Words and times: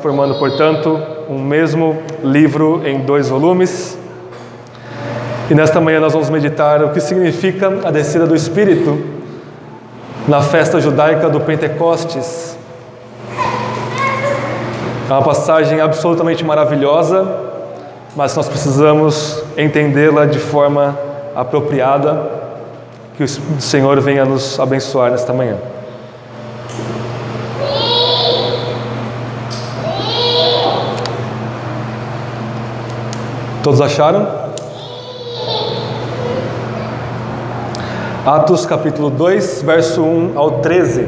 formando, 0.00 0.36
portanto, 0.36 0.96
um 1.28 1.42
mesmo 1.42 2.00
livro 2.22 2.86
em 2.86 3.00
dois 3.00 3.28
volumes. 3.28 3.98
E 5.50 5.54
nesta 5.56 5.80
manhã 5.80 5.98
nós 5.98 6.12
vamos 6.12 6.30
meditar 6.30 6.84
o 6.84 6.90
que 6.90 7.00
significa 7.00 7.66
a 7.82 7.90
descida 7.90 8.24
do 8.24 8.36
Espírito 8.36 9.02
na 10.28 10.40
festa 10.40 10.80
judaica 10.80 11.28
do 11.28 11.40
Pentecostes. 11.40 12.56
É 15.10 15.12
uma 15.12 15.22
passagem 15.22 15.80
absolutamente 15.80 16.44
maravilhosa, 16.44 17.28
mas 18.14 18.36
nós 18.36 18.48
precisamos 18.48 19.42
entendê-la 19.58 20.26
de 20.26 20.38
forma 20.38 20.96
apropriada. 21.34 22.30
Que 23.16 23.24
o 23.24 23.28
Senhor 23.60 24.00
venha 24.00 24.24
nos 24.24 24.60
abençoar 24.60 25.10
nesta 25.10 25.32
manhã. 25.32 25.56
Todos 33.62 33.80
acharam? 33.80 34.26
Atos 38.26 38.66
capítulo 38.66 39.08
2, 39.08 39.62
verso 39.62 40.02
1 40.02 40.32
ao 40.36 40.58
13. 40.58 41.06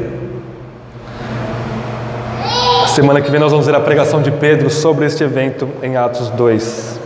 Semana 2.87 3.19
que 3.19 3.29
vem 3.29 3.41
nós 3.41 3.51
vamos 3.51 3.65
ver 3.65 3.75
a 3.75 3.81
pregação 3.81 4.21
de 4.21 4.31
Pedro 4.31 4.69
sobre 4.69 5.05
este 5.05 5.21
evento 5.21 5.67
em 5.83 5.97
Atos 5.97 6.29
2. 6.29 6.97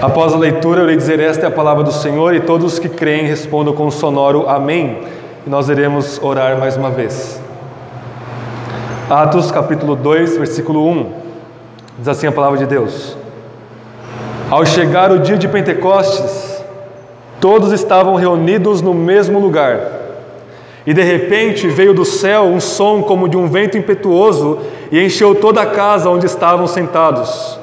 Após 0.00 0.32
a 0.32 0.38
leitura, 0.38 0.80
eu 0.80 0.84
irei 0.84 0.96
dizer: 0.96 1.20
Esta 1.20 1.44
é 1.44 1.48
a 1.48 1.52
palavra 1.52 1.84
do 1.84 1.92
Senhor, 1.92 2.34
e 2.34 2.40
todos 2.40 2.78
que 2.78 2.88
creem 2.88 3.26
respondam 3.26 3.74
com 3.74 3.86
um 3.86 3.90
sonoro 3.90 4.48
Amém. 4.48 5.02
E 5.46 5.50
nós 5.50 5.68
iremos 5.68 6.18
orar 6.22 6.56
mais 6.58 6.74
uma 6.78 6.88
vez. 6.88 7.38
Atos 9.10 9.50
capítulo 9.50 9.94
2, 9.94 10.38
versículo 10.38 10.88
1. 10.88 11.23
Diz 11.98 12.08
assim 12.08 12.26
a 12.26 12.32
palavra 12.32 12.58
de 12.58 12.66
Deus: 12.66 13.16
Ao 14.50 14.66
chegar 14.66 15.12
o 15.12 15.20
dia 15.20 15.36
de 15.36 15.46
Pentecostes, 15.46 16.62
todos 17.40 17.72
estavam 17.72 18.16
reunidos 18.16 18.82
no 18.82 18.92
mesmo 18.92 19.38
lugar. 19.38 20.02
E 20.86 20.92
de 20.92 21.02
repente 21.02 21.66
veio 21.68 21.94
do 21.94 22.04
céu 22.04 22.44
um 22.44 22.60
som 22.60 23.02
como 23.02 23.28
de 23.28 23.36
um 23.36 23.46
vento 23.46 23.78
impetuoso 23.78 24.58
e 24.90 25.00
encheu 25.00 25.34
toda 25.34 25.62
a 25.62 25.66
casa 25.66 26.10
onde 26.10 26.26
estavam 26.26 26.66
sentados. 26.66 27.58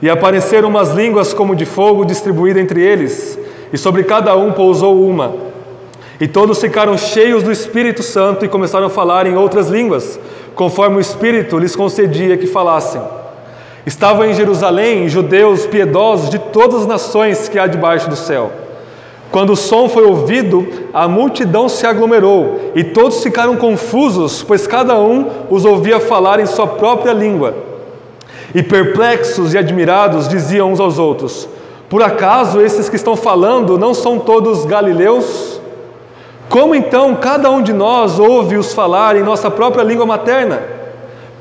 E 0.00 0.08
apareceram 0.08 0.68
umas 0.68 0.90
línguas 0.90 1.34
como 1.34 1.54
de 1.54 1.66
fogo 1.66 2.04
distribuídas 2.04 2.62
entre 2.62 2.80
eles, 2.80 3.38
e 3.72 3.76
sobre 3.76 4.02
cada 4.02 4.34
um 4.34 4.52
pousou 4.52 5.04
uma. 5.04 5.34
E 6.20 6.26
todos 6.26 6.60
ficaram 6.60 6.96
cheios 6.96 7.42
do 7.42 7.52
Espírito 7.52 8.02
Santo 8.02 8.44
e 8.44 8.48
começaram 8.48 8.86
a 8.86 8.90
falar 8.90 9.26
em 9.26 9.36
outras 9.36 9.68
línguas, 9.68 10.18
conforme 10.54 10.96
o 10.96 11.00
Espírito 11.00 11.58
lhes 11.58 11.76
concedia 11.76 12.36
que 12.36 12.46
falassem. 12.46 13.00
Estavam 13.88 14.26
em 14.26 14.34
Jerusalém 14.34 15.08
judeus 15.08 15.64
piedosos 15.64 16.28
de 16.28 16.38
todas 16.38 16.82
as 16.82 16.86
nações 16.86 17.48
que 17.48 17.58
há 17.58 17.66
debaixo 17.66 18.06
do 18.10 18.16
céu. 18.16 18.52
Quando 19.30 19.54
o 19.54 19.56
som 19.56 19.88
foi 19.88 20.04
ouvido, 20.04 20.68
a 20.92 21.08
multidão 21.08 21.70
se 21.70 21.86
aglomerou 21.86 22.70
e 22.74 22.84
todos 22.84 23.22
ficaram 23.22 23.56
confusos, 23.56 24.42
pois 24.42 24.66
cada 24.66 24.98
um 24.98 25.30
os 25.48 25.64
ouvia 25.64 25.98
falar 25.98 26.38
em 26.38 26.44
sua 26.44 26.66
própria 26.66 27.14
língua. 27.14 27.54
E 28.54 28.62
perplexos 28.62 29.54
e 29.54 29.58
admirados 29.58 30.28
diziam 30.28 30.70
uns 30.70 30.80
aos 30.80 30.98
outros: 30.98 31.48
Por 31.88 32.02
acaso 32.02 32.60
esses 32.60 32.90
que 32.90 32.96
estão 32.96 33.16
falando 33.16 33.78
não 33.78 33.94
são 33.94 34.18
todos 34.18 34.66
galileus? 34.66 35.62
Como 36.50 36.74
então 36.74 37.14
cada 37.14 37.50
um 37.50 37.62
de 37.62 37.72
nós 37.72 38.18
ouve-os 38.18 38.74
falar 38.74 39.16
em 39.16 39.22
nossa 39.22 39.50
própria 39.50 39.82
língua 39.82 40.04
materna? 40.04 40.77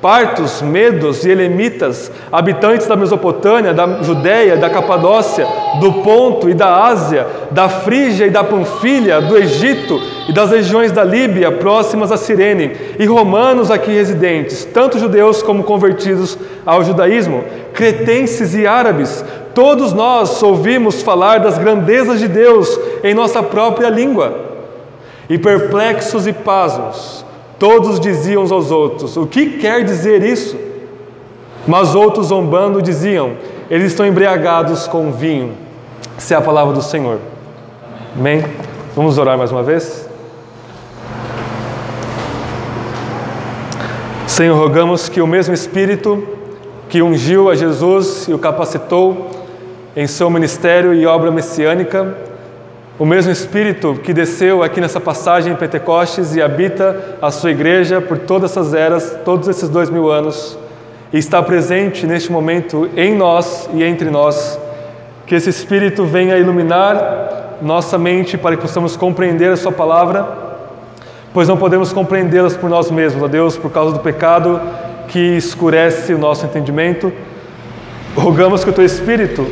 Partos, 0.02 0.62
medos 0.62 1.26
e 1.26 1.32
elemitas, 1.32 2.12
habitantes 2.32 2.86
da 2.86 2.96
Mesopotâmia, 2.96 3.74
da 3.74 4.04
Judéia, 4.04 4.56
da 4.56 4.70
Capadócia, 4.70 5.48
do 5.80 5.92
Ponto 6.04 6.48
e 6.48 6.54
da 6.54 6.86
Ásia, 6.86 7.26
da 7.50 7.68
Frígia 7.68 8.28
e 8.28 8.30
da 8.30 8.44
Panfilha, 8.44 9.20
do 9.20 9.36
Egito 9.36 10.00
e 10.30 10.34
das 10.34 10.52
regiões 10.52 10.92
da 10.92 11.04
Líbia 11.04 11.52
próximas 11.52 12.12
a 12.12 12.18
Cirene, 12.18 12.72
e 13.00 13.06
romanos 13.06 13.72
aqui 13.72 13.92
residentes, 13.92 14.66
tanto 14.66 15.00
judeus 15.00 15.42
como 15.42 15.64
convertidos 15.64 16.38
ao 16.64 16.84
judaísmo, 16.84 17.44
cretenses 17.74 18.54
e 18.54 18.68
árabes, 18.68 19.26
todos 19.56 19.94
nós 19.94 20.44
ouvimos 20.44 21.02
falar 21.02 21.40
das 21.40 21.58
grandezas 21.58 22.20
de 22.20 22.28
Deus 22.28 22.80
em 23.04 23.16
nossa 23.16 23.42
própria 23.42 23.90
língua. 23.90 24.46
E 25.28 25.38
perplexos 25.38 26.26
e 26.28 26.32
pasmos, 26.32 27.26
Todos 27.60 28.00
diziam 28.00 28.44
uns 28.44 28.52
aos 28.52 28.72
outros: 28.72 29.18
O 29.18 29.26
que 29.26 29.58
quer 29.58 29.84
dizer 29.84 30.24
isso? 30.24 30.58
Mas 31.68 31.96
outros, 31.96 32.28
zombando, 32.28 32.82
diziam: 32.82 33.34
Eles 33.70 33.92
estão 33.92 34.06
embriagados 34.06 34.88
com 34.88 35.12
vinho. 35.12 35.54
Essa 36.18 36.36
é 36.36 36.38
a 36.38 36.42
palavra 36.42 36.74
do 36.74 36.82
Senhor. 36.82 37.20
Amém? 38.16 38.44
Vamos 38.96 39.18
orar 39.18 39.38
mais 39.38 39.52
uma 39.52 39.64
vez? 39.64 40.08
Senhor, 44.26 44.56
rogamos 44.56 45.10
que 45.10 45.22
o 45.22 45.28
mesmo 45.28 45.54
Espírito 45.54 46.28
que 46.90 47.02
ungiu 47.02 47.50
a 47.50 47.56
Jesus 47.56 48.28
e 48.28 48.34
o 48.34 48.40
capacitou 48.40 49.30
em 49.96 50.08
seu 50.08 50.30
ministério 50.30 50.94
e 50.94 51.06
obra 51.06 51.32
messiânica, 51.32 52.16
o 53.00 53.06
mesmo 53.06 53.32
Espírito 53.32 54.00
que 54.04 54.12
desceu 54.12 54.64
aqui 54.64 54.82
nessa 54.82 55.00
passagem 55.00 55.54
em 55.54 55.56
Pentecostes 55.56 56.36
e 56.36 56.42
habita 56.42 57.18
a 57.22 57.30
sua 57.30 57.52
igreja 57.52 58.02
por 58.02 58.18
todas 58.18 58.52
essas 58.52 58.74
eras, 58.74 59.16
todos 59.24 59.48
esses 59.48 59.70
dois 59.70 59.90
mil 59.90 60.12
anos, 60.12 60.58
e 61.14 61.20
está 61.20 61.42
presente 61.44 62.08
neste 62.08 62.32
momento 62.32 62.90
em 62.98 63.16
nós 63.16 63.70
e 63.72 63.84
entre 63.84 64.10
nós, 64.10 64.60
que 65.28 65.36
esse 65.36 65.50
Espírito 65.50 66.06
venha 66.06 66.38
iluminar 66.38 67.58
nossa 67.62 68.00
mente 68.00 68.36
para 68.36 68.56
que 68.56 68.64
possamos 68.64 68.96
compreender 68.96 69.52
a 69.52 69.58
Sua 69.58 69.72
palavra, 69.72 70.28
pois 71.34 71.48
não 71.48 71.56
podemos 71.56 71.94
compreendê-las 71.94 72.58
por 72.58 72.68
nós 72.68 72.90
mesmos, 72.90 73.22
ó 73.22 73.28
Deus, 73.28 73.56
por 73.56 73.72
causa 73.72 73.94
do 73.94 74.00
pecado 74.00 74.60
que 75.08 75.38
escurece 75.38 76.16
o 76.16 76.18
nosso 76.18 76.46
entendimento. 76.46 77.14
Rogamos 78.16 78.64
que 78.64 78.72
o 78.72 78.74
Teu 78.74 78.84
Espírito 78.84 79.48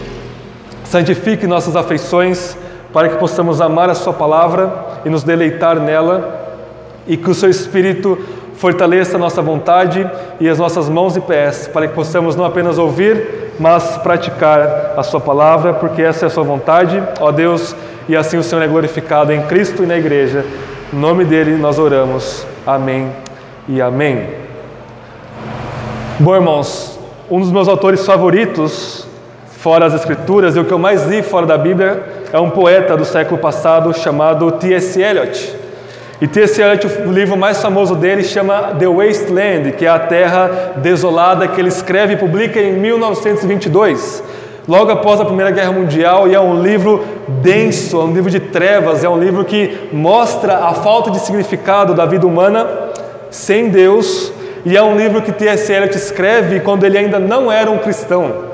santifique 0.84 1.46
nossas 1.46 1.76
afeições 1.76 2.58
para 2.96 3.10
que 3.10 3.18
possamos 3.18 3.60
amar 3.60 3.90
a 3.90 3.94
Sua 3.94 4.14
palavra 4.14 4.72
e 5.04 5.10
nos 5.10 5.22
deleitar 5.22 5.78
nela, 5.82 6.64
e 7.06 7.18
que 7.18 7.30
o 7.30 7.34
Seu 7.34 7.50
Espírito 7.50 8.18
fortaleça 8.56 9.18
a 9.18 9.20
nossa 9.20 9.42
vontade 9.42 10.10
e 10.40 10.48
as 10.48 10.60
nossas 10.60 10.88
mãos 10.88 11.18
e 11.18 11.20
pés, 11.20 11.68
para 11.68 11.90
que 11.90 11.94
possamos 11.94 12.38
não 12.38 12.46
apenas 12.46 12.78
ouvir, 12.78 13.52
mas 13.60 13.98
praticar 13.98 14.94
a 14.96 15.04
Sua 15.04 15.20
palavra, 15.20 15.74
porque 15.74 16.02
essa 16.02 16.26
é 16.26 16.28
a 16.28 16.30
Sua 16.30 16.46
vontade, 16.46 17.04
ó 17.20 17.34
Deus, 17.34 17.76
e 18.08 18.16
assim 18.16 18.38
o 18.38 18.44
Senhor 18.44 18.62
é 18.62 18.68
glorificado 18.68 19.34
em 19.34 19.42
Cristo 19.42 19.84
e 19.84 19.86
na 19.86 19.98
Igreja. 19.98 20.46
Em 20.94 20.96
nome 20.96 21.26
dele 21.26 21.58
nós 21.58 21.78
oramos. 21.78 22.48
Amém 22.66 23.12
e 23.68 23.82
amém. 23.82 24.26
Bom, 26.18 26.34
irmãos, 26.34 26.98
um 27.30 27.42
dos 27.42 27.52
meus 27.52 27.68
autores 27.68 28.06
favoritos, 28.06 29.06
fora 29.66 29.88
as 29.88 29.96
Escrituras, 29.96 30.56
e 30.56 30.60
o 30.60 30.66
que 30.66 30.72
eu 30.72 30.78
mais 30.78 31.08
li 31.08 31.24
fora 31.24 31.48
da 31.48 31.58
Bíblia, 31.58 32.04
é 32.32 32.40
um 32.40 32.52
poeta 32.52 32.96
do 32.96 33.04
século 33.04 33.40
passado 33.40 33.92
chamado 33.98 34.52
T.S. 34.52 35.02
Eliot. 35.02 35.56
E 36.22 36.28
T.S. 36.28 36.62
Eliot, 36.62 36.86
o 36.86 37.12
livro 37.12 37.36
mais 37.36 37.60
famoso 37.60 37.96
dele 37.96 38.24
chama 38.24 38.76
The 38.78 38.86
Wasteland, 38.86 39.72
que 39.72 39.84
é 39.84 39.90
a 39.90 39.98
terra 39.98 40.74
desolada 40.78 41.48
que 41.48 41.60
ele 41.60 41.70
escreve 41.70 42.14
e 42.14 42.16
publica 42.16 42.60
em 42.60 42.74
1922, 42.74 44.24
logo 44.68 44.92
após 44.92 45.20
a 45.20 45.26
Primeira 45.26 45.50
Guerra 45.50 45.72
Mundial, 45.72 46.28
e 46.28 46.36
é 46.36 46.40
um 46.40 46.62
livro 46.62 47.04
denso, 47.28 48.00
é 48.00 48.04
um 48.04 48.14
livro 48.14 48.30
de 48.30 48.40
trevas, 48.40 49.04
é 49.04 49.10
um 49.10 49.18
livro 49.18 49.44
que 49.44 49.90
mostra 49.92 50.58
a 50.58 50.76
falta 50.76 51.10
de 51.10 51.18
significado 51.18 51.96
da 51.96 52.06
vida 52.06 52.28
humana 52.28 52.68
sem 53.32 53.70
Deus, 53.70 54.32
e 54.64 54.78
é 54.78 54.84
um 54.84 54.96
livro 54.96 55.24
que 55.24 55.32
T.S. 55.32 55.74
Eliot 55.74 55.98
escreve 55.98 56.60
quando 56.60 56.84
ele 56.84 57.00
ainda 57.00 57.18
não 57.18 57.52
era 57.52 57.72
um 57.72 57.80
cristão. 57.80 58.54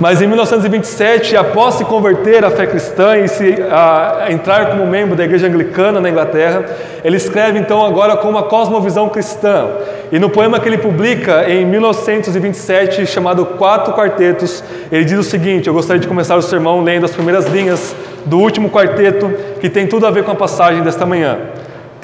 Mas 0.00 0.22
em 0.22 0.28
1927, 0.28 1.36
após 1.36 1.74
se 1.74 1.84
converter 1.84 2.44
à 2.44 2.50
fé 2.50 2.66
cristã 2.66 3.16
e 3.16 3.26
se, 3.26 3.56
a, 3.68 4.26
entrar 4.30 4.70
como 4.70 4.86
membro 4.86 5.16
da 5.16 5.24
igreja 5.24 5.48
anglicana 5.48 6.00
na 6.00 6.08
Inglaterra, 6.08 6.64
ele 7.02 7.16
escreve 7.16 7.58
então 7.58 7.84
agora 7.84 8.16
com 8.16 8.28
uma 8.28 8.44
cosmovisão 8.44 9.08
cristã. 9.08 9.66
E 10.12 10.18
no 10.20 10.30
poema 10.30 10.60
que 10.60 10.68
ele 10.68 10.78
publica 10.78 11.50
em 11.50 11.66
1927, 11.66 13.06
chamado 13.06 13.44
Quatro 13.44 13.92
Quartetos, 13.92 14.62
ele 14.92 15.04
diz 15.04 15.18
o 15.18 15.24
seguinte: 15.24 15.66
Eu 15.66 15.74
gostaria 15.74 16.00
de 16.00 16.06
começar 16.06 16.36
o 16.36 16.42
sermão 16.42 16.80
lendo 16.80 17.04
as 17.04 17.10
primeiras 17.10 17.46
linhas 17.46 17.94
do 18.24 18.38
último 18.38 18.70
quarteto, 18.70 19.32
que 19.60 19.68
tem 19.68 19.88
tudo 19.88 20.06
a 20.06 20.10
ver 20.12 20.22
com 20.22 20.30
a 20.30 20.36
passagem 20.36 20.82
desta 20.82 21.04
manhã. 21.04 21.38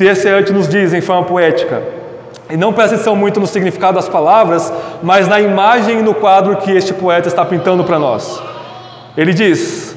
Eliot 0.01 0.53
nos 0.53 0.69
diz 0.69 0.93
em 0.93 1.01
forma 1.01 1.23
poética: 1.23 1.81
e 2.55 2.57
não 2.57 2.73
presta 2.73 2.95
atenção 2.95 3.17
muito 3.17 3.41
no 3.41 3.49
significado 3.49 3.97
das 3.97 4.09
palavras, 4.09 4.73
mas 5.03 5.27
na 5.27 5.41
imagem 5.41 5.99
e 5.99 6.03
no 6.03 6.15
quadro 6.15 6.59
que 6.59 6.71
este 6.71 6.95
poeta 6.95 7.27
está 7.27 7.45
pintando 7.45 7.83
para 7.83 7.99
nós. 7.99 8.41
Ele 9.17 9.35
diz: 9.35 9.97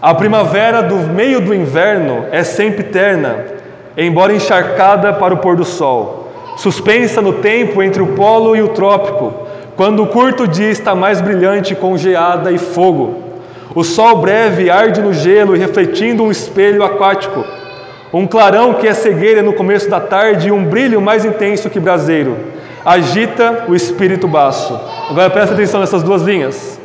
A 0.00 0.14
primavera 0.14 0.80
do 0.80 0.94
meio 0.94 1.40
do 1.40 1.52
inverno 1.52 2.26
é 2.30 2.44
sempre 2.44 2.84
terna, 2.84 3.46
embora 3.96 4.32
encharcada 4.32 5.12
para 5.12 5.34
o 5.34 5.38
pôr 5.38 5.56
do 5.56 5.64
sol. 5.64 6.30
suspensa 6.56 7.20
no 7.20 7.32
tempo 7.32 7.82
entre 7.82 8.00
o 8.00 8.14
polo 8.14 8.54
e 8.54 8.62
o 8.62 8.68
trópico, 8.68 9.34
quando 9.74 10.00
o 10.04 10.06
curto 10.06 10.46
dia 10.46 10.70
está 10.70 10.94
mais 10.94 11.20
brilhante 11.20 11.74
com 11.74 11.98
geada 11.98 12.52
e 12.52 12.58
fogo. 12.58 13.24
O 13.74 13.82
sol 13.82 14.18
breve 14.18 14.70
arde 14.70 15.00
no 15.00 15.12
gelo 15.12 15.56
e 15.56 15.58
refletindo 15.58 16.22
um 16.22 16.30
espelho 16.30 16.84
aquático. 16.84 17.44
Um 18.12 18.26
clarão 18.26 18.74
que 18.74 18.86
é 18.86 18.94
cegueira 18.94 19.42
no 19.42 19.52
começo 19.52 19.88
da 19.90 20.00
tarde 20.00 20.48
e 20.48 20.52
um 20.52 20.64
brilho 20.64 21.00
mais 21.00 21.24
intenso 21.24 21.68
que 21.68 21.80
braseiro. 21.80 22.36
Agita 22.84 23.64
o 23.68 23.74
espírito 23.74 24.26
baço. 24.26 24.78
Agora 25.10 25.28
presta 25.28 25.54
atenção 25.54 25.80
nessas 25.80 26.02
duas 26.02 26.22
linhas. 26.22 26.80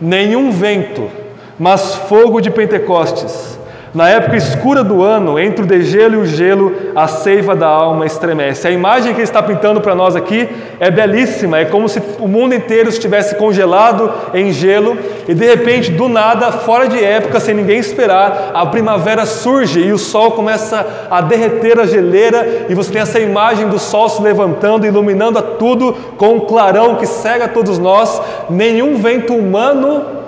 Nenhum 0.00 0.50
vento, 0.50 1.10
mas 1.58 1.94
fogo 1.94 2.40
de 2.40 2.50
Pentecostes 2.50 3.54
na 3.94 4.08
época 4.08 4.36
escura 4.36 4.82
do 4.82 5.04
ano, 5.04 5.38
entre 5.38 5.62
o 5.62 5.66
degelo 5.66 6.14
e 6.14 6.18
o 6.18 6.26
gelo, 6.26 6.74
a 6.96 7.06
seiva 7.06 7.54
da 7.54 7.68
alma 7.68 8.04
estremece. 8.04 8.66
A 8.66 8.70
imagem 8.72 9.12
que 9.12 9.20
ele 9.20 9.22
está 9.28 9.40
pintando 9.40 9.80
para 9.80 9.94
nós 9.94 10.16
aqui 10.16 10.48
é 10.80 10.90
belíssima, 10.90 11.58
é 11.60 11.64
como 11.64 11.88
se 11.88 12.02
o 12.18 12.26
mundo 12.26 12.56
inteiro 12.56 12.88
estivesse 12.88 13.36
congelado 13.36 14.12
em 14.34 14.52
gelo 14.52 14.98
e 15.28 15.32
de 15.32 15.46
repente, 15.46 15.92
do 15.92 16.08
nada, 16.08 16.50
fora 16.50 16.88
de 16.88 17.02
época, 17.02 17.38
sem 17.38 17.54
ninguém 17.54 17.78
esperar, 17.78 18.50
a 18.52 18.66
primavera 18.66 19.24
surge 19.24 19.80
e 19.80 19.92
o 19.92 19.98
sol 19.98 20.32
começa 20.32 21.06
a 21.08 21.20
derreter 21.20 21.78
a 21.78 21.86
geleira 21.86 22.66
e 22.68 22.74
você 22.74 22.90
tem 22.90 23.00
essa 23.00 23.20
imagem 23.20 23.68
do 23.68 23.78
sol 23.78 24.08
se 24.08 24.20
levantando, 24.20 24.86
iluminando 24.86 25.38
a 25.38 25.42
tudo 25.42 25.92
com 26.16 26.34
um 26.34 26.40
clarão 26.40 26.96
que 26.96 27.06
cega 27.06 27.46
todos 27.46 27.78
nós. 27.78 28.20
Nenhum 28.50 28.96
vento 28.96 29.34
humano 29.34 30.23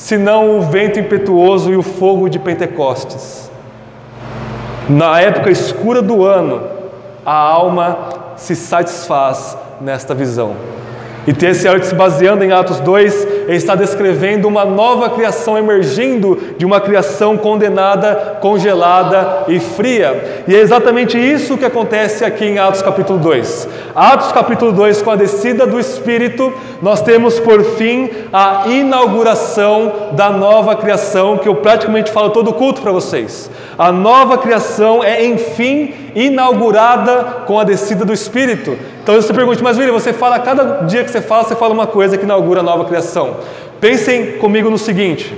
senão 0.00 0.58
o 0.58 0.62
vento 0.62 0.98
impetuoso 0.98 1.70
e 1.70 1.76
o 1.76 1.82
fogo 1.82 2.30
de 2.30 2.38
Pentecostes. 2.38 3.50
Na 4.88 5.20
época 5.20 5.50
escura 5.50 6.00
do 6.00 6.24
ano, 6.24 6.62
a 7.24 7.34
alma 7.34 7.98
se 8.34 8.56
satisfaz 8.56 9.58
nesta 9.78 10.14
visão. 10.14 10.56
E. 11.26 11.32
Eliot, 11.44 11.84
se 11.84 11.94
baseando 11.94 12.42
em 12.42 12.50
Atos 12.50 12.80
2, 12.80 13.39
ele 13.50 13.56
está 13.56 13.74
descrevendo 13.74 14.46
uma 14.46 14.64
nova 14.64 15.10
criação 15.10 15.58
emergindo 15.58 16.38
de 16.56 16.64
uma 16.64 16.80
criação 16.80 17.36
condenada, 17.36 18.38
congelada 18.40 19.46
e 19.48 19.58
fria. 19.58 20.44
E 20.46 20.54
é 20.54 20.60
exatamente 20.60 21.18
isso 21.18 21.58
que 21.58 21.64
acontece 21.64 22.24
aqui 22.24 22.44
em 22.44 22.60
Atos 22.60 22.80
capítulo 22.80 23.18
2. 23.18 23.68
Atos 23.92 24.30
capítulo 24.30 24.70
2, 24.70 25.02
com 25.02 25.10
a 25.10 25.16
descida 25.16 25.66
do 25.66 25.80
Espírito, 25.80 26.52
nós 26.80 27.02
temos 27.02 27.40
por 27.40 27.64
fim 27.64 28.08
a 28.32 28.66
inauguração 28.68 30.10
da 30.12 30.30
nova 30.30 30.76
criação, 30.76 31.36
que 31.36 31.48
eu 31.48 31.56
praticamente 31.56 32.12
falo 32.12 32.30
todo 32.30 32.52
culto 32.52 32.80
para 32.80 32.92
vocês. 32.92 33.50
A 33.76 33.90
nova 33.90 34.38
criação 34.38 35.02
é, 35.02 35.24
enfim, 35.24 35.92
inaugurada 36.14 37.44
com 37.46 37.58
a 37.58 37.64
descida 37.64 38.04
do 38.04 38.12
Espírito. 38.12 38.76
Então 39.02 39.14
você 39.14 39.32
pergunta, 39.32 39.62
mas 39.62 39.78
William, 39.78 39.92
você 39.92 40.12
fala, 40.12 40.38
cada 40.38 40.84
dia 40.84 41.04
que 41.04 41.10
você 41.10 41.20
fala, 41.20 41.44
você 41.44 41.56
fala 41.56 41.72
uma 41.72 41.86
coisa 41.86 42.16
que 42.16 42.24
inaugura 42.24 42.60
a 42.60 42.62
nova 42.62 42.84
criação. 42.84 43.36
Pensem 43.80 44.32
comigo 44.38 44.70
no 44.70 44.78
seguinte: 44.78 45.34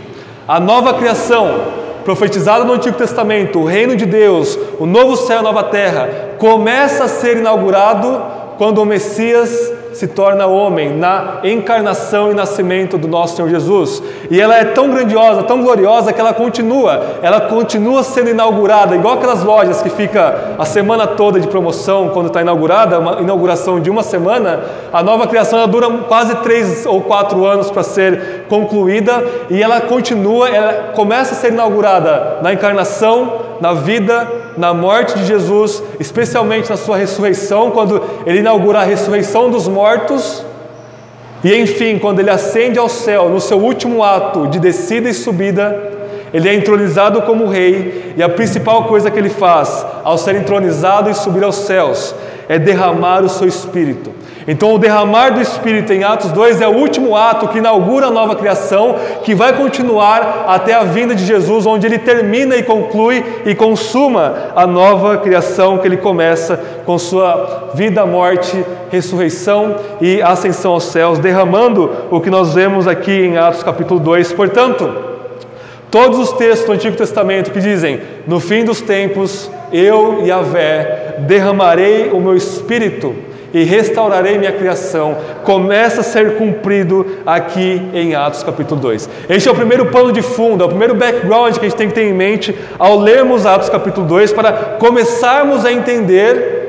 a 0.46 0.58
nova 0.58 0.94
criação, 0.94 1.60
profetizada 2.04 2.64
no 2.64 2.72
Antigo 2.72 2.96
Testamento, 2.96 3.60
o 3.60 3.64
reino 3.64 3.96
de 3.96 4.04
Deus, 4.04 4.58
o 4.78 4.86
novo 4.86 5.16
céu 5.16 5.36
e 5.36 5.40
a 5.40 5.42
nova 5.42 5.64
terra, 5.64 6.08
começa 6.38 7.04
a 7.04 7.08
ser 7.08 7.36
inaugurado 7.36 8.41
quando 8.56 8.78
o 8.78 8.86
Messias 8.86 9.72
se 9.94 10.06
torna 10.06 10.46
homem 10.46 10.96
na 10.96 11.40
encarnação 11.44 12.30
e 12.30 12.34
nascimento 12.34 12.96
do 12.96 13.06
nosso 13.06 13.36
Senhor 13.36 13.48
Jesus. 13.48 14.02
E 14.30 14.40
ela 14.40 14.56
é 14.56 14.64
tão 14.64 14.90
grandiosa, 14.90 15.42
tão 15.42 15.62
gloriosa 15.62 16.12
que 16.12 16.20
ela 16.20 16.32
continua, 16.32 17.18
ela 17.22 17.40
continua 17.42 18.02
sendo 18.02 18.30
inaugurada, 18.30 18.94
igual 18.94 19.14
aquelas 19.14 19.42
lojas 19.42 19.82
que 19.82 19.90
fica 19.90 20.54
a 20.58 20.64
semana 20.64 21.06
toda 21.06 21.38
de 21.38 21.46
promoção 21.46 22.08
quando 22.10 22.28
está 22.28 22.40
inaugurada, 22.40 22.98
uma 22.98 23.20
inauguração 23.20 23.80
de 23.80 23.90
uma 23.90 24.02
semana. 24.02 24.60
A 24.92 25.02
nova 25.02 25.26
criação 25.26 25.66
dura 25.68 25.88
quase 26.08 26.34
três 26.36 26.86
ou 26.86 27.02
quatro 27.02 27.44
anos 27.44 27.70
para 27.70 27.82
ser 27.82 28.44
concluída 28.48 29.22
e 29.50 29.62
ela 29.62 29.80
continua, 29.80 30.48
ela 30.48 30.92
começa 30.94 31.34
a 31.34 31.36
ser 31.36 31.52
inaugurada 31.52 32.38
na 32.42 32.52
encarnação, 32.52 33.51
na 33.62 33.74
vida, 33.74 34.28
na 34.58 34.74
morte 34.74 35.16
de 35.16 35.24
Jesus, 35.24 35.80
especialmente 36.00 36.68
na 36.68 36.76
sua 36.76 36.96
ressurreição, 36.96 37.70
quando 37.70 38.02
ele 38.26 38.40
inaugura 38.40 38.80
a 38.80 38.82
ressurreição 38.82 39.48
dos 39.48 39.68
mortos, 39.68 40.44
e 41.44 41.54
enfim, 41.54 41.96
quando 41.96 42.18
ele 42.18 42.28
ascende 42.28 42.76
ao 42.76 42.88
céu, 42.88 43.28
no 43.28 43.40
seu 43.40 43.58
último 43.58 44.02
ato 44.02 44.48
de 44.48 44.58
descida 44.58 45.08
e 45.08 45.14
subida, 45.14 45.92
ele 46.34 46.48
é 46.48 46.54
entronizado 46.54 47.22
como 47.22 47.46
rei, 47.46 48.12
e 48.16 48.22
a 48.22 48.28
principal 48.28 48.86
coisa 48.86 49.12
que 49.12 49.18
ele 49.18 49.30
faz 49.30 49.86
ao 50.02 50.18
ser 50.18 50.34
entronizado 50.34 51.08
e 51.08 51.14
subir 51.14 51.44
aos 51.44 51.54
céus 51.54 52.16
é 52.48 52.58
derramar 52.58 53.22
o 53.22 53.28
seu 53.28 53.46
espírito. 53.46 54.10
Então, 54.46 54.74
o 54.74 54.78
derramar 54.78 55.30
do 55.30 55.40
Espírito 55.40 55.92
em 55.92 56.02
Atos 56.02 56.32
2 56.32 56.60
é 56.60 56.66
o 56.66 56.72
último 56.72 57.16
ato 57.16 57.48
que 57.48 57.58
inaugura 57.58 58.06
a 58.06 58.10
nova 58.10 58.34
criação, 58.34 58.96
que 59.22 59.34
vai 59.34 59.52
continuar 59.52 60.46
até 60.48 60.74
a 60.74 60.82
vinda 60.82 61.14
de 61.14 61.24
Jesus, 61.24 61.64
onde 61.64 61.86
ele 61.86 61.98
termina 61.98 62.56
e 62.56 62.62
conclui 62.62 63.24
e 63.46 63.54
consuma 63.54 64.50
a 64.56 64.66
nova 64.66 65.18
criação 65.18 65.78
que 65.78 65.86
ele 65.86 65.96
começa 65.96 66.60
com 66.84 66.98
sua 66.98 67.70
vida, 67.74 68.04
morte, 68.04 68.64
ressurreição 68.90 69.76
e 70.00 70.20
ascensão 70.20 70.72
aos 70.72 70.84
céus, 70.84 71.20
derramando 71.20 71.90
o 72.10 72.20
que 72.20 72.30
nós 72.30 72.52
vemos 72.52 72.88
aqui 72.88 73.12
em 73.12 73.38
Atos 73.38 73.62
capítulo 73.62 74.00
2. 74.00 74.32
Portanto, 74.32 74.92
todos 75.88 76.18
os 76.18 76.32
textos 76.32 76.66
do 76.66 76.72
Antigo 76.72 76.96
Testamento 76.96 77.52
que 77.52 77.60
dizem: 77.60 78.00
No 78.26 78.40
fim 78.40 78.64
dos 78.64 78.80
tempos, 78.80 79.48
eu, 79.72 80.26
Yahvé, 80.26 81.14
derramarei 81.20 82.10
o 82.12 82.20
meu 82.20 82.34
espírito 82.34 83.14
e 83.52 83.64
restaurarei 83.64 84.38
minha 84.38 84.52
criação, 84.52 85.16
começa 85.44 86.00
a 86.00 86.04
ser 86.04 86.36
cumprido 86.36 87.18
aqui 87.26 87.82
em 87.92 88.14
Atos 88.14 88.42
capítulo 88.42 88.80
2. 88.80 89.08
Este 89.28 89.48
é 89.48 89.52
o 89.52 89.54
primeiro 89.54 89.86
pano 89.86 90.12
de 90.12 90.22
fundo, 90.22 90.62
é 90.62 90.66
o 90.66 90.70
primeiro 90.70 90.94
background 90.94 91.54
que 91.54 91.66
a 91.66 91.68
gente 91.68 91.76
tem 91.76 91.88
que 91.88 91.94
ter 91.94 92.04
em 92.04 92.14
mente 92.14 92.56
ao 92.78 92.98
lermos 92.98 93.44
Atos 93.44 93.68
capítulo 93.68 94.06
2 94.06 94.32
para 94.32 94.52
começarmos 94.78 95.64
a 95.66 95.72
entender 95.72 96.60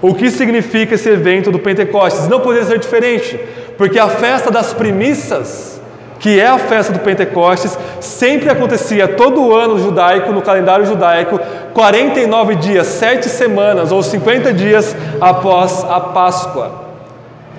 o 0.00 0.14
que 0.14 0.30
significa 0.30 0.94
esse 0.94 1.08
evento 1.08 1.50
do 1.50 1.58
Pentecostes. 1.58 2.28
Não 2.28 2.40
poderia 2.40 2.66
ser 2.66 2.78
diferente, 2.78 3.38
porque 3.76 3.98
a 3.98 4.08
festa 4.08 4.50
das 4.50 4.72
primícias 4.72 5.81
que 6.22 6.38
é 6.38 6.46
a 6.46 6.56
festa 6.56 6.92
do 6.92 7.00
Pentecostes, 7.00 7.76
sempre 7.98 8.48
acontecia 8.48 9.08
todo 9.08 9.52
ano 9.56 9.76
judaico, 9.80 10.30
no 10.30 10.40
calendário 10.40 10.86
judaico, 10.86 11.38
49 11.74 12.54
dias, 12.54 12.86
7 12.86 13.28
semanas 13.28 13.90
ou 13.90 14.00
50 14.04 14.52
dias 14.52 14.94
após 15.20 15.84
a 15.90 15.98
Páscoa. 15.98 16.70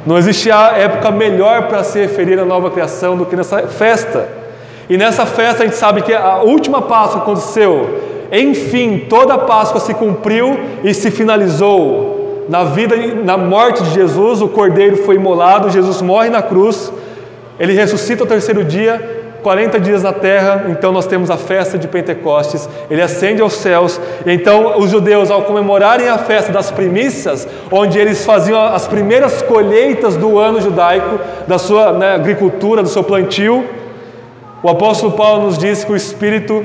Não 0.05 0.17
existia 0.17 0.55
época 0.77 1.11
melhor 1.11 1.63
para 1.63 1.83
se 1.83 1.99
referir 1.99 2.39
à 2.39 2.45
nova 2.45 2.71
criação 2.71 3.17
do 3.17 3.25
que 3.25 3.35
nessa 3.35 3.67
festa. 3.67 4.29
E 4.89 4.95
nessa 4.95 5.25
festa 5.25 5.63
a 5.63 5.65
gente 5.65 5.75
sabe 5.75 6.01
que 6.01 6.13
a 6.13 6.37
última 6.37 6.81
Páscoa 6.83 7.21
aconteceu. 7.21 7.99
Enfim, 8.31 9.07
toda 9.09 9.33
a 9.33 9.39
Páscoa 9.39 9.81
se 9.81 9.93
cumpriu 9.93 10.57
e 10.85 10.93
se 10.93 11.11
finalizou. 11.11 12.45
Na 12.47 12.63
vida, 12.63 12.95
na 13.25 13.37
morte 13.37 13.83
de 13.83 13.89
Jesus, 13.89 14.41
o 14.41 14.47
cordeiro 14.47 15.03
foi 15.03 15.15
imolado, 15.15 15.69
Jesus 15.69 16.01
morre 16.01 16.29
na 16.29 16.41
cruz 16.41 16.93
ele 17.59 17.73
ressuscita 17.73 18.23
ao 18.23 18.27
terceiro 18.27 18.63
dia, 18.63 19.21
40 19.43 19.79
dias 19.79 20.01
na 20.01 20.13
terra, 20.13 20.65
então 20.69 20.91
nós 20.91 21.05
temos 21.05 21.29
a 21.29 21.37
festa 21.37 21.77
de 21.77 21.87
Pentecostes, 21.87 22.67
ele 22.89 23.01
ascende 23.01 23.41
aos 23.41 23.53
céus, 23.53 23.99
então 24.25 24.79
os 24.79 24.89
judeus, 24.89 25.29
ao 25.29 25.43
comemorarem 25.43 26.07
a 26.07 26.17
festa 26.17 26.51
das 26.51 26.71
primícias, 26.71 27.47
onde 27.69 27.99
eles 27.99 28.25
faziam 28.25 28.59
as 28.59 28.87
primeiras 28.87 29.41
colheitas 29.41 30.15
do 30.15 30.39
ano 30.39 30.61
judaico, 30.61 31.19
da 31.45 31.59
sua 31.59 31.91
né, 31.91 32.15
agricultura, 32.15 32.81
do 32.81 32.89
seu 32.89 33.03
plantio, 33.03 33.65
o 34.63 34.69
apóstolo 34.69 35.11
Paulo 35.11 35.43
nos 35.43 35.57
diz 35.57 35.83
que 35.83 35.91
o 35.91 35.95
Espírito 35.95 36.63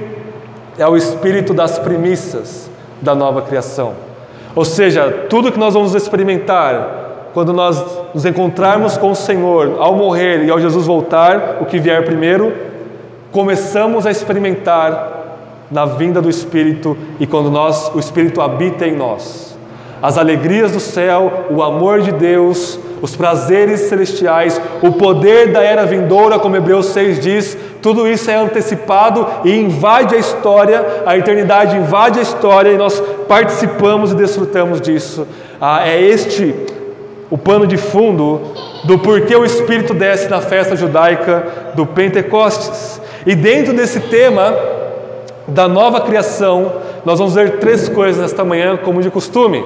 é 0.79 0.87
o 0.87 0.97
Espírito 0.97 1.53
das 1.53 1.81
primícias 1.81 2.71
da 3.03 3.13
nova 3.13 3.43
criação. 3.43 3.95
Ou 4.55 4.65
seja, 4.65 5.27
tudo 5.29 5.51
que 5.51 5.59
nós 5.59 5.75
vamos 5.75 5.95
experimentar 5.95 6.98
quando 7.35 7.53
nós 7.53 7.85
nos 8.15 8.25
encontrarmos 8.25 8.97
com 8.97 9.11
o 9.11 9.17
Senhor, 9.17 9.77
ao 9.79 9.95
morrer 9.95 10.45
e 10.45 10.51
ao 10.51 10.61
Jesus 10.61 10.87
voltar, 10.87 11.59
o 11.61 11.67
que 11.67 11.79
vier 11.79 12.05
primeiro, 12.05 12.53
começamos 13.31 14.07
a 14.07 14.11
experimentar 14.11 15.19
na 15.71 15.85
vinda 15.85 16.21
do 16.21 16.31
Espírito 16.31 16.97
e 17.21 17.27
quando 17.27 17.51
nós, 17.51 17.91
o 17.95 17.99
Espírito 17.99 18.41
habita 18.41 18.87
em 18.87 18.97
nós. 18.97 19.57
As 20.01 20.17
alegrias 20.17 20.73
do 20.73 20.81
céu, 20.81 21.47
o 21.51 21.63
amor 21.63 22.01
de 22.01 22.13
Deus, 22.13 22.79
os 23.03 23.17
prazeres 23.17 23.81
celestiais, 23.81 24.61
o 24.83 24.93
poder 24.93 25.53
da 25.53 25.63
era 25.63 25.85
vindoura, 25.85 26.39
como 26.39 26.57
Hebreus 26.57 26.87
6 26.87 27.21
diz, 27.21 27.59
tudo 27.83 28.09
isso 28.09 28.31
é 28.31 28.37
antecipado 28.37 29.27
e 29.45 29.57
invade 29.57 30.15
a 30.15 30.19
história, 30.19 31.03
a 31.05 31.17
eternidade 31.17 31.77
invade 31.77 32.19
a 32.19 32.23
história 32.23 32.71
e 32.71 32.79
nós 32.79 33.03
participamos 33.29 34.13
e 34.13 34.17
desfrutamos 34.17 34.81
disso. 34.81 35.27
Ah, 35.61 35.87
é 35.87 36.01
este 36.01 36.55
o 37.31 37.37
pano 37.37 37.67
de 37.67 37.77
fundo 37.77 38.41
do 38.85 38.99
porquê 38.99 39.37
o 39.37 39.45
Espírito 39.45 39.93
desce 39.93 40.29
na 40.29 40.41
festa 40.41 40.75
judaica 40.75 41.73
do 41.75 41.85
Pentecostes. 41.85 43.01
E 43.27 43.35
dentro 43.35 43.75
desse 43.75 44.01
tema 44.01 44.55
da 45.47 45.69
nova 45.69 46.01
criação, 46.01 46.73
nós 47.05 47.19
vamos 47.19 47.35
ver 47.35 47.59
três 47.59 47.89
coisas 47.89 48.21
nesta 48.21 48.45
manhã, 48.45 48.77
como 48.77 49.03
de 49.03 49.11
costume. 49.11 49.65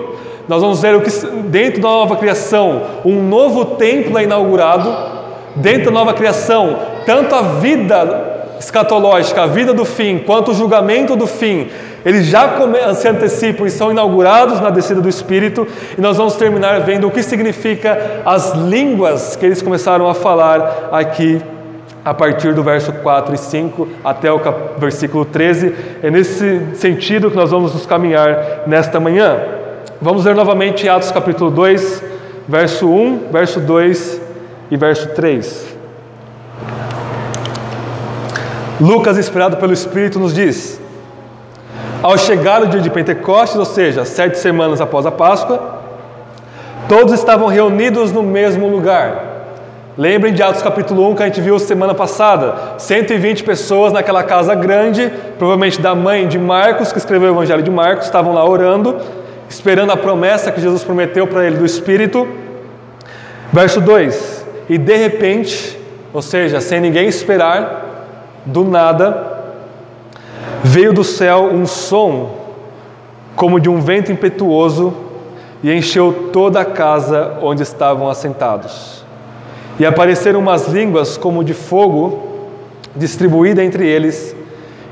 Nós 0.48 0.60
vamos 0.60 0.80
ver 0.80 0.96
o 0.96 1.00
que 1.00 1.10
dentro 1.44 1.80
da 1.80 1.88
nova 1.88 2.16
criação, 2.16 2.82
um 3.04 3.22
novo 3.22 3.64
templo 3.76 4.18
é 4.18 4.24
inaugurado. 4.24 5.12
Dentro 5.54 5.86
da 5.86 5.90
nova 5.90 6.14
criação, 6.14 6.78
tanto 7.04 7.34
a 7.34 7.42
vida 7.42 8.41
escatológica, 8.62 9.42
a 9.42 9.46
vida 9.46 9.74
do 9.74 9.84
fim, 9.84 10.18
quanto 10.18 10.52
o 10.52 10.54
julgamento 10.54 11.16
do 11.16 11.26
fim, 11.26 11.68
eles 12.04 12.26
já 12.26 12.48
se 12.94 13.08
antecipam 13.08 13.66
e 13.66 13.70
são 13.70 13.90
inaugurados 13.90 14.60
na 14.60 14.70
descida 14.70 15.00
do 15.00 15.08
Espírito, 15.08 15.66
e 15.96 16.00
nós 16.00 16.16
vamos 16.16 16.36
terminar 16.36 16.80
vendo 16.80 17.08
o 17.08 17.10
que 17.10 17.22
significa 17.22 18.22
as 18.24 18.54
línguas 18.54 19.36
que 19.36 19.44
eles 19.44 19.60
começaram 19.60 20.08
a 20.08 20.14
falar 20.14 20.90
aqui 20.92 21.42
a 22.04 22.14
partir 22.14 22.54
do 22.54 22.62
verso 22.62 22.92
4 22.92 23.34
e 23.34 23.38
5 23.38 23.88
até 24.04 24.30
o 24.32 24.40
versículo 24.78 25.24
13. 25.24 25.74
É 26.02 26.10
nesse 26.10 26.74
sentido 26.74 27.30
que 27.30 27.36
nós 27.36 27.50
vamos 27.50 27.72
nos 27.72 27.86
caminhar 27.86 28.62
nesta 28.66 28.98
manhã. 28.98 29.38
Vamos 30.00 30.24
ler 30.24 30.34
novamente 30.34 30.88
Atos 30.88 31.12
capítulo 31.12 31.50
2, 31.50 32.02
verso 32.48 32.88
1, 32.88 33.28
verso 33.30 33.60
2 33.60 34.20
e 34.70 34.76
verso 34.76 35.08
3. 35.10 35.71
Lucas, 38.82 39.16
inspirado 39.16 39.58
pelo 39.58 39.72
Espírito, 39.72 40.18
nos 40.18 40.34
diz: 40.34 40.80
Ao 42.02 42.18
chegar 42.18 42.64
o 42.64 42.66
dia 42.66 42.80
de 42.80 42.90
Pentecostes, 42.90 43.56
ou 43.56 43.64
seja, 43.64 44.04
sete 44.04 44.38
semanas 44.38 44.80
após 44.80 45.06
a 45.06 45.10
Páscoa, 45.12 45.78
todos 46.88 47.14
estavam 47.14 47.46
reunidos 47.46 48.10
no 48.10 48.24
mesmo 48.24 48.66
lugar. 48.66 49.30
Lembrem 49.96 50.34
de 50.34 50.42
Atos 50.42 50.62
capítulo 50.62 51.08
1 51.10 51.14
que 51.14 51.22
a 51.22 51.26
gente 51.26 51.40
viu 51.40 51.60
semana 51.60 51.94
passada: 51.94 52.74
120 52.76 53.44
pessoas 53.44 53.92
naquela 53.92 54.24
casa 54.24 54.52
grande, 54.52 55.12
provavelmente 55.38 55.80
da 55.80 55.94
mãe 55.94 56.26
de 56.26 56.36
Marcos, 56.36 56.90
que 56.90 56.98
escreveu 56.98 57.28
o 57.28 57.36
Evangelho 57.36 57.62
de 57.62 57.70
Marcos, 57.70 58.06
estavam 58.06 58.34
lá 58.34 58.44
orando, 58.44 58.96
esperando 59.48 59.92
a 59.92 59.96
promessa 59.96 60.50
que 60.50 60.60
Jesus 60.60 60.82
prometeu 60.82 61.28
para 61.28 61.46
ele 61.46 61.56
do 61.56 61.64
Espírito. 61.64 62.26
Verso 63.52 63.80
2: 63.80 64.44
E 64.68 64.76
de 64.76 64.96
repente, 64.96 65.78
ou 66.12 66.20
seja, 66.20 66.60
sem 66.60 66.80
ninguém 66.80 67.06
esperar, 67.06 67.81
do 68.44 68.64
nada, 68.64 69.32
veio 70.62 70.92
do 70.92 71.04
céu 71.04 71.50
um 71.52 71.66
som, 71.66 72.36
como 73.36 73.60
de 73.60 73.68
um 73.68 73.80
vento 73.80 74.12
impetuoso, 74.12 74.94
e 75.62 75.72
encheu 75.72 76.30
toda 76.32 76.60
a 76.60 76.64
casa 76.64 77.38
onde 77.40 77.62
estavam 77.62 78.08
assentados. 78.08 79.04
E 79.78 79.86
apareceram 79.86 80.40
umas 80.40 80.68
línguas 80.68 81.16
como 81.16 81.44
de 81.44 81.54
fogo, 81.54 82.48
distribuída 82.94 83.62
entre 83.62 83.86
eles, 83.86 84.34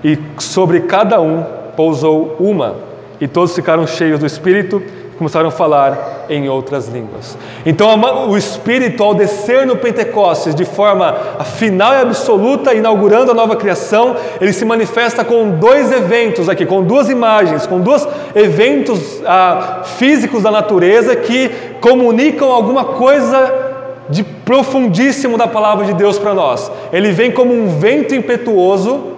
e 0.02 0.19
sobre 0.38 0.80
cada 0.80 1.21
um 1.21 1.45
pousou 1.76 2.37
uma, 2.38 2.76
e 3.21 3.28
todos 3.28 3.54
ficaram 3.54 3.87
cheios 3.87 4.21
do 4.21 4.26
Espírito 4.26 4.83
começaram 5.21 5.49
a 5.49 5.53
falar 5.53 6.25
em 6.31 6.49
outras 6.49 6.89
línguas. 6.89 7.37
Então, 7.67 7.91
o 8.31 8.39
Espírito, 8.39 9.05
ao 9.05 9.15
descer 9.15 9.67
no 9.67 9.77
Pentecostes 9.77 10.55
de 10.55 10.65
forma 10.65 11.12
final 11.59 11.93
e 11.93 11.99
absoluta, 11.99 12.73
inaugurando 12.73 13.31
a 13.31 13.35
nova 13.35 13.55
criação, 13.55 14.17
ele 14.41 14.50
se 14.50 14.65
manifesta 14.65 15.23
com 15.23 15.50
dois 15.59 15.93
eventos 15.93 16.49
aqui, 16.49 16.65
com 16.65 16.83
duas 16.83 17.11
imagens, 17.11 17.67
com 17.67 17.81
dois 17.81 18.09
eventos 18.35 19.21
ah, 19.27 19.83
físicos 19.99 20.43
da 20.43 20.50
natureza 20.50 21.15
que 21.15 21.50
comunicam 21.83 22.50
alguma 22.50 22.87
coisa 22.87 23.53
de 24.09 24.25
profundíssimo 24.25 25.37
da 25.37 25.47
palavra 25.47 25.85
de 25.85 25.93
Deus 25.93 26.19
para 26.19 26.33
nós. 26.33 26.73
Ele 26.91 27.12
vem 27.12 27.31
como 27.31 27.53
um 27.53 27.79
vento 27.79 28.15
impetuoso 28.15 29.17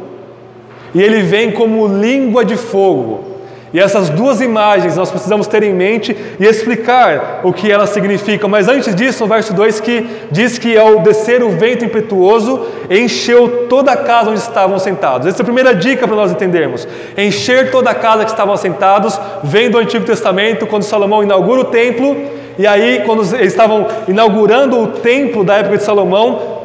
e 0.93 1.01
ele 1.01 1.23
vem 1.23 1.53
como 1.53 1.87
língua 1.87 2.45
de 2.45 2.57
fogo. 2.57 3.32
E 3.73 3.81
essas 3.81 4.11
duas 4.11 4.41
imagens 4.41 4.97
nós 4.97 5.11
precisamos 5.11 5.47
ter 5.47 5.63
em 5.63 5.73
mente 5.73 6.17
e 6.39 6.45
explicar 6.45 7.41
o 7.43 7.53
que 7.53 7.71
elas 7.71 7.91
significam. 7.91 8.49
Mas 8.49 8.69
antes 8.69 8.95
disso, 8.95 9.25
o 9.25 9.27
verso 9.27 9.55
2 9.55 9.81
que 9.81 10.07
diz 10.31 10.59
que 10.59 10.77
ao 10.77 11.01
descer 11.01 11.43
o 11.43 11.51
vento 11.51 11.85
impetuoso, 11.85 12.67
encheu 12.91 13.67
toda 13.69 13.93
a 13.93 13.97
casa 13.97 14.31
onde 14.31 14.41
estavam 14.41 14.79
sentados. 14.79 15.27
Essa 15.27 15.41
é 15.41 15.43
a 15.43 15.45
primeira 15.45 15.75
dica 15.75 16.07
para 16.07 16.17
nós 16.17 16.31
entendermos. 16.31 16.87
Encher 17.17 17.71
toda 17.71 17.91
a 17.91 17.95
casa 17.95 18.25
que 18.25 18.31
estavam 18.31 18.57
sentados, 18.57 19.19
vem 19.43 19.71
do 19.71 19.79
Antigo 19.79 20.05
Testamento, 20.05 20.67
quando 20.67 20.83
Salomão 20.83 21.23
inaugura 21.23 21.63
o 21.63 21.65
templo, 21.65 22.17
e 22.59 22.67
aí, 22.67 23.03
quando 23.07 23.23
eles 23.35 23.53
estavam 23.53 23.87
inaugurando 24.07 24.79
o 24.79 24.87
templo 24.89 25.43
da 25.43 25.57
época 25.57 25.79
de 25.79 25.85
Salomão, 25.85 26.62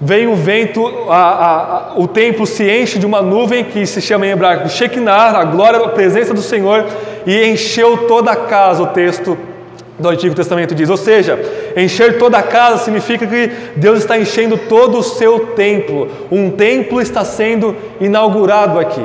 vem 0.00 0.26
o 0.26 0.34
vento, 0.34 0.86
a, 1.08 1.92
a, 1.94 1.98
o 1.98 2.06
templo 2.06 2.46
se 2.46 2.68
enche 2.70 2.98
de 2.98 3.06
uma 3.06 3.22
nuvem 3.22 3.64
que 3.64 3.86
se 3.86 4.00
chama 4.00 4.26
em 4.26 4.30
hebraico 4.30 4.68
Shekinah, 4.68 5.38
a 5.38 5.44
glória, 5.44 5.80
a 5.80 5.88
presença 5.88 6.34
do 6.34 6.42
Senhor, 6.42 6.84
e 7.26 7.46
encheu 7.46 8.06
toda 8.06 8.30
a 8.30 8.36
casa, 8.36 8.82
o 8.82 8.88
texto 8.88 9.36
do 9.98 10.08
Antigo 10.08 10.34
Testamento 10.34 10.74
diz. 10.74 10.90
Ou 10.90 10.96
seja, 10.96 11.38
encher 11.76 12.18
toda 12.18 12.38
a 12.38 12.42
casa 12.42 12.84
significa 12.84 13.26
que 13.26 13.50
Deus 13.76 13.98
está 13.98 14.18
enchendo 14.18 14.56
todo 14.56 14.98
o 14.98 15.02
seu 15.02 15.40
templo. 15.54 16.08
Um 16.30 16.50
templo 16.50 17.00
está 17.00 17.24
sendo 17.24 17.74
inaugurado 18.00 18.78
aqui. 18.78 19.04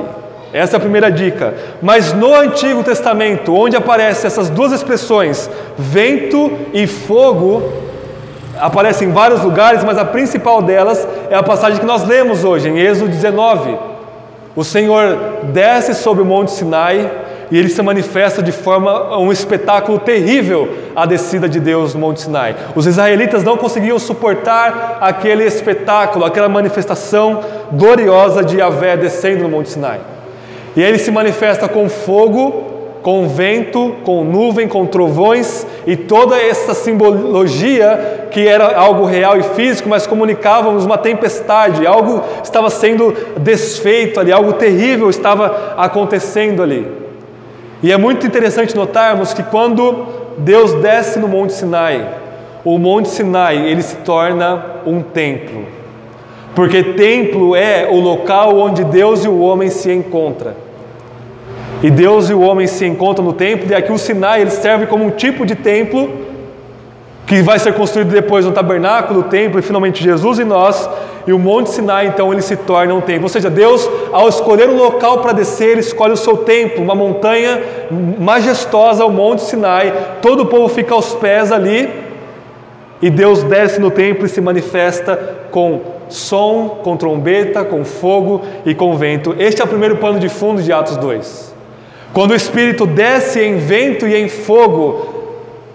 Essa 0.54 0.76
é 0.76 0.78
a 0.78 0.82
primeira 0.82 1.10
dica. 1.10 1.54
Mas 1.82 2.12
no 2.14 2.36
Antigo 2.36 2.84
Testamento, 2.84 3.56
onde 3.56 3.78
aparecem 3.78 4.28
essas 4.28 4.50
duas 4.50 4.74
expressões, 4.74 5.50
vento 5.78 6.52
e 6.74 6.86
fogo, 6.86 7.72
aparecem 8.62 9.10
em 9.10 9.12
vários 9.12 9.42
lugares, 9.42 9.84
mas 9.84 9.98
a 9.98 10.06
principal 10.06 10.62
delas 10.62 11.06
é 11.30 11.36
a 11.36 11.44
passagem 11.44 11.80
que 11.80 11.86
nós 11.86 12.08
lemos 12.08 12.44
hoje, 12.44 12.70
em 12.70 12.78
Êxodo 12.78 13.10
19. 13.10 13.78
O 14.56 14.64
Senhor 14.64 15.18
desce 15.52 15.94
sobre 15.96 16.22
o 16.22 16.26
Monte 16.26 16.52
Sinai 16.52 17.10
e 17.50 17.58
ele 17.58 17.68
se 17.68 17.82
manifesta 17.82 18.42
de 18.42 18.52
forma 18.52 19.18
um 19.18 19.32
espetáculo 19.32 20.00
terrível 20.00 20.70
a 20.96 21.06
descida 21.06 21.50
de 21.50 21.60
Deus 21.60 21.94
no 21.94 22.00
Monte 22.00 22.22
Sinai. 22.22 22.56
Os 22.76 22.86
israelitas 22.86 23.44
não 23.44 23.58
conseguiam 23.58 24.00
suportar 24.00 25.00
aquele 25.02 25.44
espetáculo, 25.44 26.24
aquela 26.24 26.48
manifestação 26.48 27.42
gloriosa 27.74 28.44
de 28.44 28.58
Yahvé 28.58 28.96
descendo 28.96 29.44
no 29.44 29.50
Monte 29.50 29.70
Sinai. 29.70 30.00
E 30.76 30.82
ele 30.82 30.98
se 30.98 31.12
manifesta 31.12 31.68
com 31.68 31.90
fogo, 31.90 32.71
com 33.02 33.28
vento, 33.28 33.96
com 34.04 34.24
nuvem, 34.24 34.68
com 34.68 34.86
trovões 34.86 35.66
e 35.88 35.96
toda 35.96 36.40
essa 36.40 36.74
simbologia 36.74 38.28
que 38.32 38.48
era 38.48 38.78
algo 38.78 39.06
real 39.06 39.38
e 39.38 39.44
físico, 39.44 39.90
mas 39.90 40.06
comunicávamos 40.06 40.86
uma 40.86 40.98
tempestade, 40.98 41.86
algo 41.86 42.24
estava 42.44 42.70
sendo 42.70 43.16
desfeito 43.38 44.20
ali, 44.20 44.32
algo 44.32 44.54
terrível 44.54 45.10
estava 45.10 45.76
acontecendo 45.78 46.62
ali. 46.62 46.88
E 47.84 47.92
é 47.92 47.98
muito 47.98 48.28
interessante 48.28 48.76
notarmos 48.76 49.34
que 49.34 49.42
quando 49.42 50.06
Deus 50.38 50.74
desce 50.76 51.18
no 51.18 51.28
Monte 51.28 51.54
Sinai, 51.54 52.08
o 52.64 52.78
Monte 52.78 53.10
Sinai 53.10 53.68
ele 53.68 53.82
se 53.82 53.96
torna 53.98 54.64
um 54.86 55.02
templo. 55.02 55.66
Porque 56.54 56.84
templo 56.84 57.56
é 57.56 57.88
o 57.90 58.00
local 58.00 58.58
onde 58.58 58.84
Deus 58.84 59.26
e 59.26 59.28
o 59.28 59.40
homem 59.40 59.70
se 59.70 59.92
encontram. 59.92 60.54
E 61.84 61.90
Deus 61.90 62.30
e 62.30 62.34
o 62.34 62.42
homem 62.42 62.68
se 62.68 62.86
encontram 62.86 63.26
no 63.26 63.34
templo, 63.34 63.72
e 63.72 63.76
aqui 63.76 63.92
o 63.92 63.98
Sinai 63.98 64.42
ele 64.42 64.52
serve 64.52 64.86
como 64.86 65.04
um 65.04 65.10
tipo 65.10 65.46
de 65.46 65.56
templo 65.56 66.10
que 67.26 67.42
vai 67.42 67.58
ser 67.58 67.74
construído 67.74 68.10
depois 68.10 68.46
no 68.46 68.52
tabernáculo, 68.52 69.22
o 69.22 69.24
templo 69.24 69.58
e 69.58 69.62
finalmente 69.62 70.04
Jesus 70.04 70.38
e 70.38 70.44
nós. 70.44 70.90
E 71.26 71.32
o 71.32 71.40
Monte 71.40 71.70
Sinai 71.70 72.08
então 72.08 72.34
ele 72.34 72.42
se 72.42 72.58
torna 72.58 72.94
um 72.94 73.00
templo. 73.00 73.24
Ou 73.24 73.30
seja, 73.30 73.50
Deus, 73.50 73.90
ao 74.12 74.28
escolher 74.28 74.68
um 74.68 74.76
local 74.76 75.20
para 75.20 75.32
descer, 75.32 75.78
escolhe 75.78 76.12
o 76.12 76.18
seu 76.18 76.38
templo, 76.38 76.84
uma 76.84 76.94
montanha 76.94 77.62
majestosa, 78.20 79.06
o 79.06 79.10
Monte 79.10 79.44
Sinai. 79.44 79.94
Todo 80.22 80.42
o 80.42 80.46
povo 80.48 80.68
fica 80.68 80.94
aos 80.94 81.14
pés 81.14 81.54
ali. 81.54 81.90
E 83.02 83.10
Deus 83.10 83.44
desce 83.44 83.80
no 83.80 83.90
templo 83.90 84.26
e 84.26 84.30
se 84.30 84.42
manifesta 84.42 85.18
com 85.52 85.80
som, 86.10 86.82
com 86.84 86.98
trombeta, 86.98 87.64
com 87.64 87.86
fogo 87.86 88.42
e 88.66 88.76
com 88.76 88.98
vento. 88.98 89.36
Este 89.40 89.62
é 89.62 89.66
o 89.66 89.68
primeiro 89.68 89.98
pano 89.98 90.20
de 90.20 90.28
fundo 90.28 90.62
de 90.62 90.74
Atos 90.74 90.98
2. 90.98 91.51
Quando 92.14 92.32
o 92.32 92.36
Espírito 92.36 92.86
desce 92.86 93.42
em 93.42 93.58
vento 93.58 94.06
e 94.06 94.16
em 94.16 94.28
fogo 94.28 95.08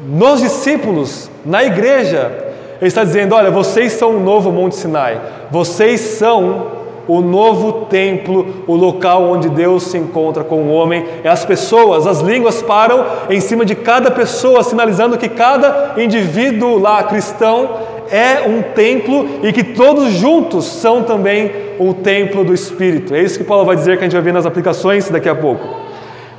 nos 0.06 0.40
discípulos, 0.40 1.30
na 1.44 1.64
igreja, 1.64 2.30
ele 2.78 2.88
está 2.88 3.04
dizendo: 3.04 3.34
Olha, 3.34 3.50
vocês 3.50 3.92
são 3.92 4.16
o 4.16 4.20
novo 4.20 4.52
Monte 4.52 4.76
Sinai, 4.76 5.18
vocês 5.50 6.00
são 6.00 6.76
o 7.08 7.20
novo 7.20 7.86
templo, 7.86 8.64
o 8.66 8.74
local 8.74 9.22
onde 9.22 9.48
Deus 9.48 9.84
se 9.84 9.96
encontra 9.96 10.44
com 10.44 10.56
o 10.56 10.72
homem. 10.72 11.06
É 11.24 11.28
as 11.28 11.44
pessoas, 11.44 12.06
as 12.06 12.20
línguas 12.20 12.60
param 12.60 13.04
em 13.30 13.40
cima 13.40 13.64
de 13.64 13.74
cada 13.74 14.10
pessoa, 14.10 14.62
sinalizando 14.62 15.16
que 15.16 15.28
cada 15.28 15.94
indivíduo 15.96 16.78
lá 16.78 17.02
cristão 17.04 17.96
é 18.10 18.46
um 18.46 18.62
templo 18.74 19.40
e 19.42 19.52
que 19.52 19.64
todos 19.64 20.12
juntos 20.12 20.64
são 20.66 21.02
também 21.02 21.50
o 21.78 21.94
templo 21.94 22.44
do 22.44 22.52
Espírito. 22.52 23.14
É 23.14 23.22
isso 23.22 23.38
que 23.38 23.44
Paulo 23.44 23.64
vai 23.64 23.76
dizer 23.76 23.96
que 23.96 24.04
a 24.04 24.06
gente 24.06 24.14
vai 24.14 24.22
ver 24.22 24.32
nas 24.34 24.46
aplicações 24.46 25.08
daqui 25.08 25.28
a 25.28 25.34
pouco. 25.34 25.86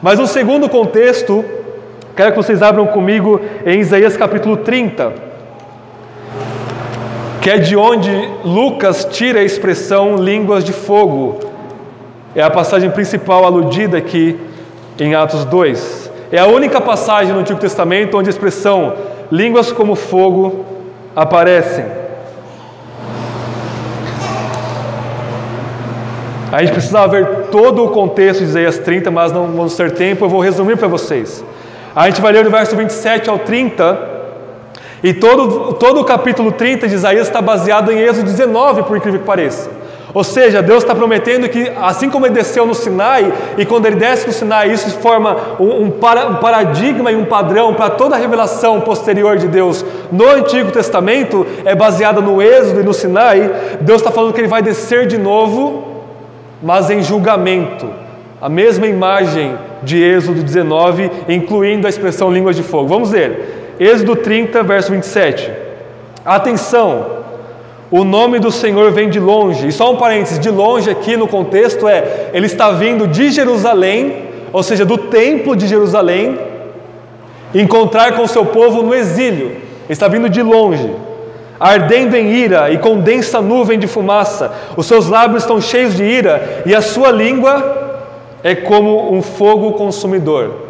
Mas 0.02 0.20
no 0.20 0.28
segundo 0.28 0.70
contexto, 0.70 1.44
quero 2.16 2.32
que 2.32 2.38
vocês 2.38 2.62
abram 2.62 2.86
comigo 2.88 3.42
em 3.66 3.80
Isaías 3.80 4.16
capítulo 4.16 4.58
30, 4.58 5.12
que 7.42 7.50
é 7.50 7.58
de 7.58 7.76
onde 7.76 8.12
Lucas 8.44 9.06
tira 9.06 9.40
a 9.40 9.44
expressão 9.44 10.16
línguas 10.16 10.64
de 10.64 10.72
fogo. 10.72 11.40
É 12.36 12.44
a 12.44 12.50
passagem 12.50 12.92
principal 12.92 13.44
aludida 13.44 13.98
aqui 13.98 14.40
em 15.00 15.16
Atos 15.16 15.44
2. 15.46 16.12
É 16.32 16.38
a 16.38 16.46
única 16.46 16.80
passagem 16.80 17.34
no 17.34 17.40
Antigo 17.40 17.60
Testamento 17.60 18.18
onde 18.18 18.30
a 18.30 18.32
expressão 18.32 18.94
línguas 19.32 19.72
como 19.72 19.96
fogo 19.96 20.64
aparecem. 21.16 21.97
A 26.58 26.62
gente 26.62 26.72
precisava 26.74 27.08
ver 27.10 27.28
todo 27.52 27.86
o 27.86 27.90
contexto 27.90 28.40
de 28.40 28.46
Isaías 28.46 28.80
30, 28.80 29.12
mas 29.12 29.32
não 29.32 29.46
vamos 29.46 29.76
ter 29.76 29.92
tempo, 29.92 30.26
eu 30.26 30.30
vou 30.30 30.40
resumir 30.42 30.76
para 30.76 30.88
vocês. 30.88 31.46
A 31.96 32.10
gente 32.10 32.20
vai 32.20 32.32
ler 32.32 32.44
do 32.44 32.50
verso 32.50 32.76
27 32.76 33.30
ao 33.30 33.38
30, 33.38 34.00
e 35.04 35.14
todo, 35.14 35.74
todo 35.74 36.02
o 36.02 36.04
capítulo 36.04 36.52
30 36.52 36.88
de 36.88 36.96
Isaías 36.96 37.28
está 37.28 37.44
baseado 37.44 37.92
em 37.92 38.00
Êxodo 38.00 38.24
19, 38.24 38.82
por 38.86 38.98
incrível 38.98 39.20
que 39.20 39.26
pareça. 39.28 39.70
Ou 40.12 40.24
seja, 40.24 40.64
Deus 40.64 40.82
está 40.82 40.96
prometendo 40.96 41.48
que, 41.48 41.72
assim 41.80 42.10
como 42.10 42.26
ele 42.26 42.34
desceu 42.34 42.66
no 42.66 42.74
Sinai, 42.74 43.32
e 43.56 43.64
quando 43.64 43.86
ele 43.86 43.98
desce 43.98 44.26
no 44.26 44.34
Sinai, 44.34 44.72
isso 44.72 44.90
forma 44.98 45.38
um, 45.60 45.84
um, 45.84 45.92
para, 45.92 46.26
um 46.26 46.38
paradigma 46.38 47.12
e 47.12 47.16
um 47.16 47.26
padrão 47.26 47.76
para 47.76 47.92
toda 47.92 48.16
a 48.16 48.18
revelação 48.18 48.82
posterior 48.82 49.38
de 49.38 49.48
Deus 49.48 49.86
no 50.12 50.28
Antigo 50.28 50.72
Testamento, 50.72 51.46
é 51.64 51.76
baseada 51.76 52.20
no 52.20 52.42
Êxodo 52.42 52.80
e 52.80 52.84
no 52.84 52.96
Sinai. 52.96 53.78
Deus 53.82 54.02
está 54.02 54.10
falando 54.10 54.34
que 54.34 54.42
ele 54.42 54.48
vai 54.48 54.64
descer 54.64 55.06
de 55.06 55.20
novo, 55.20 55.97
mas 56.62 56.90
em 56.90 57.02
julgamento. 57.02 57.88
A 58.42 58.50
mesma 58.50 58.86
imagem 58.86 59.56
de 59.84 60.02
Êxodo 60.02 60.44
19, 60.44 61.10
incluindo 61.30 61.88
a 61.88 61.90
expressão 61.90 62.32
línguas 62.32 62.56
de 62.56 62.64
fogo. 62.64 62.88
Vamos 62.88 63.12
ler. 63.12 63.76
Êxodo 63.80 64.16
30, 64.16 64.64
verso 64.64 64.92
27. 64.92 65.52
Atenção! 66.26 67.18
O 67.90 68.04
nome 68.04 68.38
do 68.38 68.52
Senhor 68.52 68.92
vem 68.92 69.10
de 69.10 69.20
longe. 69.20 69.68
E 69.68 69.72
só 69.72 69.92
um 69.92 69.96
parênteses, 69.96 70.40
de 70.40 70.50
longe 70.50 70.90
aqui 70.90 71.16
no 71.16 71.28
contexto 71.28 71.88
é, 71.88 72.30
ele 72.34 72.46
está 72.46 72.72
vindo 72.72 73.08
de 73.08 73.32
Jerusalém, 73.32 74.28
ou 74.52 74.62
seja, 74.62 74.84
do 74.84 74.98
templo 74.98 75.56
de 75.56 75.68
Jerusalém, 75.68 76.38
encontrar 77.56 78.14
com 78.14 78.24
o 78.24 78.28
seu 78.28 78.46
povo 78.46 78.82
no 78.82 78.94
exílio. 78.94 79.48
Ele 79.48 79.62
está 79.88 80.08
vindo 80.10 80.28
de 80.28 80.42
longe, 80.42 80.92
ardendo 81.60 82.16
em 82.16 82.28
ira 82.32 82.72
e 82.72 82.78
com 82.78 83.00
densa 83.00 83.42
nuvem 83.42 83.80
de 83.80 83.88
fumaça. 83.88 84.52
Os 84.76 84.86
seus 84.86 85.08
lábios 85.08 85.44
estão 85.44 85.60
cheios 85.60 85.96
de 85.96 86.04
ira 86.04 86.64
e 86.66 86.76
a 86.76 86.82
sua 86.82 87.12
língua 87.12 87.88
é 88.44 88.56
como 88.56 89.14
um 89.14 89.22
fogo 89.22 89.74
consumidor. 89.74 90.68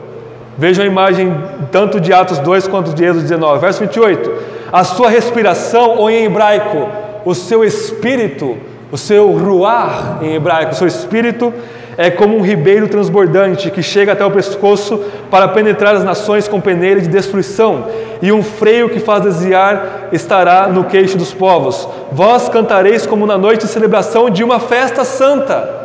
Vejam 0.58 0.84
a 0.84 0.88
imagem 0.88 1.34
tanto 1.72 2.00
de 2.00 2.12
Atos 2.12 2.40
2 2.40 2.68
quanto 2.68 2.94
de 2.94 3.04
Êxodo 3.04 3.22
19. 3.22 3.60
Verso 3.60 3.80
28. 3.82 4.32
A 4.72 4.84
sua 4.84 5.10
respiração, 5.10 5.98
ou 5.98 6.10
em 6.10 6.26
hebraico, 6.26 6.90
o 7.24 7.36
seu 7.36 7.64
espírito, 7.64 8.58
o 8.92 8.98
seu 8.98 9.32
ruar 9.32 10.18
em 10.22 10.34
hebraico, 10.34 10.72
o 10.72 10.76
seu 10.76 10.88
espírito 10.88 11.54
é 11.98 12.12
como 12.12 12.38
um 12.38 12.42
ribeiro 12.42 12.88
transbordante 12.88 13.72
que 13.72 13.82
chega 13.82 14.12
até 14.12 14.24
o 14.24 14.30
pescoço 14.30 15.04
para 15.32 15.48
penetrar 15.48 15.96
as 15.96 16.04
nações 16.04 16.48
com 16.48 16.62
peneira 16.62 17.02
de 17.02 17.08
destruição, 17.08 17.86
e 18.22 18.32
um 18.32 18.44
freio 18.44 18.90
que 18.90 19.00
faz 19.00 19.24
desviar 19.24 20.10
estará 20.12 20.68
no 20.68 20.84
queixo 20.84 21.18
dos 21.18 21.34
povos. 21.34 21.88
Vós 22.12 22.48
cantareis 22.50 23.06
como 23.06 23.26
na 23.26 23.38
noite 23.38 23.62
de 23.66 23.72
celebração 23.72 24.30
de 24.30 24.44
uma 24.44 24.60
festa 24.60 25.04
santa. 25.04 25.76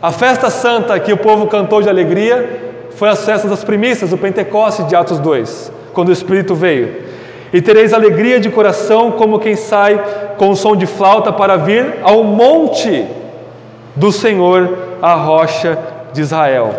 A 0.00 0.10
festa 0.10 0.48
santa 0.48 0.98
que 0.98 1.12
o 1.12 1.18
povo 1.18 1.46
cantou 1.46 1.82
de 1.82 1.88
alegria 1.88 2.70
foi 2.92 3.08
as 3.08 3.24
festas 3.24 3.50
das 3.50 3.62
primícias, 3.62 4.12
o 4.12 4.18
Pentecoste 4.18 4.84
de 4.84 4.96
Atos 4.96 5.18
2, 5.18 5.72
quando 5.92 6.08
o 6.08 6.12
Espírito 6.12 6.54
veio. 6.54 7.10
E 7.52 7.60
tereis 7.60 7.92
alegria 7.92 8.38
de 8.38 8.48
coração, 8.48 9.12
como 9.12 9.38
quem 9.38 9.56
sai 9.56 10.02
com 10.36 10.50
o 10.50 10.56
som 10.56 10.76
de 10.76 10.86
flauta 10.86 11.32
para 11.32 11.56
vir 11.56 11.96
ao 12.02 12.22
monte 12.24 13.06
do 13.96 14.12
Senhor, 14.12 14.89
a 15.02 15.14
rocha 15.14 15.78
de 16.12 16.20
Israel. 16.20 16.74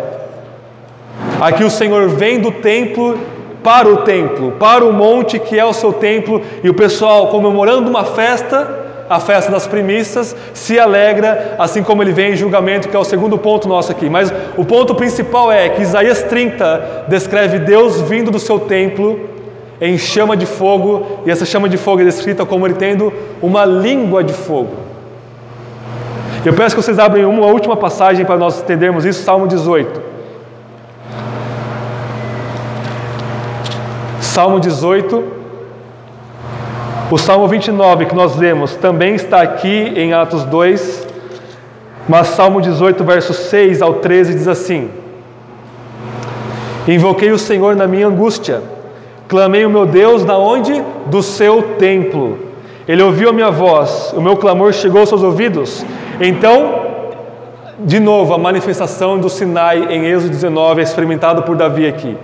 Aqui 1.40 1.64
o 1.64 1.70
Senhor 1.70 2.08
vem 2.08 2.40
do 2.40 2.50
templo 2.52 3.18
para 3.62 3.88
o 3.88 3.98
templo, 3.98 4.52
para 4.52 4.84
o 4.84 4.92
monte 4.92 5.38
que 5.38 5.58
é 5.58 5.64
o 5.64 5.72
seu 5.72 5.92
templo, 5.92 6.42
e 6.62 6.68
o 6.68 6.74
pessoal 6.74 7.28
comemorando 7.28 7.88
uma 7.88 8.04
festa, 8.04 8.80
a 9.08 9.20
festa 9.20 9.52
das 9.52 9.66
primícias, 9.66 10.34
se 10.52 10.78
alegra, 10.78 11.54
assim 11.58 11.82
como 11.82 12.02
ele 12.02 12.12
vem 12.12 12.32
em 12.32 12.36
julgamento, 12.36 12.88
que 12.88 12.96
é 12.96 12.98
o 12.98 13.04
segundo 13.04 13.38
ponto 13.38 13.68
nosso 13.68 13.92
aqui. 13.92 14.08
Mas 14.08 14.32
o 14.56 14.64
ponto 14.64 14.94
principal 14.94 15.50
é 15.52 15.68
que 15.68 15.82
Isaías 15.82 16.22
30 16.22 17.06
descreve 17.08 17.58
Deus 17.60 18.00
vindo 18.00 18.30
do 18.30 18.38
seu 18.38 18.58
templo 18.58 19.28
em 19.80 19.98
chama 19.98 20.36
de 20.36 20.46
fogo, 20.46 21.22
e 21.26 21.30
essa 21.30 21.44
chama 21.44 21.68
de 21.68 21.76
fogo 21.76 22.02
é 22.02 22.04
descrita 22.04 22.46
como 22.46 22.66
ele 22.66 22.74
tendo 22.74 23.12
uma 23.40 23.64
língua 23.64 24.22
de 24.22 24.32
fogo. 24.32 24.91
Eu 26.44 26.52
peço 26.52 26.74
que 26.74 26.82
vocês 26.82 26.98
abrem 26.98 27.24
uma 27.24 27.46
última 27.46 27.76
passagem 27.76 28.24
para 28.24 28.36
nós 28.36 28.60
entendermos 28.60 29.04
isso, 29.04 29.22
Salmo 29.22 29.46
18. 29.46 30.00
Salmo 34.20 34.58
18. 34.60 35.24
O 37.10 37.18
Salmo 37.18 37.46
29 37.46 38.06
que 38.06 38.14
nós 38.14 38.36
lemos 38.36 38.74
também 38.76 39.14
está 39.14 39.42
aqui 39.42 39.92
em 39.94 40.12
Atos 40.14 40.44
2, 40.44 41.06
mas 42.08 42.28
Salmo 42.28 42.60
18, 42.60 43.04
versos 43.04 43.36
6 43.36 43.82
ao 43.82 43.94
13 43.94 44.34
diz 44.34 44.48
assim: 44.48 44.90
Invoquei 46.88 47.30
o 47.30 47.38
Senhor 47.38 47.76
na 47.76 47.86
minha 47.86 48.06
angústia 48.06 48.62
Clamei 49.32 49.64
o 49.64 49.70
meu 49.70 49.86
Deus 49.86 50.26
da 50.26 50.36
onde? 50.36 50.84
Do 51.06 51.22
seu 51.22 51.62
templo. 51.78 52.38
Ele 52.86 53.02
ouviu 53.02 53.30
a 53.30 53.32
minha 53.32 53.50
voz, 53.50 54.12
o 54.14 54.20
meu 54.20 54.36
clamor 54.36 54.74
chegou 54.74 55.00
aos 55.00 55.08
seus 55.08 55.22
ouvidos. 55.22 55.82
Então, 56.20 56.82
de 57.78 57.98
novo, 57.98 58.34
a 58.34 58.38
manifestação 58.38 59.18
do 59.18 59.28
Sinai 59.28 59.92
em 59.92 60.06
Êxodo 60.06 60.30
19 60.30 60.80
é 60.80 60.84
experimentado 60.84 61.42
por 61.42 61.56
Davi 61.56 61.86
aqui. 61.86 62.16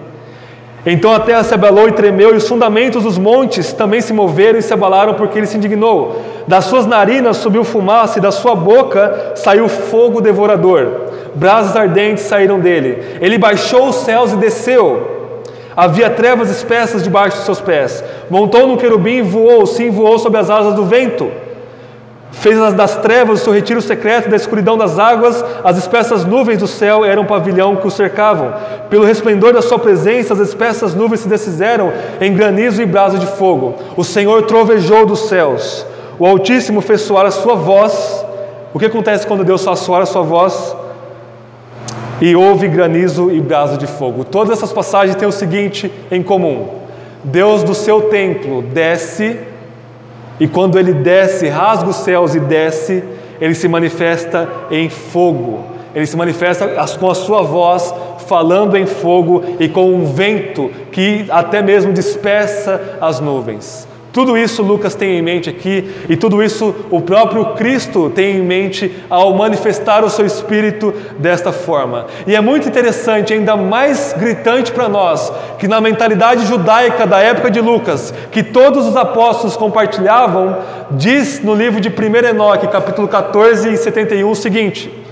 Então 0.86 1.12
a 1.12 1.20
terra 1.20 1.42
se 1.42 1.52
abalou 1.52 1.88
e 1.88 1.92
tremeu, 1.92 2.32
e 2.32 2.36
os 2.36 2.48
fundamentos 2.48 3.02
dos 3.02 3.18
montes 3.18 3.72
também 3.72 4.00
se 4.00 4.12
moveram 4.12 4.58
e 4.58 4.62
se 4.62 4.72
abalaram, 4.72 5.14
porque 5.14 5.38
ele 5.38 5.46
se 5.46 5.56
indignou. 5.56 6.22
Das 6.46 6.66
suas 6.66 6.86
narinas 6.86 7.38
subiu 7.38 7.64
fumaça, 7.64 8.18
e 8.18 8.22
da 8.22 8.30
sua 8.30 8.54
boca 8.54 9.32
saiu 9.34 9.68
fogo 9.68 10.20
devorador. 10.20 11.08
Brasas 11.34 11.76
ardentes 11.76 12.24
saíram 12.24 12.58
dele. 12.58 13.18
Ele 13.20 13.36
baixou 13.36 13.88
os 13.88 13.96
céus 13.96 14.32
e 14.32 14.36
desceu 14.36 15.18
Havia 15.78 16.10
trevas 16.10 16.50
espessas 16.50 17.04
debaixo 17.04 17.36
dos 17.36 17.44
seus 17.44 17.60
pés. 17.60 18.02
Montou 18.28 18.66
no 18.66 18.76
querubim 18.76 19.18
e 19.18 19.22
voou, 19.22 19.64
sim, 19.64 19.90
voou 19.90 20.18
sob 20.18 20.36
as 20.36 20.50
asas 20.50 20.74
do 20.74 20.84
vento. 20.84 21.30
Fez 22.30 22.74
das 22.74 22.96
trevas 22.96 23.40
o 23.40 23.44
seu 23.44 23.52
retiro 23.52 23.80
secreto, 23.80 24.28
da 24.28 24.36
escuridão 24.36 24.76
das 24.76 24.98
águas, 24.98 25.44
as 25.64 25.78
espessas 25.78 26.24
nuvens 26.24 26.58
do 26.58 26.66
céu 26.66 27.04
eram 27.04 27.22
um 27.22 27.26
pavilhão 27.26 27.76
que 27.76 27.86
o 27.86 27.90
cercavam. 27.90 28.52
Pelo 28.90 29.04
resplendor 29.04 29.52
da 29.52 29.62
sua 29.62 29.78
presença, 29.78 30.34
as 30.34 30.40
espessas 30.40 30.94
nuvens 30.94 31.20
se 31.20 31.28
desfizeram 31.28 31.92
em 32.20 32.34
granizo 32.34 32.82
e 32.82 32.86
brasa 32.86 33.18
de 33.18 33.26
fogo. 33.26 33.76
O 33.96 34.04
Senhor 34.04 34.42
trovejou 34.42 35.06
dos 35.06 35.20
céus. 35.28 35.86
O 36.18 36.26
Altíssimo 36.26 36.80
fez 36.80 37.00
soar 37.00 37.26
a 37.26 37.30
sua 37.30 37.54
voz. 37.54 38.24
O 38.74 38.78
que 38.78 38.86
acontece 38.86 39.26
quando 39.26 39.44
Deus 39.44 39.64
faz 39.64 39.78
soar 39.80 40.02
a 40.02 40.06
sua 40.06 40.22
voz? 40.22 40.76
e 42.20 42.34
houve 42.34 42.68
granizo 42.68 43.30
e 43.30 43.40
brasa 43.40 43.76
de 43.76 43.86
fogo. 43.86 44.24
Todas 44.24 44.58
essas 44.58 44.72
passagens 44.72 45.16
têm 45.16 45.28
o 45.28 45.32
seguinte 45.32 45.90
em 46.10 46.22
comum: 46.22 46.68
Deus 47.22 47.62
do 47.62 47.74
seu 47.74 48.02
templo 48.02 48.62
desce, 48.62 49.38
e 50.40 50.46
quando 50.46 50.78
ele 50.78 50.92
desce, 50.92 51.48
rasga 51.48 51.90
os 51.90 51.96
céus 51.96 52.34
e 52.34 52.40
desce, 52.40 53.02
ele 53.40 53.54
se 53.54 53.68
manifesta 53.68 54.48
em 54.70 54.88
fogo. 54.88 55.64
Ele 55.94 56.06
se 56.06 56.16
manifesta 56.16 56.68
com 56.98 57.10
a 57.10 57.14
sua 57.14 57.42
voz, 57.42 57.92
falando 58.26 58.76
em 58.76 58.86
fogo 58.86 59.42
e 59.58 59.68
com 59.68 59.92
um 59.92 60.04
vento 60.04 60.70
que 60.92 61.26
até 61.30 61.62
mesmo 61.62 61.92
dispersa 61.92 62.98
as 63.00 63.20
nuvens. 63.20 63.88
Tudo 64.18 64.36
isso 64.36 64.64
Lucas 64.64 64.96
tem 64.96 65.16
em 65.16 65.22
mente 65.22 65.48
aqui, 65.48 65.88
e 66.08 66.16
tudo 66.16 66.42
isso 66.42 66.74
o 66.90 67.00
próprio 67.00 67.54
Cristo 67.54 68.10
tem 68.10 68.38
em 68.38 68.42
mente 68.42 68.92
ao 69.08 69.32
manifestar 69.32 70.04
o 70.04 70.10
seu 70.10 70.26
espírito 70.26 70.92
desta 71.20 71.52
forma. 71.52 72.06
E 72.26 72.34
é 72.34 72.40
muito 72.40 72.68
interessante, 72.68 73.32
ainda 73.32 73.54
mais 73.54 74.16
gritante 74.18 74.72
para 74.72 74.88
nós, 74.88 75.32
que 75.60 75.68
na 75.68 75.80
mentalidade 75.80 76.46
judaica 76.46 77.06
da 77.06 77.20
época 77.20 77.48
de 77.48 77.60
Lucas, 77.60 78.12
que 78.32 78.42
todos 78.42 78.88
os 78.88 78.96
apóstolos 78.96 79.56
compartilhavam, 79.56 80.58
diz 80.90 81.40
no 81.44 81.54
livro 81.54 81.80
de 81.80 81.88
1 81.88 82.26
Enoque, 82.26 82.66
capítulo 82.66 83.06
14 83.06 83.72
e 83.72 83.76
71, 83.76 84.28
o 84.28 84.34
seguinte: 84.34 85.07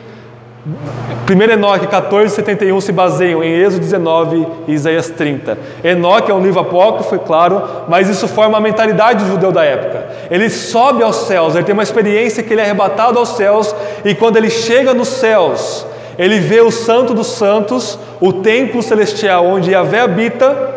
1 0.67 1.53
Enoque 1.53 1.87
14, 1.87 2.35
71 2.35 2.81
se 2.81 2.91
baseiam 2.91 3.43
em 3.43 3.53
Êxodo 3.53 3.83
19 3.83 4.47
e 4.67 4.73
Isaías 4.73 5.09
30. 5.11 5.57
Enoque 5.85 6.29
é 6.29 6.35
um 6.35 6.43
livro 6.43 6.59
apócrifo, 6.59 7.15
é 7.15 7.19
claro, 7.19 7.63
mas 7.89 8.09
isso 8.09 8.27
forma 8.27 8.59
a 8.59 8.61
mentalidade 8.61 9.25
do 9.25 9.31
judeu 9.31 9.53
da 9.53 9.65
época. 9.65 10.09
Ele 10.29 10.51
sobe 10.51 11.05
aos 11.05 11.17
céus, 11.17 11.55
ele 11.55 11.63
tem 11.63 11.73
uma 11.73 11.85
experiência 11.85 12.43
que 12.43 12.53
ele 12.53 12.61
é 12.61 12.65
arrebatado 12.65 13.17
aos 13.17 13.37
céus, 13.37 13.73
e 14.05 14.13
quando 14.13 14.39
ele 14.39 14.51
chega 14.51 14.93
nos 14.93 15.07
céus, 15.07 15.87
ele 16.19 16.41
vê 16.41 16.61
o 16.61 16.73
Santo 16.73 17.15
dos 17.15 17.29
Santos, 17.29 17.97
o 18.21 18.33
templo 18.33 18.83
celestial 18.83 19.47
onde 19.47 19.71
Yahvé 19.71 20.01
habita, 20.01 20.75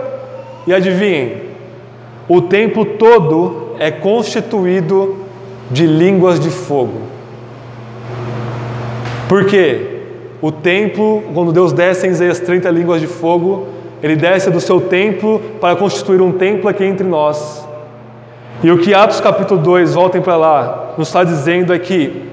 e 0.68 0.74
adivinhem, 0.74 1.50
o 2.28 2.42
templo 2.42 2.86
todo 2.86 3.76
é 3.80 3.90
constituído 3.90 5.26
de 5.72 5.88
línguas 5.88 6.40
de 6.40 6.52
fogo. 6.52 7.19
Por 9.30 9.46
quê? 9.46 10.00
o 10.42 10.52
templo, 10.52 11.24
quando 11.34 11.52
Deus 11.52 11.74
desce 11.74 12.08
em 12.08 12.12
Isaías 12.12 12.40
30 12.40 12.70
línguas 12.70 13.02
de 13.02 13.08
fogo, 13.08 13.68
ele 14.02 14.16
desce 14.16 14.50
do 14.50 14.62
seu 14.62 14.80
templo 14.80 15.40
para 15.60 15.76
constituir 15.76 16.22
um 16.22 16.32
templo 16.32 16.70
aqui 16.70 16.86
entre 16.86 17.06
nós. 17.06 17.68
E 18.64 18.72
o 18.72 18.78
que 18.78 18.94
Atos 18.94 19.20
capítulo 19.20 19.62
2, 19.62 19.94
voltem 19.94 20.22
para 20.22 20.38
lá, 20.38 20.94
nos 20.98 21.08
está 21.10 21.24
dizendo 21.24 21.74
é 21.74 21.80
que 21.80 22.30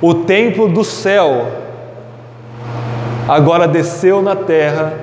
o 0.00 0.14
templo 0.14 0.68
do 0.68 0.84
céu 0.84 1.46
agora 3.28 3.68
desceu 3.68 4.22
na 4.22 4.34
terra 4.34 4.94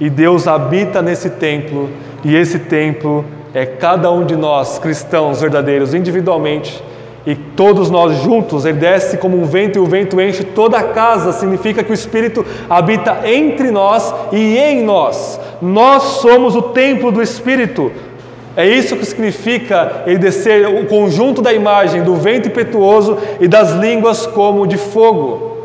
e 0.00 0.08
Deus 0.08 0.46
habita 0.46 1.02
nesse 1.02 1.30
templo, 1.30 1.90
e 2.24 2.34
esse 2.34 2.60
templo 2.60 3.24
é 3.52 3.66
cada 3.66 4.10
um 4.10 4.24
de 4.24 4.36
nós, 4.36 4.78
cristãos 4.78 5.40
verdadeiros, 5.40 5.92
individualmente, 5.92 6.82
e 7.28 7.34
todos 7.34 7.90
nós 7.90 8.22
juntos, 8.22 8.64
ele 8.64 8.78
desce 8.78 9.18
como 9.18 9.38
um 9.38 9.44
vento 9.44 9.76
e 9.76 9.82
o 9.82 9.84
vento 9.84 10.18
enche 10.18 10.42
toda 10.42 10.78
a 10.78 10.82
casa, 10.82 11.30
significa 11.30 11.84
que 11.84 11.90
o 11.90 11.94
Espírito 11.94 12.42
habita 12.70 13.18
entre 13.28 13.70
nós 13.70 14.14
e 14.32 14.56
em 14.56 14.82
nós. 14.82 15.38
Nós 15.60 16.02
somos 16.22 16.56
o 16.56 16.62
templo 16.62 17.12
do 17.12 17.20
Espírito. 17.20 17.92
É 18.56 18.66
isso 18.66 18.96
que 18.96 19.04
significa 19.04 20.04
ele 20.06 20.16
descer 20.16 20.66
o 20.68 20.86
conjunto 20.86 21.42
da 21.42 21.52
imagem 21.52 22.02
do 22.02 22.14
vento 22.14 22.48
impetuoso 22.48 23.18
e 23.38 23.46
das 23.46 23.72
línguas 23.72 24.26
como 24.26 24.66
de 24.66 24.78
fogo. 24.78 25.58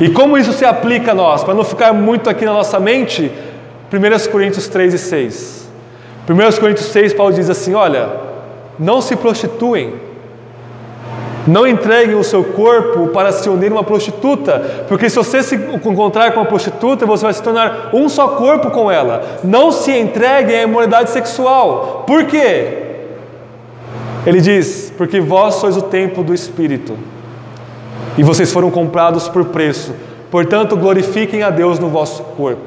E 0.00 0.10
como 0.10 0.36
isso 0.36 0.52
se 0.52 0.64
aplica 0.64 1.12
a 1.12 1.14
nós? 1.14 1.44
Para 1.44 1.54
não 1.54 1.62
ficar 1.62 1.92
muito 1.92 2.28
aqui 2.28 2.44
na 2.44 2.52
nossa 2.52 2.80
mente, 2.80 3.30
1 3.92 4.30
Coríntios 4.32 4.66
3 4.66 4.92
e 4.92 4.98
6. 4.98 5.68
1 6.28 6.60
Coríntios 6.60 6.88
6, 6.88 7.14
Paulo 7.14 7.32
diz 7.32 7.48
assim: 7.48 7.74
Olha, 7.74 8.08
não 8.76 9.00
se 9.00 9.14
prostituem 9.14 10.07
não 11.48 11.66
entregue 11.66 12.14
o 12.14 12.22
seu 12.22 12.44
corpo 12.44 13.08
para 13.08 13.32
se 13.32 13.48
unir 13.48 13.72
a 13.72 13.76
uma 13.76 13.84
prostituta, 13.84 14.84
porque 14.86 15.08
se 15.08 15.16
você 15.16 15.42
se 15.42 15.56
encontrar 15.56 16.32
com 16.32 16.40
uma 16.40 16.46
prostituta, 16.46 17.06
você 17.06 17.24
vai 17.24 17.32
se 17.32 17.42
tornar 17.42 17.90
um 17.94 18.08
só 18.08 18.28
corpo 18.28 18.70
com 18.70 18.90
ela. 18.90 19.40
Não 19.42 19.72
se 19.72 19.90
entregue 19.90 20.54
à 20.54 20.62
imoralidade 20.62 21.10
sexual. 21.10 22.04
Por 22.06 22.26
quê? 22.26 22.86
Ele 24.26 24.40
diz: 24.40 24.92
Porque 24.96 25.20
vós 25.20 25.54
sois 25.54 25.76
o 25.76 25.82
templo 25.82 26.22
do 26.22 26.34
Espírito, 26.34 26.98
e 28.18 28.22
vocês 28.22 28.52
foram 28.52 28.70
comprados 28.70 29.26
por 29.26 29.46
preço. 29.46 29.94
Portanto, 30.30 30.76
glorifiquem 30.76 31.42
a 31.42 31.48
Deus 31.48 31.78
no 31.78 31.88
vosso 31.88 32.22
corpo. 32.22 32.60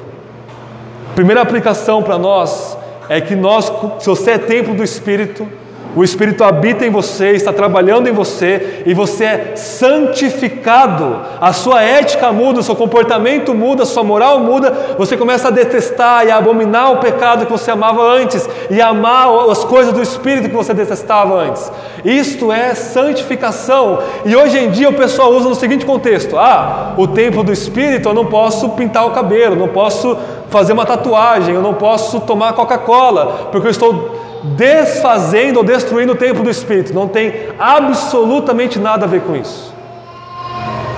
Primeira 1.14 1.40
aplicação 1.40 2.02
para 2.02 2.18
nós 2.18 2.76
é 3.08 3.20
que 3.20 3.36
nós, 3.36 3.72
se 4.00 4.08
você 4.08 4.32
é 4.32 4.38
templo 4.38 4.74
do 4.74 4.82
Espírito, 4.82 5.46
o 5.94 6.02
Espírito 6.02 6.42
habita 6.42 6.86
em 6.86 6.90
você, 6.90 7.32
está 7.32 7.52
trabalhando 7.52 8.08
em 8.08 8.12
você 8.12 8.82
e 8.86 8.94
você 8.94 9.24
é 9.24 9.56
santificado. 9.56 11.20
A 11.40 11.52
sua 11.52 11.82
ética 11.82 12.32
muda, 12.32 12.60
o 12.60 12.62
seu 12.62 12.74
comportamento 12.74 13.54
muda, 13.54 13.82
a 13.82 13.86
sua 13.86 14.02
moral 14.02 14.40
muda. 14.40 14.96
Você 14.96 15.16
começa 15.16 15.48
a 15.48 15.50
detestar 15.50 16.26
e 16.26 16.30
a 16.30 16.38
abominar 16.38 16.92
o 16.92 16.96
pecado 16.96 17.44
que 17.44 17.52
você 17.52 17.70
amava 17.70 18.02
antes 18.02 18.48
e 18.70 18.80
amar 18.80 19.28
as 19.50 19.64
coisas 19.64 19.92
do 19.92 20.00
Espírito 20.00 20.48
que 20.48 20.56
você 20.56 20.72
detestava 20.72 21.34
antes. 21.34 21.70
Isto 22.04 22.50
é 22.50 22.74
santificação. 22.74 23.98
E 24.24 24.34
hoje 24.34 24.58
em 24.58 24.70
dia 24.70 24.88
o 24.88 24.94
pessoal 24.94 25.30
usa 25.32 25.48
no 25.48 25.54
seguinte 25.54 25.84
contexto: 25.84 26.38
ah, 26.38 26.94
o 26.96 27.06
templo 27.06 27.44
do 27.44 27.52
Espírito, 27.52 28.08
eu 28.08 28.14
não 28.14 28.26
posso 28.26 28.70
pintar 28.70 29.06
o 29.06 29.10
cabelo, 29.10 29.56
não 29.56 29.68
posso 29.68 30.16
fazer 30.48 30.72
uma 30.72 30.86
tatuagem, 30.86 31.54
eu 31.54 31.62
não 31.62 31.74
posso 31.74 32.20
tomar 32.20 32.52
Coca-Cola, 32.54 33.48
porque 33.50 33.66
eu 33.66 33.70
estou 33.70 34.21
desfazendo 34.42 35.58
ou 35.58 35.64
destruindo 35.64 36.12
o 36.12 36.16
templo 36.16 36.42
do 36.42 36.50
Espírito. 36.50 36.94
Não 36.94 37.08
tem 37.08 37.32
absolutamente 37.58 38.78
nada 38.78 39.04
a 39.04 39.08
ver 39.08 39.20
com 39.22 39.36
isso. 39.36 39.72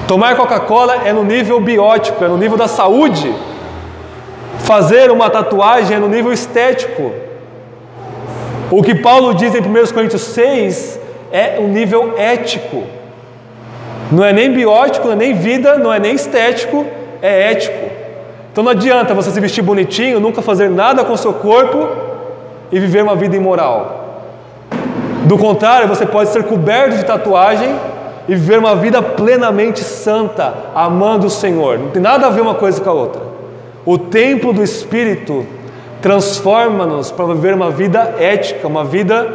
Tomar 0.09 0.37
Coca-Cola 0.37 1.03
é 1.05 1.13
no 1.13 1.25
nível 1.25 1.61
biótico, 1.61 2.25
é 2.25 2.29
no 2.29 2.37
nível 2.37 2.57
da 2.57 2.69
saúde. 2.69 3.35
Fazer 4.61 5.11
uma 5.11 5.29
tatuagem 5.29 5.97
é 5.97 6.01
no 6.01 6.09
nível 6.09 6.33
estético. 6.33 7.13
O 8.71 8.83
que 8.83 8.95
Paulo 8.95 9.35
diz 9.35 9.55
em 9.55 9.61
1 9.61 9.93
Coríntios 9.93 10.23
6 10.23 10.99
é 11.31 11.59
um 11.59 11.69
nível 11.69 12.15
ético. 12.17 12.85
Não 14.11 14.25
é 14.25 14.33
nem 14.33 14.53
biótico, 14.53 15.07
não 15.07 15.15
é 15.15 15.17
nem 15.17 15.35
vida, 15.35 15.79
não 15.79 15.93
é 15.93 15.99
nem 15.99 16.15
estético, 16.15 16.87
é 17.21 17.51
ético. 17.51 17.91
Então 18.53 18.63
não 18.63 18.71
adianta 18.71 19.15
você 19.15 19.31
se 19.31 19.41
vestir 19.41 19.63
bonitinho, 19.63 20.21
nunca 20.21 20.41
fazer 20.41 20.71
nada 20.71 21.05
com 21.05 21.13
o 21.13 21.19
seu 21.19 21.33
corpo 21.33 22.14
e 22.75 22.81
viver 22.81 23.05
uma 23.05 23.15
vida 23.15 23.37
imoral. 23.37 24.25
Do 25.27 25.39
contrário, 25.39 25.87
você 25.87 26.05
pode 26.05 26.31
ser 26.31 26.43
coberto 26.43 26.97
de 26.97 27.05
tatuagem 27.05 27.73
e 28.29 28.35
viver 28.35 28.59
uma 28.59 28.75
vida 28.75 29.01
plenamente 29.01 29.85
santa, 29.85 30.53
amando 30.75 31.29
o 31.29 31.31
Senhor. 31.31 31.79
Não 31.79 31.91
tem 31.91 32.03
nada 32.03 32.27
a 32.27 32.31
ver 32.31 32.41
uma 32.41 32.57
coisa 32.57 32.81
com 32.81 32.91
a 32.91 32.93
outra. 32.93 33.23
O 33.87 33.97
templo 33.97 34.53
do 34.53 34.61
Espírito 34.61 35.47
transforma-nos 36.03 37.13
para 37.13 37.27
viver 37.27 37.55
uma 37.55 37.71
vida 37.71 38.17
ética, 38.19 38.67
uma 38.67 38.85
vida 38.85 39.33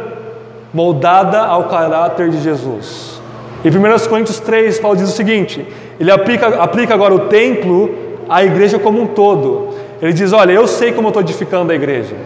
moldada 0.74 1.40
ao 1.40 1.64
caráter 1.64 2.28
de 2.28 2.42
Jesus. 2.42 3.22
Em 3.64 3.70
1 3.70 4.06
Coríntios 4.06 4.38
3, 4.38 4.78
Paulo 4.80 4.98
diz 4.98 5.08
o 5.08 5.12
seguinte: 5.12 5.66
ele 5.98 6.10
aplica, 6.10 6.46
aplica 6.62 6.92
agora 6.92 7.14
o 7.14 7.20
templo 7.20 7.90
à 8.28 8.44
igreja 8.44 8.78
como 8.78 9.00
um 9.00 9.06
todo. 9.06 9.70
Ele 10.02 10.12
diz: 10.12 10.30
Olha, 10.34 10.52
eu 10.52 10.66
sei 10.66 10.92
como 10.92 11.08
eu 11.08 11.10
estou 11.10 11.22
edificando 11.22 11.72
a 11.72 11.74
igreja. 11.74 12.16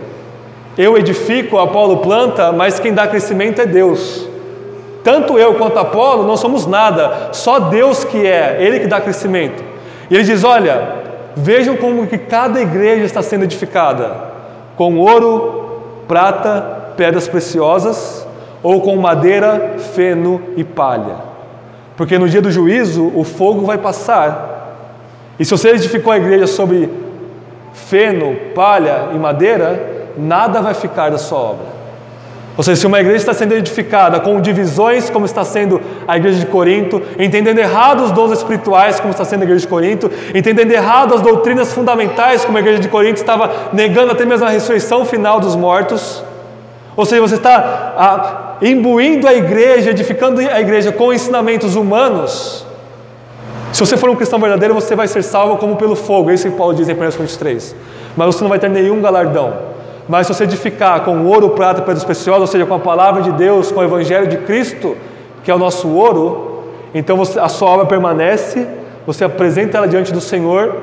Eu 0.76 0.98
edifico, 0.98 1.58
Apolo 1.58 1.98
planta, 1.98 2.50
mas 2.50 2.80
quem 2.80 2.92
dá 2.92 3.06
crescimento 3.06 3.60
é 3.60 3.66
Deus. 3.66 4.28
Tanto 5.04 5.38
eu 5.38 5.54
quanto 5.54 5.78
Apolo 5.78 6.26
não 6.26 6.36
somos 6.36 6.66
nada, 6.66 7.28
só 7.32 7.58
Deus 7.60 8.04
que 8.04 8.26
é, 8.26 8.56
Ele 8.58 8.80
que 8.80 8.86
dá 8.86 9.00
crescimento. 9.00 9.62
E 10.10 10.14
ele 10.14 10.24
diz: 10.24 10.42
Olha, 10.44 10.96
vejam 11.36 11.76
como 11.76 12.06
que 12.06 12.18
cada 12.18 12.60
igreja 12.60 13.04
está 13.04 13.22
sendo 13.22 13.44
edificada: 13.44 14.12
com 14.76 14.96
ouro, 14.98 15.82
prata, 16.08 16.92
pedras 16.96 17.28
preciosas, 17.28 18.26
ou 18.62 18.80
com 18.80 18.96
madeira, 18.96 19.76
feno 19.94 20.40
e 20.56 20.64
palha. 20.64 21.16
Porque 21.96 22.18
no 22.18 22.28
dia 22.28 22.42
do 22.42 22.50
juízo 22.50 23.12
o 23.14 23.22
fogo 23.22 23.64
vai 23.64 23.78
passar. 23.78 24.52
E 25.38 25.44
se 25.44 25.50
você 25.50 25.70
edificou 25.70 26.12
a 26.12 26.16
igreja 26.16 26.46
sobre 26.46 26.88
feno, 27.72 28.36
palha 28.54 29.08
e 29.12 29.18
madeira, 29.18 29.93
nada 30.16 30.60
vai 30.60 30.74
ficar 30.74 31.10
da 31.10 31.18
sua 31.18 31.38
obra. 31.38 31.84
Ou 32.56 32.62
seja, 32.62 32.80
se 32.80 32.86
uma 32.86 33.00
igreja 33.00 33.16
está 33.16 33.34
sendo 33.34 33.52
edificada 33.52 34.20
com 34.20 34.40
divisões, 34.40 35.10
como 35.10 35.26
está 35.26 35.44
sendo 35.44 35.80
a 36.06 36.16
igreja 36.16 36.38
de 36.38 36.46
Corinto, 36.46 37.02
entendendo 37.18 37.58
errado 37.58 38.04
os 38.04 38.12
dons 38.12 38.30
espirituais, 38.30 39.00
como 39.00 39.10
está 39.10 39.24
sendo 39.24 39.40
a 39.40 39.44
igreja 39.44 39.62
de 39.62 39.68
Corinto, 39.68 40.08
entendendo 40.32 40.70
errado 40.70 41.14
as 41.14 41.20
doutrinas 41.20 41.72
fundamentais, 41.72 42.44
como 42.44 42.56
a 42.56 42.60
igreja 42.60 42.78
de 42.78 42.88
Corinto 42.88 43.16
estava 43.16 43.50
negando 43.72 44.12
até 44.12 44.24
mesmo 44.24 44.46
a 44.46 44.50
ressurreição 44.50 45.04
final 45.04 45.40
dos 45.40 45.56
mortos, 45.56 46.22
ou 46.96 47.04
seja, 47.04 47.20
você 47.20 47.34
está 47.34 47.94
a, 47.98 48.64
imbuindo 48.64 49.26
a 49.26 49.34
igreja, 49.34 49.90
edificando 49.90 50.40
a 50.40 50.60
igreja 50.60 50.92
com 50.92 51.12
ensinamentos 51.12 51.74
humanos. 51.74 52.64
Se 53.72 53.80
você 53.80 53.96
for 53.96 54.08
um 54.08 54.14
cristão 54.14 54.38
verdadeiro, 54.38 54.72
você 54.72 54.94
vai 54.94 55.08
ser 55.08 55.24
salvo 55.24 55.56
como 55.56 55.74
pelo 55.74 55.96
fogo, 55.96 56.30
é 56.30 56.34
isso 56.34 56.48
que 56.48 56.56
Paulo 56.56 56.72
diz 56.72 56.88
em 56.88 56.92
1 56.92 56.96
Coríntios 56.96 57.36
3. 57.36 57.74
Mas 58.16 58.26
você 58.26 58.42
não 58.42 58.48
vai 58.48 58.60
ter 58.60 58.70
nenhum 58.70 59.02
galardão. 59.02 59.73
Mas 60.08 60.26
se 60.26 60.34
você 60.34 60.44
edificar 60.44 61.00
com 61.02 61.24
ouro, 61.24 61.50
prata, 61.50 61.80
pedras 61.80 62.04
preciosas, 62.04 62.42
ou 62.42 62.46
seja, 62.46 62.66
com 62.66 62.74
a 62.74 62.78
palavra 62.78 63.22
de 63.22 63.32
Deus, 63.32 63.72
com 63.72 63.80
o 63.80 63.84
Evangelho 63.84 64.26
de 64.26 64.36
Cristo, 64.38 64.96
que 65.42 65.50
é 65.50 65.54
o 65.54 65.58
nosso 65.58 65.88
ouro, 65.88 66.64
então 66.94 67.16
você, 67.16 67.38
a 67.38 67.48
sua 67.48 67.68
obra 67.70 67.86
permanece, 67.86 68.66
você 69.06 69.24
apresenta 69.24 69.78
ela 69.78 69.88
diante 69.88 70.12
do 70.12 70.20
Senhor 70.20 70.74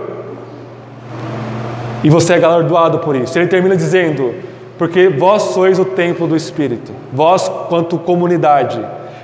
e 2.04 2.10
você 2.10 2.34
é 2.34 2.40
galardoado 2.40 3.00
por 3.00 3.16
isso. 3.16 3.38
Ele 3.38 3.48
termina 3.48 3.76
dizendo: 3.76 4.34
Porque 4.78 5.08
vós 5.08 5.44
sois 5.44 5.80
o 5.80 5.86
templo 5.86 6.28
do 6.28 6.36
Espírito, 6.36 6.92
vós, 7.14 7.50
quanto 7.70 7.98
comunidade. 7.98 8.84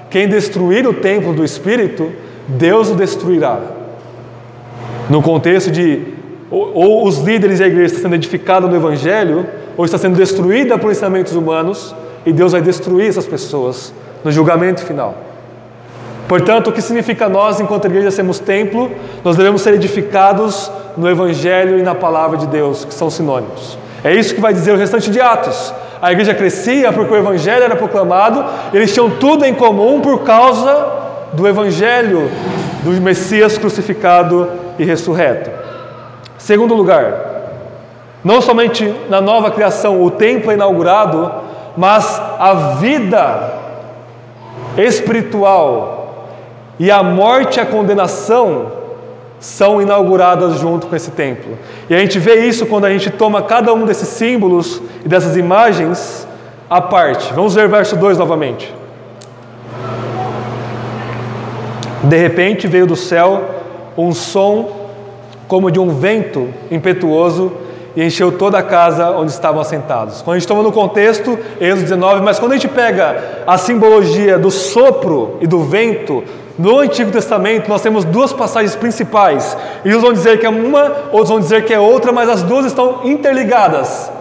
Quem 0.09 0.27
destruir 0.27 0.87
o 0.87 0.93
templo 0.93 1.33
do 1.33 1.43
Espírito, 1.43 2.11
Deus 2.47 2.89
o 2.89 2.95
destruirá. 2.95 3.59
No 5.09 5.21
contexto 5.21 5.71
de 5.71 6.15
ou, 6.49 6.71
ou 6.73 7.07
os 7.07 7.19
líderes 7.19 7.59
da 7.59 7.67
igreja 7.67 7.95
sendo 7.95 8.15
edificados 8.15 8.69
no 8.69 8.75
Evangelho, 8.75 9.45
ou 9.77 9.85
está 9.85 9.97
sendo 9.97 10.17
destruída 10.17 10.77
por 10.77 10.91
ensinamentos 10.91 11.33
humanos, 11.33 11.95
e 12.25 12.33
Deus 12.33 12.51
vai 12.51 12.61
destruir 12.61 13.07
essas 13.07 13.25
pessoas 13.25 13.93
no 14.23 14.31
julgamento 14.31 14.83
final. 14.83 15.15
Portanto, 16.27 16.69
o 16.69 16.73
que 16.73 16.81
significa 16.81 17.29
nós, 17.29 17.61
enquanto 17.61 17.85
igreja, 17.85 18.11
sermos 18.11 18.39
templo? 18.39 18.91
Nós 19.23 19.37
devemos 19.37 19.61
ser 19.61 19.73
edificados 19.75 20.69
no 20.97 21.09
Evangelho 21.09 21.79
e 21.79 21.83
na 21.83 21.95
palavra 21.95 22.37
de 22.37 22.47
Deus, 22.47 22.83
que 22.83 22.93
são 22.93 23.09
sinônimos. 23.09 23.77
É 24.03 24.13
isso 24.13 24.35
que 24.35 24.41
vai 24.41 24.53
dizer 24.53 24.73
o 24.73 24.77
restante 24.77 25.09
de 25.09 25.21
Atos. 25.21 25.73
A 26.01 26.11
igreja 26.11 26.33
crescia 26.33 26.91
porque 26.91 27.13
o 27.13 27.15
Evangelho 27.15 27.63
era 27.63 27.75
proclamado, 27.75 28.43
eles 28.73 28.93
tinham 28.93 29.09
tudo 29.09 29.45
em 29.45 29.53
comum 29.53 30.01
por 30.01 30.23
causa 30.23 31.07
do 31.33 31.47
Evangelho 31.47 32.29
do 32.83 32.91
Messias 33.01 33.57
crucificado 33.57 34.49
e 34.77 34.83
ressurreto. 34.83 35.49
Segundo 36.37 36.75
lugar, 36.75 37.36
não 38.27 38.41
somente 38.41 38.93
na 39.09 39.21
nova 39.21 39.49
criação, 39.49 40.03
o 40.03 40.11
templo 40.11 40.51
é 40.51 40.55
inaugurado, 40.55 41.31
mas 41.77 42.21
a 42.37 42.75
vida 42.77 43.53
espiritual 44.77 46.27
e 46.77 46.91
a 46.91 47.01
morte 47.01 47.55
e 47.55 47.61
a 47.61 47.65
condenação 47.65 48.69
são 49.39 49.81
inauguradas 49.81 50.59
junto 50.59 50.87
com 50.87 50.95
esse 50.97 51.11
templo. 51.11 51.57
E 51.89 51.95
a 51.95 51.99
gente 51.99 52.19
vê 52.19 52.45
isso 52.45 52.65
quando 52.65 52.83
a 52.83 52.89
gente 52.89 53.09
toma 53.09 53.41
cada 53.41 53.73
um 53.73 53.85
desses 53.85 54.09
símbolos 54.09 54.81
e 55.05 55.07
dessas 55.07 55.37
imagens 55.37 56.27
à 56.69 56.81
parte. 56.81 57.33
Vamos 57.33 57.55
ver 57.55 57.69
verso 57.69 57.95
2 57.95 58.17
novamente. 58.17 58.75
De 62.03 62.17
repente 62.17 62.67
veio 62.67 62.85
do 62.85 62.97
céu 62.97 63.45
um 63.97 64.11
som 64.11 64.69
como 65.47 65.71
de 65.71 65.79
um 65.79 65.91
vento 65.91 66.49
impetuoso 66.69 67.66
e 67.97 68.03
encheu 68.03 68.31
toda 68.31 68.59
a 68.59 68.61
casa 68.61 69.09
onde 69.09 69.31
estavam 69.31 69.59
assentados. 69.59 70.21
Quando 70.21 70.35
a 70.35 70.39
gente 70.39 70.47
toma 70.47 70.61
no 70.61 70.71
contexto, 70.71 71.35
Êxodo 71.59 71.81
19, 71.81 72.21
mas 72.21 72.37
quando 72.37 72.51
a 72.51 72.55
gente 72.55 72.67
pega 72.67 73.41
a 73.47 73.57
simbologia 73.57 74.37
do 74.37 74.51
sopro 74.51 75.39
e 75.41 75.47
do 75.47 75.63
vento, 75.63 76.23
no 76.59 76.77
Antigo 76.77 77.09
Testamento 77.09 77.67
nós 77.67 77.81
temos 77.81 78.05
duas 78.05 78.31
passagens 78.31 78.75
principais. 78.75 79.57
E 79.83 79.95
uns 79.95 80.03
vão 80.03 80.13
dizer 80.13 80.39
que 80.39 80.45
é 80.45 80.49
uma, 80.49 80.91
outros 81.11 81.29
vão 81.29 81.39
dizer 81.39 81.65
que 81.65 81.73
é 81.73 81.79
outra, 81.79 82.11
mas 82.11 82.29
as 82.29 82.43
duas 82.43 82.67
estão 82.67 82.99
interligadas. 83.03 84.11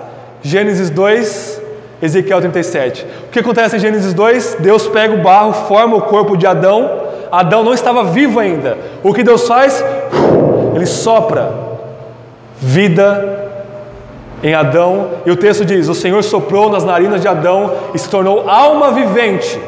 Gênesis 0.41 0.89
2, 0.89 1.61
Ezequiel 2.01 2.41
37. 2.41 3.07
O 3.27 3.31
que 3.31 3.41
acontece 3.41 3.77
em 3.77 3.79
Gênesis 3.79 4.15
2? 4.15 4.57
Deus 4.59 4.89
pega 4.89 5.13
o 5.13 5.19
barro, 5.19 5.53
forma 5.69 5.99
o 5.99 6.03
corpo 6.03 6.35
de 6.35 6.47
Adão. 6.47 7.03
Adão 7.31 7.63
não 7.63 7.75
estava 7.75 8.05
vivo 8.05 8.41
ainda. 8.41 8.79
O 9.03 9.13
que 9.13 9.23
Deus 9.23 9.47
faz? 9.47 9.85
Ele 10.75 10.87
sopra 10.87 11.53
vida 12.59 13.46
em 14.43 14.55
Adão, 14.55 15.09
e 15.25 15.31
o 15.31 15.37
texto 15.37 15.65
diz: 15.65 15.89
O 15.89 15.95
Senhor 15.95 16.23
soprou 16.23 16.71
nas 16.71 16.85
narinas 16.85 17.21
de 17.21 17.29
Adão 17.29 17.73
e 17.95 17.99
se 17.99 18.09
tornou 18.09 18.49
alma 18.49 18.93
vivente. 18.93 19.59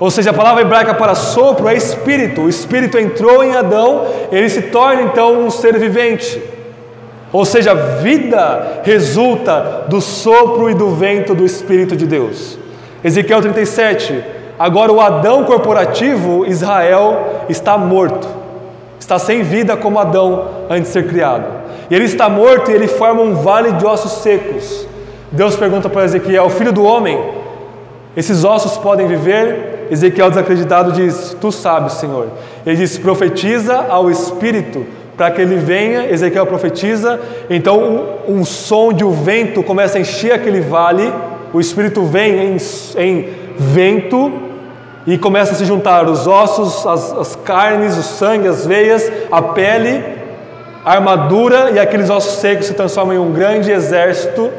Ou 0.00 0.10
seja, 0.10 0.30
a 0.30 0.34
palavra 0.34 0.62
hebraica 0.62 0.94
para 0.94 1.14
sopro 1.14 1.68
é 1.68 1.74
espírito. 1.74 2.42
O 2.42 2.48
espírito 2.48 2.98
entrou 2.98 3.42
em 3.42 3.56
Adão, 3.56 4.06
ele 4.30 4.48
se 4.48 4.62
torna 4.62 5.02
então 5.02 5.40
um 5.40 5.50
ser 5.50 5.76
vivente. 5.78 6.40
Ou 7.32 7.44
seja, 7.44 7.74
vida 7.74 8.80
resulta 8.84 9.84
do 9.88 10.00
sopro 10.00 10.70
e 10.70 10.74
do 10.74 10.90
vento 10.90 11.34
do 11.34 11.44
Espírito 11.44 11.94
de 11.94 12.06
Deus. 12.06 12.58
Ezequiel 13.04 13.42
37. 13.42 14.24
Agora 14.58 14.90
o 14.90 15.00
Adão 15.00 15.44
corporativo, 15.44 16.46
Israel, 16.46 17.44
está 17.48 17.76
morto. 17.76 18.26
Está 18.98 19.18
sem 19.18 19.42
vida 19.42 19.76
como 19.76 19.98
Adão 19.98 20.48
antes 20.70 20.84
de 20.84 20.88
ser 20.88 21.06
criado. 21.06 21.57
E 21.90 21.94
ele 21.94 22.04
está 22.04 22.28
morto 22.28 22.70
e 22.70 22.74
ele 22.74 22.86
forma 22.86 23.22
um 23.22 23.34
vale 23.34 23.72
de 23.72 23.86
ossos 23.86 24.22
secos. 24.22 24.86
Deus 25.32 25.56
pergunta 25.56 25.88
para 25.88 26.04
Ezequiel: 26.04 26.48
Filho 26.50 26.72
do 26.72 26.84
homem, 26.84 27.18
esses 28.16 28.44
ossos 28.44 28.76
podem 28.78 29.06
viver? 29.06 29.86
Ezequiel, 29.90 30.28
desacreditado, 30.28 30.92
diz: 30.92 31.36
Tu 31.40 31.50
sabes, 31.50 31.94
Senhor. 31.94 32.28
Ele 32.66 32.76
diz: 32.76 32.98
Profetiza 32.98 33.86
ao 33.88 34.10
Espírito 34.10 34.84
para 35.16 35.30
que 35.30 35.40
ele 35.40 35.56
venha. 35.56 36.10
Ezequiel 36.10 36.46
profetiza. 36.46 37.18
Então, 37.48 37.80
um, 38.28 38.40
um 38.40 38.44
som 38.44 38.92
de 38.92 39.04
um 39.04 39.12
vento 39.12 39.62
começa 39.62 39.98
a 39.98 40.00
encher 40.00 40.32
aquele 40.32 40.60
vale. 40.60 41.10
O 41.52 41.60
Espírito 41.60 42.02
vem 42.02 42.54
em, 42.54 42.56
em 42.96 43.28
vento 43.56 44.30
e 45.06 45.16
começa 45.16 45.52
a 45.52 45.54
se 45.54 45.64
juntar 45.64 46.06
os 46.06 46.26
ossos, 46.26 46.86
as, 46.86 47.12
as 47.12 47.36
carnes, 47.36 47.96
o 47.96 48.02
sangue, 48.02 48.46
as 48.46 48.66
veias, 48.66 49.10
a 49.32 49.40
pele 49.40 50.17
a 50.84 50.92
armadura 50.92 51.70
e 51.70 51.78
aqueles 51.78 52.10
ossos 52.10 52.40
secos 52.40 52.66
se 52.66 52.74
transformam 52.74 53.14
em 53.14 53.18
um 53.18 53.32
grande 53.32 53.70
exército 53.70 54.50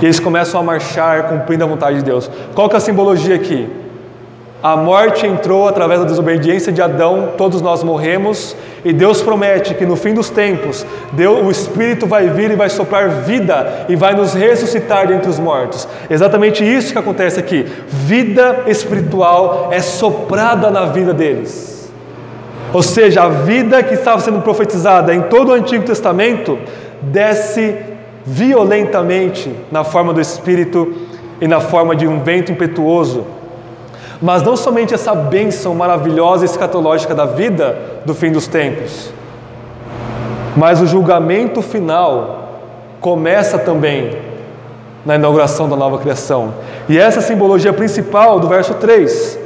e 0.00 0.04
eles 0.04 0.18
começam 0.18 0.60
a 0.60 0.64
marchar 0.64 1.28
cumprindo 1.28 1.62
a 1.62 1.66
vontade 1.66 1.98
de 1.98 2.04
Deus. 2.04 2.28
Qual 2.54 2.68
que 2.68 2.74
é 2.74 2.78
a 2.78 2.80
simbologia 2.80 3.36
aqui? 3.36 3.68
A 4.62 4.76
morte 4.76 5.26
entrou 5.26 5.66
através 5.66 6.00
da 6.00 6.06
desobediência 6.06 6.72
de 6.72 6.80
Adão, 6.80 7.32
todos 7.36 7.60
nós 7.60 7.82
morremos, 7.82 8.54
e 8.84 8.92
Deus 8.92 9.20
promete 9.20 9.74
que 9.74 9.84
no 9.84 9.96
fim 9.96 10.14
dos 10.14 10.30
tempos, 10.30 10.86
Deus, 11.12 11.44
o 11.44 11.50
Espírito 11.50 12.06
vai 12.06 12.28
vir 12.28 12.52
e 12.52 12.54
vai 12.54 12.68
soprar 12.68 13.08
vida 13.08 13.86
e 13.88 13.96
vai 13.96 14.14
nos 14.14 14.34
ressuscitar 14.34 15.08
dentre 15.08 15.28
os 15.28 15.38
mortos. 15.40 15.88
Exatamente 16.08 16.64
isso 16.64 16.92
que 16.92 16.98
acontece 16.98 17.40
aqui. 17.40 17.66
Vida 17.88 18.62
espiritual 18.68 19.68
é 19.72 19.80
soprada 19.80 20.70
na 20.70 20.86
vida 20.86 21.12
deles. 21.12 21.81
Ou 22.72 22.82
seja, 22.82 23.24
a 23.24 23.28
vida 23.28 23.82
que 23.82 23.94
estava 23.94 24.20
sendo 24.20 24.40
profetizada 24.40 25.14
em 25.14 25.22
todo 25.22 25.50
o 25.50 25.52
Antigo 25.52 25.84
Testamento 25.84 26.58
desce 27.02 27.76
violentamente 28.24 29.54
na 29.70 29.84
forma 29.84 30.12
do 30.12 30.20
Espírito 30.20 30.94
e 31.40 31.46
na 31.46 31.60
forma 31.60 31.94
de 31.94 32.06
um 32.06 32.20
vento 32.22 32.50
impetuoso. 32.50 33.26
Mas 34.22 34.42
não 34.42 34.56
somente 34.56 34.94
essa 34.94 35.14
bênção 35.14 35.74
maravilhosa 35.74 36.44
e 36.44 36.48
escatológica 36.48 37.14
da 37.14 37.26
vida 37.26 37.76
do 38.06 38.14
fim 38.14 38.30
dos 38.30 38.46
tempos, 38.46 39.12
mas 40.56 40.80
o 40.80 40.86
julgamento 40.86 41.60
final 41.60 42.60
começa 43.00 43.58
também 43.58 44.16
na 45.04 45.16
inauguração 45.16 45.68
da 45.68 45.74
nova 45.74 45.98
criação. 45.98 46.54
E 46.88 46.96
essa 46.96 47.18
é 47.18 47.22
simbologia 47.22 47.72
principal 47.72 48.38
do 48.38 48.46
verso 48.46 48.74
3 48.74 49.41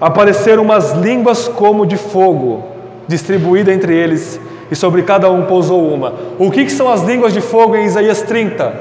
apareceram 0.00 0.62
umas 0.62 0.92
línguas 0.92 1.48
como 1.48 1.86
de 1.86 1.96
fogo, 1.96 2.64
distribuída 3.08 3.72
entre 3.72 3.94
eles, 3.94 4.40
e 4.70 4.76
sobre 4.76 5.02
cada 5.02 5.30
um 5.30 5.46
pousou 5.46 5.92
uma. 5.92 6.12
O 6.38 6.50
que, 6.50 6.64
que 6.64 6.72
são 6.72 6.90
as 6.90 7.02
línguas 7.02 7.32
de 7.32 7.40
fogo 7.40 7.76
em 7.76 7.84
Isaías 7.84 8.22
30? 8.22 8.74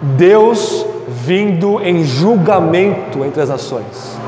Deus 0.00 0.86
vindo 1.08 1.80
em 1.80 2.04
julgamento 2.04 3.24
entre 3.24 3.40
as 3.40 3.48
nações. 3.48 4.18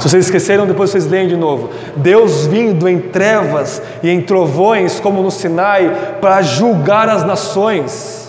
Se 0.00 0.08
vocês 0.08 0.24
esqueceram, 0.24 0.66
depois 0.66 0.90
vocês 0.90 1.06
leem 1.06 1.28
de 1.28 1.36
novo. 1.36 1.70
Deus 1.94 2.46
vindo 2.46 2.88
em 2.88 2.98
trevas 2.98 3.80
e 4.02 4.10
em 4.10 4.20
trovões, 4.20 4.98
como 4.98 5.22
no 5.22 5.30
Sinai, 5.30 6.16
para 6.20 6.42
julgar 6.42 7.08
as 7.08 7.24
nações. 7.24 8.21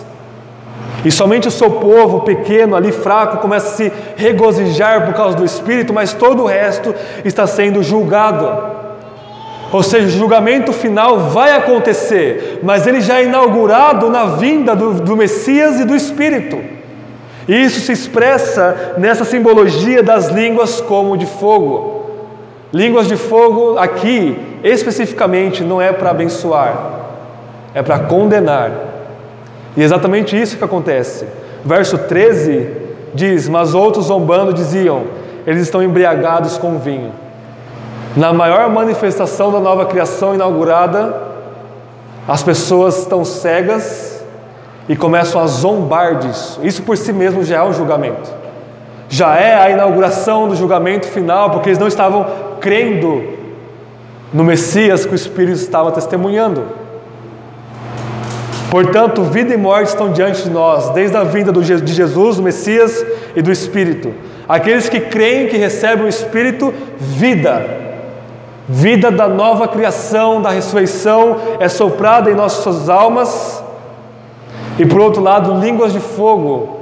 E 1.04 1.10
somente 1.10 1.46
o 1.46 1.50
seu 1.50 1.70
povo 1.70 2.20
pequeno, 2.20 2.74
ali 2.74 2.90
fraco, 2.90 3.36
começa 3.38 3.68
a 3.68 3.76
se 3.76 3.92
regozijar 4.16 5.04
por 5.04 5.14
causa 5.14 5.36
do 5.36 5.44
Espírito, 5.44 5.92
mas 5.92 6.14
todo 6.14 6.44
o 6.44 6.46
resto 6.46 6.94
está 7.24 7.46
sendo 7.46 7.82
julgado. 7.82 8.72
Ou 9.70 9.82
seja, 9.82 10.06
o 10.06 10.10
julgamento 10.10 10.72
final 10.72 11.18
vai 11.18 11.52
acontecer, 11.52 12.60
mas 12.62 12.86
ele 12.86 13.00
já 13.00 13.18
é 13.20 13.24
inaugurado 13.24 14.08
na 14.08 14.24
vinda 14.24 14.74
do, 14.74 14.94
do 14.94 15.16
Messias 15.16 15.78
e 15.80 15.84
do 15.84 15.94
Espírito. 15.94 16.58
E 17.46 17.64
isso 17.64 17.80
se 17.80 17.92
expressa 17.92 18.94
nessa 18.96 19.24
simbologia 19.24 20.02
das 20.02 20.28
línguas 20.28 20.80
como 20.80 21.16
de 21.18 21.26
fogo. 21.26 22.06
Línguas 22.72 23.06
de 23.06 23.16
fogo 23.16 23.76
aqui, 23.78 24.38
especificamente, 24.62 25.62
não 25.62 25.82
é 25.82 25.92
para 25.92 26.10
abençoar, 26.10 26.76
é 27.74 27.82
para 27.82 27.98
condenar. 28.00 28.93
E 29.76 29.82
exatamente 29.82 30.40
isso 30.40 30.56
que 30.56 30.64
acontece. 30.64 31.26
Verso 31.64 31.98
13 31.98 32.68
diz: 33.14 33.48
Mas 33.48 33.74
outros 33.74 34.06
zombando 34.06 34.52
diziam: 34.52 35.04
Eles 35.46 35.62
estão 35.62 35.82
embriagados 35.82 36.58
com 36.58 36.78
vinho. 36.78 37.12
Na 38.16 38.32
maior 38.32 38.70
manifestação 38.70 39.50
da 39.50 39.58
nova 39.58 39.86
criação 39.86 40.34
inaugurada, 40.34 41.14
as 42.28 42.42
pessoas 42.42 42.98
estão 42.98 43.24
cegas 43.24 44.24
e 44.88 44.94
começam 44.94 45.40
a 45.40 45.46
zombar 45.46 46.18
disso. 46.18 46.60
Isso 46.62 46.82
por 46.82 46.96
si 46.96 47.12
mesmo 47.12 47.42
já 47.42 47.56
é 47.56 47.62
um 47.62 47.72
julgamento. 47.72 48.30
Já 49.08 49.36
é 49.36 49.54
a 49.54 49.70
inauguração 49.70 50.48
do 50.48 50.54
julgamento 50.54 51.06
final, 51.08 51.50
porque 51.50 51.68
eles 51.68 51.78
não 51.78 51.88
estavam 51.88 52.26
crendo 52.60 53.22
no 54.32 54.44
Messias 54.44 55.04
que 55.04 55.12
o 55.12 55.14
Espírito 55.14 55.58
estava 55.58 55.92
testemunhando. 55.92 56.64
Portanto, 58.74 59.22
vida 59.22 59.54
e 59.54 59.56
morte 59.56 59.90
estão 59.90 60.10
diante 60.10 60.42
de 60.42 60.50
nós, 60.50 60.90
desde 60.90 61.16
a 61.16 61.22
vinda 61.22 61.52
de 61.52 61.94
Jesus, 61.94 62.38
do 62.38 62.42
Messias 62.42 63.06
e 63.36 63.40
do 63.40 63.52
Espírito. 63.52 64.12
Aqueles 64.48 64.88
que 64.88 64.98
creem 64.98 65.46
que 65.46 65.56
recebem 65.56 66.04
o 66.04 66.08
Espírito, 66.08 66.74
vida. 66.98 67.64
Vida 68.68 69.12
da 69.12 69.28
nova 69.28 69.68
criação, 69.68 70.42
da 70.42 70.50
ressurreição, 70.50 71.36
é 71.60 71.68
soprada 71.68 72.28
em 72.32 72.34
nossas 72.34 72.88
almas. 72.88 73.62
E 74.76 74.84
por 74.84 75.00
outro 75.00 75.22
lado, 75.22 75.60
línguas 75.60 75.92
de 75.92 76.00
fogo, 76.00 76.80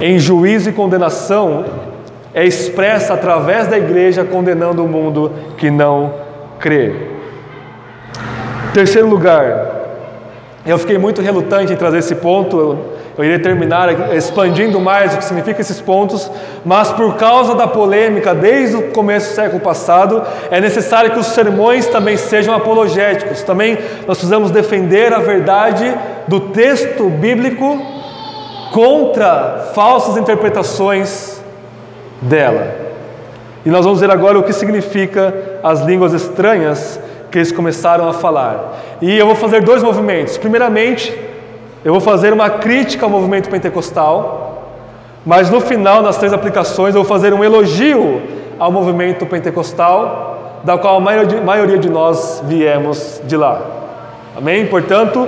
em 0.00 0.18
juízo 0.18 0.70
e 0.70 0.72
condenação, 0.72 1.66
é 2.34 2.44
expressa 2.44 3.14
através 3.14 3.68
da 3.68 3.78
igreja 3.78 4.24
condenando 4.24 4.84
o 4.84 4.88
mundo 4.88 5.30
que 5.56 5.70
não 5.70 6.12
crê. 6.58 6.96
Terceiro 8.74 9.08
lugar, 9.08 9.81
eu 10.64 10.78
fiquei 10.78 10.96
muito 10.96 11.20
relutante 11.20 11.72
em 11.72 11.76
trazer 11.76 11.98
esse 11.98 12.14
ponto, 12.14 12.56
eu, 13.18 13.24
iria 13.24 13.38
terminar 13.38 14.14
expandindo 14.14 14.80
mais 14.80 15.12
o 15.12 15.18
que 15.18 15.24
significa 15.24 15.60
esses 15.60 15.80
pontos, 15.80 16.30
mas 16.64 16.92
por 16.92 17.16
causa 17.16 17.54
da 17.54 17.66
polêmica 17.66 18.32
desde 18.32 18.76
o 18.76 18.90
começo 18.90 19.30
do 19.30 19.34
século 19.34 19.60
passado, 19.60 20.22
é 20.50 20.60
necessário 20.60 21.10
que 21.10 21.18
os 21.18 21.26
sermões 21.26 21.86
também 21.86 22.16
sejam 22.16 22.54
apologéticos. 22.54 23.42
Também 23.42 23.76
nós 24.06 24.18
precisamos 24.18 24.50
defender 24.52 25.12
a 25.12 25.18
verdade 25.18 25.92
do 26.28 26.38
texto 26.38 27.08
bíblico 27.10 27.84
contra 28.72 29.70
falsas 29.74 30.16
interpretações 30.16 31.42
dela. 32.20 32.82
E 33.64 33.68
nós 33.68 33.84
vamos 33.84 34.00
ver 34.00 34.10
agora 34.10 34.38
o 34.38 34.42
que 34.42 34.52
significa 34.52 35.34
as 35.62 35.80
línguas 35.82 36.12
estranhas 36.12 36.98
que 37.32 37.38
eles 37.38 37.50
começaram 37.50 38.08
a 38.08 38.12
falar. 38.12 38.78
E 39.00 39.18
eu 39.18 39.26
vou 39.26 39.34
fazer 39.34 39.62
dois 39.62 39.82
movimentos. 39.82 40.36
Primeiramente, 40.36 41.18
eu 41.84 41.92
vou 41.92 42.00
fazer 42.00 42.32
uma 42.32 42.48
crítica 42.48 43.06
ao 43.06 43.10
movimento 43.10 43.48
pentecostal, 43.48 44.68
mas 45.24 45.50
no 45.50 45.60
final, 45.60 46.02
nas 46.02 46.18
três 46.18 46.32
aplicações, 46.32 46.94
eu 46.94 47.02
vou 47.02 47.08
fazer 47.08 47.32
um 47.32 47.42
elogio 47.42 48.22
ao 48.58 48.70
movimento 48.70 49.24
pentecostal, 49.26 50.60
da 50.62 50.78
qual 50.78 50.98
a 50.98 51.00
maioria 51.00 51.78
de 51.78 51.88
nós 51.88 52.42
viemos 52.44 53.20
de 53.24 53.36
lá. 53.36 53.60
Amém? 54.36 54.66
Portanto, 54.66 55.26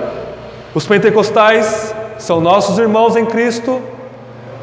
os 0.74 0.86
pentecostais 0.86 1.94
são 2.18 2.40
nossos 2.40 2.78
irmãos 2.78 3.16
em 3.16 3.24
Cristo, 3.24 3.80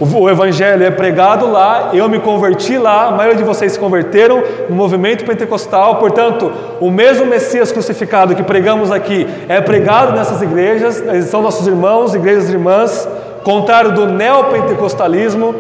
o 0.02 0.28
evangelho 0.28 0.84
é 0.84 0.90
pregado 0.90 1.52
lá, 1.52 1.92
eu 1.94 2.10
me 2.10 2.18
converti 2.18 2.76
lá, 2.76 3.10
a 3.10 3.12
maioria 3.12 3.38
de 3.38 3.44
vocês 3.44 3.74
se 3.74 3.80
converteram 3.80 4.42
no 4.68 4.76
movimento 4.76 5.24
pentecostal, 5.24 5.98
portanto, 5.98 6.52
o 6.80 6.90
mesmo 6.90 7.28
Messias 7.28 7.72
crucificado 7.72 8.34
que 8.34 8.42
pregamos 8.42 8.92
aqui 8.92 9.28
é 9.48 9.62
pregado 9.62 10.14
nessas 10.14 10.42
igrejas, 10.42 11.04
são 11.30 11.44
nossos 11.44 11.68
irmãos, 11.68 12.16
igrejas 12.16 12.50
irmãs, 12.50 13.08
contrário 13.44 13.92
do 13.92 14.08
neopentecostalismo, 14.08 15.54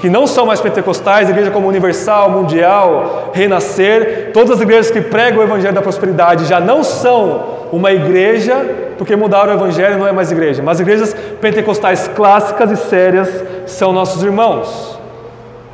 que 0.00 0.08
não 0.08 0.28
são 0.28 0.46
mais 0.46 0.60
pentecostais, 0.60 1.28
igreja 1.28 1.50
como 1.50 1.66
Universal, 1.66 2.30
Mundial, 2.30 3.30
Renascer, 3.32 4.30
todas 4.32 4.52
as 4.52 4.60
igrejas 4.60 4.92
que 4.92 5.00
pregam 5.00 5.40
o 5.40 5.42
evangelho 5.42 5.74
da 5.74 5.82
prosperidade 5.82 6.44
já 6.44 6.60
não 6.60 6.84
são 6.84 7.62
uma 7.72 7.92
igreja, 7.92 8.64
porque 9.02 9.16
mudaram 9.16 9.52
o 9.52 9.56
evangelho, 9.56 9.98
não 9.98 10.06
é 10.06 10.12
mais 10.12 10.30
igreja, 10.30 10.62
mas 10.62 10.78
igrejas 10.78 11.12
pentecostais 11.40 12.06
clássicas 12.06 12.70
e 12.70 12.76
sérias 12.76 13.28
são 13.66 13.92
nossos 13.92 14.22
irmãos. 14.22 14.96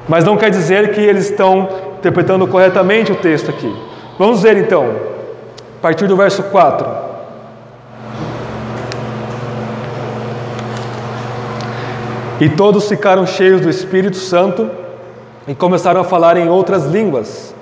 Mas 0.08 0.24
não 0.24 0.34
quer 0.34 0.48
dizer 0.48 0.94
que 0.94 1.00
eles 1.02 1.28
estão 1.28 1.68
interpretando 1.98 2.48
corretamente 2.48 3.12
o 3.12 3.16
texto 3.16 3.50
aqui. 3.50 3.70
Vamos 4.18 4.40
ver 4.40 4.56
então, 4.56 4.94
a 5.78 5.82
partir 5.82 6.06
do 6.06 6.16
verso 6.16 6.42
4. 6.44 6.88
E 12.40 12.48
todos 12.48 12.88
ficaram 12.88 13.26
cheios 13.26 13.60
do 13.60 13.68
Espírito 13.68 14.16
Santo 14.16 14.70
e 15.46 15.54
começaram 15.54 16.00
a 16.00 16.04
falar 16.04 16.38
em 16.38 16.48
outras 16.48 16.86
línguas, 16.86 17.54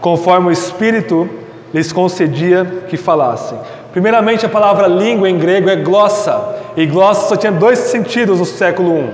conforme 0.00 0.48
o 0.48 0.50
Espírito 0.50 1.28
lhes 1.72 1.92
concedia 1.92 2.84
que 2.88 2.96
falassem. 2.96 3.58
Primeiramente, 3.92 4.46
a 4.46 4.48
palavra 4.48 4.86
língua 4.86 5.28
em 5.28 5.38
grego 5.38 5.68
é 5.68 5.76
glossa, 5.76 6.40
e 6.76 6.86
glossa 6.86 7.28
só 7.28 7.36
tinha 7.36 7.52
dois 7.52 7.78
sentidos 7.78 8.38
no 8.38 8.46
século 8.46 8.98
I: 8.98 9.10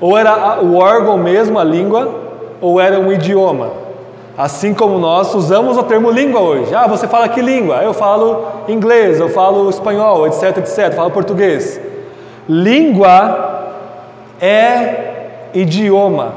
ou 0.00 0.16
era 0.16 0.60
o 0.62 0.76
órgão 0.76 1.16
mesmo, 1.16 1.58
a 1.58 1.64
língua, 1.64 2.08
ou 2.60 2.80
era 2.80 2.98
um 2.98 3.12
idioma. 3.12 3.82
Assim 4.36 4.72
como 4.72 4.98
nós 4.98 5.34
usamos 5.34 5.76
o 5.76 5.82
termo 5.82 6.10
língua 6.10 6.40
hoje. 6.40 6.74
Ah, 6.74 6.86
você 6.86 7.06
fala 7.06 7.28
que 7.28 7.42
língua? 7.42 7.82
Eu 7.82 7.92
falo 7.92 8.46
inglês, 8.66 9.20
eu 9.20 9.28
falo 9.28 9.68
espanhol, 9.68 10.26
etc, 10.26 10.56
etc, 10.56 10.94
falo 10.94 11.10
português. 11.10 11.78
Língua 12.48 13.74
é 14.40 15.50
idioma. 15.52 16.32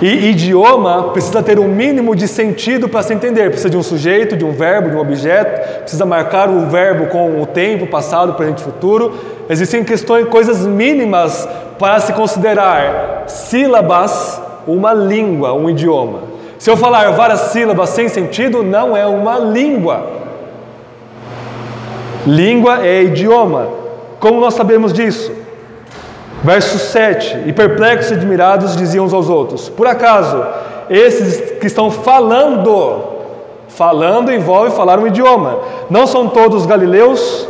E 0.00 0.30
idioma 0.30 1.10
precisa 1.12 1.42
ter 1.42 1.58
um 1.58 1.68
mínimo 1.68 2.16
de 2.16 2.26
sentido 2.26 2.88
para 2.88 3.02
se 3.02 3.12
entender. 3.12 3.50
Precisa 3.50 3.68
de 3.68 3.76
um 3.76 3.82
sujeito, 3.82 4.36
de 4.36 4.44
um 4.44 4.52
verbo, 4.52 4.88
de 4.88 4.96
um 4.96 5.00
objeto. 5.00 5.80
Precisa 5.80 6.06
marcar 6.06 6.48
o 6.48 6.66
verbo 6.66 7.06
com 7.06 7.40
o 7.40 7.46
tempo, 7.46 7.86
passado, 7.86 8.32
presente 8.32 8.60
e 8.60 8.64
futuro. 8.64 9.12
Existem 9.48 9.84
questões, 9.84 10.26
coisas 10.28 10.64
mínimas 10.66 11.46
para 11.78 12.00
se 12.00 12.12
considerar 12.14 13.24
sílabas 13.26 14.40
uma 14.66 14.94
língua, 14.94 15.52
um 15.52 15.68
idioma. 15.68 16.20
Se 16.58 16.70
eu 16.70 16.76
falar 16.76 17.10
várias 17.12 17.40
sílabas 17.52 17.90
sem 17.90 18.08
sentido, 18.08 18.62
não 18.62 18.96
é 18.96 19.06
uma 19.06 19.38
língua. 19.38 20.06
Língua 22.26 22.86
é 22.86 23.02
idioma. 23.02 23.68
Como 24.18 24.40
nós 24.40 24.54
sabemos 24.54 24.92
disso? 24.92 25.39
Verso 26.42 26.78
7: 26.78 27.44
E 27.46 27.52
perplexos 27.52 28.12
e 28.12 28.14
admirados 28.14 28.76
diziam 28.76 29.04
uns 29.04 29.12
aos 29.12 29.28
outros: 29.28 29.68
Por 29.68 29.86
acaso, 29.86 30.42
esses 30.88 31.58
que 31.58 31.66
estão 31.66 31.90
falando, 31.90 33.02
falando 33.68 34.32
envolve 34.32 34.70
falar 34.70 34.98
um 34.98 35.06
idioma, 35.06 35.58
não 35.88 36.06
são 36.06 36.28
todos 36.28 36.66
galileus? 36.66 37.46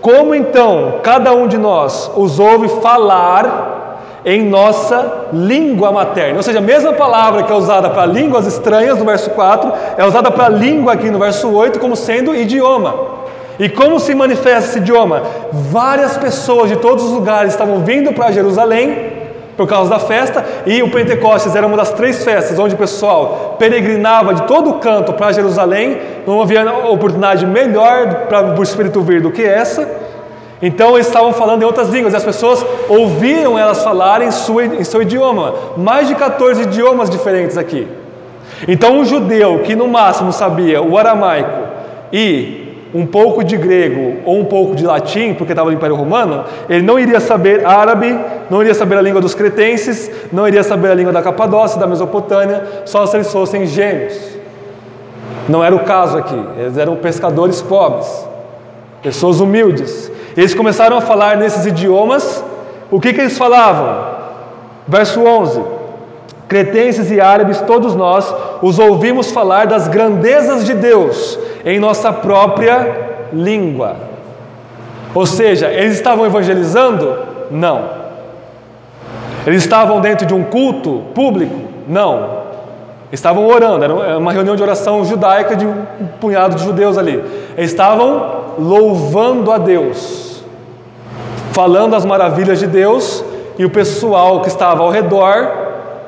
Como 0.00 0.34
então 0.34 0.96
cada 1.02 1.32
um 1.32 1.48
de 1.48 1.56
nós 1.56 2.10
os 2.14 2.38
ouve 2.38 2.68
falar 2.82 4.20
em 4.22 4.44
nossa 4.44 5.28
língua 5.32 5.90
materna? 5.90 6.36
Ou 6.36 6.42
seja, 6.42 6.58
a 6.58 6.62
mesma 6.62 6.92
palavra 6.92 7.42
que 7.42 7.50
é 7.50 7.54
usada 7.54 7.88
para 7.88 8.04
línguas 8.04 8.46
estranhas 8.46 8.98
no 8.98 9.06
verso 9.06 9.30
4 9.30 9.72
é 9.96 10.04
usada 10.04 10.30
para 10.30 10.50
língua 10.50 10.92
aqui 10.92 11.10
no 11.10 11.18
verso 11.18 11.50
8 11.50 11.80
como 11.80 11.96
sendo 11.96 12.34
idioma. 12.34 13.13
E 13.58 13.68
como 13.68 14.00
se 14.00 14.14
manifesta 14.14 14.70
esse 14.70 14.78
idioma? 14.78 15.22
Várias 15.52 16.16
pessoas 16.16 16.68
de 16.68 16.76
todos 16.76 17.04
os 17.04 17.12
lugares 17.12 17.52
estavam 17.52 17.84
vindo 17.84 18.12
para 18.12 18.32
Jerusalém 18.32 19.12
por 19.56 19.68
causa 19.68 19.88
da 19.88 19.98
festa, 19.98 20.44
e 20.66 20.82
o 20.82 20.90
Pentecostes 20.90 21.54
era 21.54 21.66
uma 21.66 21.76
das 21.76 21.92
três 21.92 22.24
festas 22.24 22.58
onde 22.58 22.74
o 22.74 22.78
pessoal 22.78 23.54
peregrinava 23.58 24.34
de 24.34 24.42
todo 24.42 24.70
o 24.70 24.74
canto 24.74 25.12
para 25.12 25.32
Jerusalém, 25.32 26.00
não 26.26 26.42
havia 26.42 26.68
oportunidade 26.88 27.46
melhor 27.46 28.26
para 28.28 28.58
o 28.58 28.62
Espírito 28.62 29.00
vir 29.00 29.20
do 29.20 29.30
que 29.30 29.42
essa. 29.42 29.88
Então 30.60 30.94
eles 30.94 31.06
estavam 31.06 31.32
falando 31.32 31.62
em 31.62 31.64
outras 31.64 31.88
línguas, 31.88 32.14
e 32.14 32.16
as 32.16 32.24
pessoas 32.24 32.64
ouviam 32.88 33.58
elas 33.58 33.82
falarem 33.82 34.28
em, 34.28 34.80
em 34.80 34.84
seu 34.84 35.02
idioma, 35.02 35.54
mais 35.76 36.08
de 36.08 36.14
14 36.14 36.62
idiomas 36.62 37.10
diferentes 37.10 37.56
aqui. 37.56 37.86
Então 38.66 38.98
um 38.98 39.04
judeu 39.04 39.60
que 39.60 39.76
no 39.76 39.86
máximo 39.88 40.32
sabia 40.32 40.80
o 40.82 40.96
aramaico 40.96 41.68
e 42.12 42.63
um 42.94 43.04
pouco 43.04 43.42
de 43.42 43.56
grego 43.56 44.20
ou 44.24 44.38
um 44.38 44.44
pouco 44.44 44.76
de 44.76 44.84
latim, 44.84 45.34
porque 45.34 45.52
estava 45.52 45.68
no 45.68 45.76
Império 45.76 45.96
Romano, 45.96 46.44
ele 46.68 46.82
não 46.82 46.96
iria 46.96 47.18
saber 47.18 47.66
árabe, 47.66 48.16
não 48.48 48.62
iria 48.62 48.72
saber 48.72 48.96
a 48.96 49.02
língua 49.02 49.20
dos 49.20 49.34
cretenses, 49.34 50.08
não 50.32 50.46
iria 50.46 50.62
saber 50.62 50.92
a 50.92 50.94
língua 50.94 51.12
da 51.12 51.20
Capadócia, 51.20 51.80
da 51.80 51.88
Mesopotâmia, 51.88 52.62
só 52.84 53.04
se 53.04 53.16
eles 53.16 53.32
fossem 53.32 53.66
gênios. 53.66 54.16
Não 55.48 55.62
era 55.62 55.74
o 55.74 55.80
caso 55.80 56.16
aqui, 56.16 56.40
eles 56.56 56.78
eram 56.78 56.94
pescadores 56.94 57.60
pobres, 57.60 58.08
pessoas 59.02 59.40
humildes. 59.40 60.10
Eles 60.36 60.54
começaram 60.54 60.96
a 60.96 61.00
falar 61.00 61.36
nesses 61.36 61.66
idiomas, 61.66 62.44
o 62.90 63.00
que, 63.00 63.12
que 63.12 63.20
eles 63.20 63.36
falavam? 63.36 64.14
Verso 64.86 65.20
11: 65.20 65.60
Cretenses 66.54 67.10
e 67.10 67.20
árabes, 67.20 67.60
todos 67.62 67.96
nós, 67.96 68.32
os 68.62 68.78
ouvimos 68.78 69.32
falar 69.32 69.66
das 69.66 69.88
grandezas 69.88 70.64
de 70.64 70.72
Deus 70.72 71.36
em 71.64 71.80
nossa 71.80 72.12
própria 72.12 73.26
língua. 73.32 73.96
Ou 75.12 75.26
seja, 75.26 75.66
eles 75.72 75.94
estavam 75.94 76.24
evangelizando? 76.24 77.18
Não. 77.50 77.82
Eles 79.44 79.64
estavam 79.64 80.00
dentro 80.00 80.24
de 80.24 80.32
um 80.32 80.44
culto 80.44 81.02
público? 81.12 81.58
Não. 81.88 82.44
Estavam 83.10 83.48
orando, 83.48 83.82
era 83.82 84.16
uma 84.16 84.30
reunião 84.30 84.54
de 84.54 84.62
oração 84.62 85.04
judaica 85.04 85.56
de 85.56 85.66
um 85.66 85.84
punhado 86.20 86.54
de 86.54 86.62
judeus 86.62 86.96
ali. 86.96 87.20
Eles 87.56 87.72
estavam 87.72 88.44
louvando 88.60 89.50
a 89.50 89.58
Deus, 89.58 90.44
falando 91.50 91.96
as 91.96 92.04
maravilhas 92.04 92.60
de 92.60 92.68
Deus, 92.68 93.24
e 93.58 93.64
o 93.64 93.70
pessoal 93.70 94.40
que 94.40 94.46
estava 94.46 94.84
ao 94.84 94.90
redor 94.90 95.63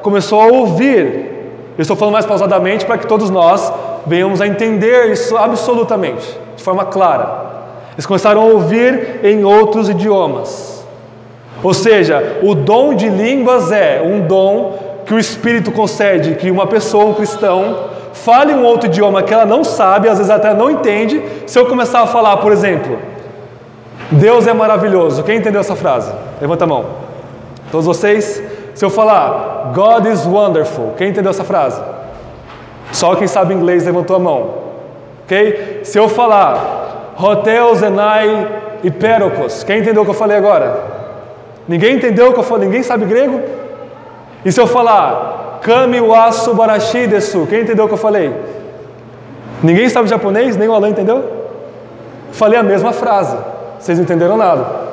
começou 0.07 0.41
a 0.41 0.47
ouvir. 0.47 1.35
Eu 1.77 1.83
estou 1.83 1.97
falando 1.97 2.13
mais 2.13 2.25
pausadamente 2.25 2.87
para 2.87 2.97
que 2.97 3.09
todos 3.09 3.29
nós 3.29 3.73
venhamos 4.07 4.41
a 4.41 4.47
entender 4.47 5.11
isso 5.11 5.37
absolutamente, 5.37 6.39
de 6.57 6.63
forma 6.63 6.85
clara. 6.85 7.45
Eles 7.95 8.07
começaram 8.07 8.41
a 8.41 8.45
ouvir 8.45 9.19
em 9.25 9.43
outros 9.43 9.89
idiomas. 9.89 10.87
Ou 11.61 11.75
seja, 11.75 12.39
o 12.41 12.55
dom 12.55 12.95
de 12.95 13.09
línguas 13.09 13.73
é 13.73 14.01
um 14.01 14.21
dom 14.21 14.79
que 15.05 15.13
o 15.13 15.19
Espírito 15.19 15.73
concede 15.73 16.37
que 16.37 16.53
uma 16.53 16.69
pessoa, 16.69 17.07
um 17.07 17.15
cristão, 17.15 17.87
fale 18.13 18.55
um 18.55 18.63
outro 18.63 18.89
idioma 18.89 19.25
que 19.25 19.35
ela 19.35 19.45
não 19.45 19.65
sabe, 19.65 20.09
às 20.09 20.19
vezes 20.19 20.31
até 20.31 20.55
não 20.55 20.71
entende. 20.71 21.21
Se 21.47 21.59
eu 21.59 21.67
começar 21.67 22.03
a 22.03 22.07
falar, 22.07 22.37
por 22.37 22.53
exemplo, 22.53 22.97
Deus 24.13 24.47
é 24.47 24.55
maravilhoso. 24.55 25.25
Quem 25.25 25.39
entendeu 25.39 25.61
essa 25.61 25.75
frase? 25.75 26.13
Levanta 26.41 26.63
a 26.63 26.69
mão. 26.69 26.85
Todos 27.73 27.87
vocês? 27.87 28.41
Se 28.77 28.85
eu 28.85 28.91
falar 28.91 29.73
God 29.75 30.05
is 30.07 30.27
wonderful, 30.27 30.93
quem 30.99 31.09
entendeu 31.09 31.31
essa 31.31 31.43
frase? 31.43 31.81
Só 32.93 33.15
quem 33.15 33.27
sabe 33.27 33.55
inglês 33.55 33.87
levantou 33.87 34.17
a 34.17 34.19
mão. 34.19 34.55
Ok? 35.25 35.81
Se 35.83 35.99
eu 35.99 36.11
falar 36.11 37.15
Hotel 37.19 37.75
Zenai 37.75 38.49
e 38.85 38.91
Perocos, 38.91 39.65
quem 39.65 39.79
entendeu 39.81 40.03
o 40.03 40.05
que 40.05 40.11
eu 40.11 40.15
falei 40.15 40.37
agora? 40.37 40.79
Ninguém 41.67 41.95
entendeu 41.95 42.29
o 42.29 42.33
que 42.35 42.39
eu 42.39 42.45
falei? 42.45 42.67
Ninguém 42.69 42.83
sabe 42.83 43.07
grego? 43.07 43.41
E 44.45 44.53
se 44.53 44.61
eu 44.61 44.67
falar 44.67 45.59
Kami 45.63 45.99
wa 46.03 46.31
subarashi 46.31 47.07
desu, 47.07 47.47
quem 47.47 47.63
entendeu 47.63 47.87
o 47.87 47.89
que 47.89 47.95
eu 47.95 47.99
falei? 47.99 48.31
Ninguém 49.63 49.89
sabe 49.89 50.07
japonês? 50.07 50.55
Nem 50.55 50.69
o 50.69 50.75
Alan 50.75 50.91
entendeu? 50.91 51.25
Falei 52.31 52.59
a 52.59 52.63
mesma 52.63 52.93
frase. 52.93 53.39
Vocês 53.81 53.97
não 53.97 54.05
entenderam 54.05 54.37
nada. 54.37 54.86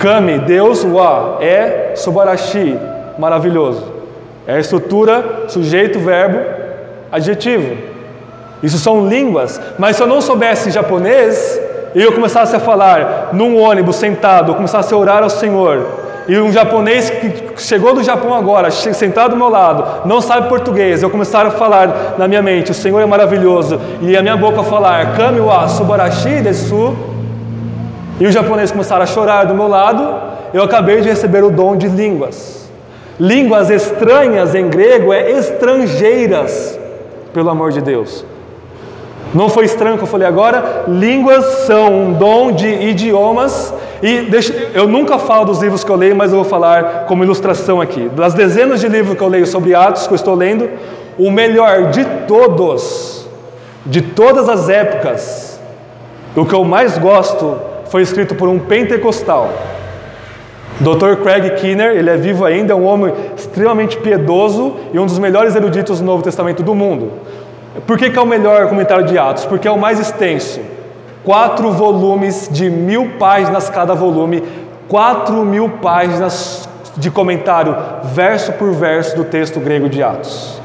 Kami, 0.00 0.38
Deus, 0.38 0.82
wa, 0.82 1.36
é 1.42 1.92
subarashi, 1.94 2.74
maravilhoso. 3.18 3.84
É 4.46 4.54
a 4.54 4.58
estrutura 4.58 5.44
sujeito, 5.46 5.98
verbo, 5.98 6.38
adjetivo. 7.12 7.76
Isso 8.62 8.78
são 8.78 9.06
línguas. 9.06 9.60
Mas 9.78 9.96
se 9.96 10.02
eu 10.02 10.06
não 10.06 10.22
soubesse 10.22 10.70
japonês 10.70 11.60
e 11.94 12.02
eu 12.02 12.12
começasse 12.12 12.56
a 12.56 12.60
falar 12.60 13.28
num 13.34 13.60
ônibus 13.60 13.96
sentado, 13.96 14.52
eu 14.52 14.54
começasse 14.54 14.94
a 14.94 14.96
orar 14.96 15.22
ao 15.22 15.28
Senhor, 15.28 15.86
e 16.26 16.38
um 16.38 16.50
japonês 16.50 17.10
que 17.10 17.52
chegou 17.58 17.92
do 17.92 18.02
Japão 18.02 18.32
agora, 18.32 18.70
sentado 18.70 19.32
do 19.32 19.36
meu 19.36 19.50
lado, 19.50 20.08
não 20.08 20.20
sabe 20.20 20.48
português, 20.48 21.02
eu 21.02 21.10
começar 21.10 21.44
a 21.44 21.50
falar 21.50 22.14
na 22.16 22.26
minha 22.28 22.40
mente, 22.40 22.70
o 22.70 22.74
Senhor 22.74 23.00
é 23.00 23.06
maravilhoso, 23.06 23.78
e 24.00 24.16
a 24.16 24.22
minha 24.22 24.36
boca 24.36 24.62
falar, 24.62 25.16
Kami 25.16 25.40
wa 25.40 25.68
subarashi 25.68 26.40
desu, 26.40 26.96
e 28.20 28.26
o 28.26 28.30
japonês 28.30 28.70
começar 28.70 29.00
a 29.00 29.06
chorar 29.06 29.44
do 29.44 29.54
meu 29.54 29.66
lado, 29.66 30.06
eu 30.52 30.62
acabei 30.62 31.00
de 31.00 31.08
receber 31.08 31.42
o 31.42 31.50
dom 31.50 31.74
de 31.74 31.88
línguas. 31.88 32.68
Línguas 33.18 33.70
estranhas 33.70 34.54
em 34.54 34.68
grego 34.68 35.12
é 35.12 35.30
estrangeiras, 35.30 36.78
pelo 37.32 37.48
amor 37.48 37.72
de 37.72 37.80
Deus. 37.80 38.24
Não 39.32 39.48
foi 39.48 39.64
estranho 39.64 39.96
que 39.96 40.02
eu 40.02 40.08
falei 40.08 40.26
agora? 40.26 40.84
Línguas 40.88 41.44
são 41.66 41.92
um 41.94 42.12
dom 42.12 42.52
de 42.52 42.68
idiomas. 42.68 43.72
E 44.02 44.22
deixa, 44.22 44.52
eu 44.74 44.88
nunca 44.88 45.18
falo 45.18 45.46
dos 45.46 45.62
livros 45.62 45.84
que 45.84 45.90
eu 45.90 45.96
leio, 45.96 46.16
mas 46.16 46.32
eu 46.32 46.38
vou 46.38 46.44
falar 46.44 47.04
como 47.06 47.22
ilustração 47.22 47.80
aqui. 47.80 48.08
Das 48.08 48.34
dezenas 48.34 48.80
de 48.80 48.88
livros 48.88 49.16
que 49.16 49.22
eu 49.22 49.28
leio 49.28 49.46
sobre 49.46 49.74
Atos, 49.74 50.06
que 50.06 50.12
eu 50.12 50.16
estou 50.16 50.34
lendo, 50.34 50.68
o 51.16 51.30
melhor 51.30 51.90
de 51.90 52.04
todos, 52.26 53.26
de 53.86 54.02
todas 54.02 54.48
as 54.48 54.68
épocas, 54.68 55.60
o 56.34 56.44
que 56.44 56.54
eu 56.54 56.64
mais 56.64 56.98
gosto, 56.98 57.69
foi 57.90 58.02
escrito 58.02 58.34
por 58.34 58.48
um 58.48 58.58
pentecostal. 58.58 59.52
Dr. 60.80 61.22
Craig 61.22 61.50
Kinner, 61.56 61.90
ele 61.90 62.08
é 62.08 62.16
vivo 62.16 62.44
ainda, 62.44 62.72
é 62.72 62.76
um 62.76 62.86
homem 62.86 63.12
extremamente 63.36 63.98
piedoso 63.98 64.76
e 64.94 64.98
um 64.98 65.04
dos 65.04 65.18
melhores 65.18 65.54
eruditos 65.54 65.98
do 65.98 66.06
Novo 66.06 66.22
Testamento 66.22 66.62
do 66.62 66.74
mundo. 66.74 67.12
Por 67.86 67.98
que, 67.98 68.08
que 68.08 68.18
é 68.18 68.22
o 68.22 68.26
melhor 68.26 68.68
comentário 68.68 69.04
de 69.04 69.18
Atos? 69.18 69.44
Porque 69.44 69.68
é 69.68 69.70
o 69.70 69.78
mais 69.78 70.00
extenso. 70.00 70.60
Quatro 71.22 71.70
volumes 71.72 72.48
de 72.50 72.70
mil 72.70 73.10
páginas 73.18 73.68
cada 73.68 73.92
volume, 73.92 74.42
quatro 74.88 75.44
mil 75.44 75.68
páginas 75.68 76.66
de 76.96 77.10
comentário, 77.10 77.76
verso 78.14 78.52
por 78.52 78.72
verso, 78.72 79.16
do 79.16 79.24
texto 79.24 79.60
grego 79.60 79.88
de 79.88 80.02
Atos. 80.02 80.60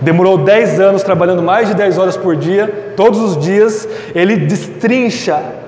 Demorou 0.00 0.38
dez 0.38 0.80
anos 0.80 1.02
trabalhando 1.02 1.42
mais 1.42 1.68
de 1.68 1.74
dez 1.74 1.98
horas 1.98 2.16
por 2.16 2.34
dia, 2.34 2.94
todos 2.96 3.20
os 3.20 3.36
dias. 3.36 3.86
Ele 4.14 4.36
destrincha. 4.36 5.59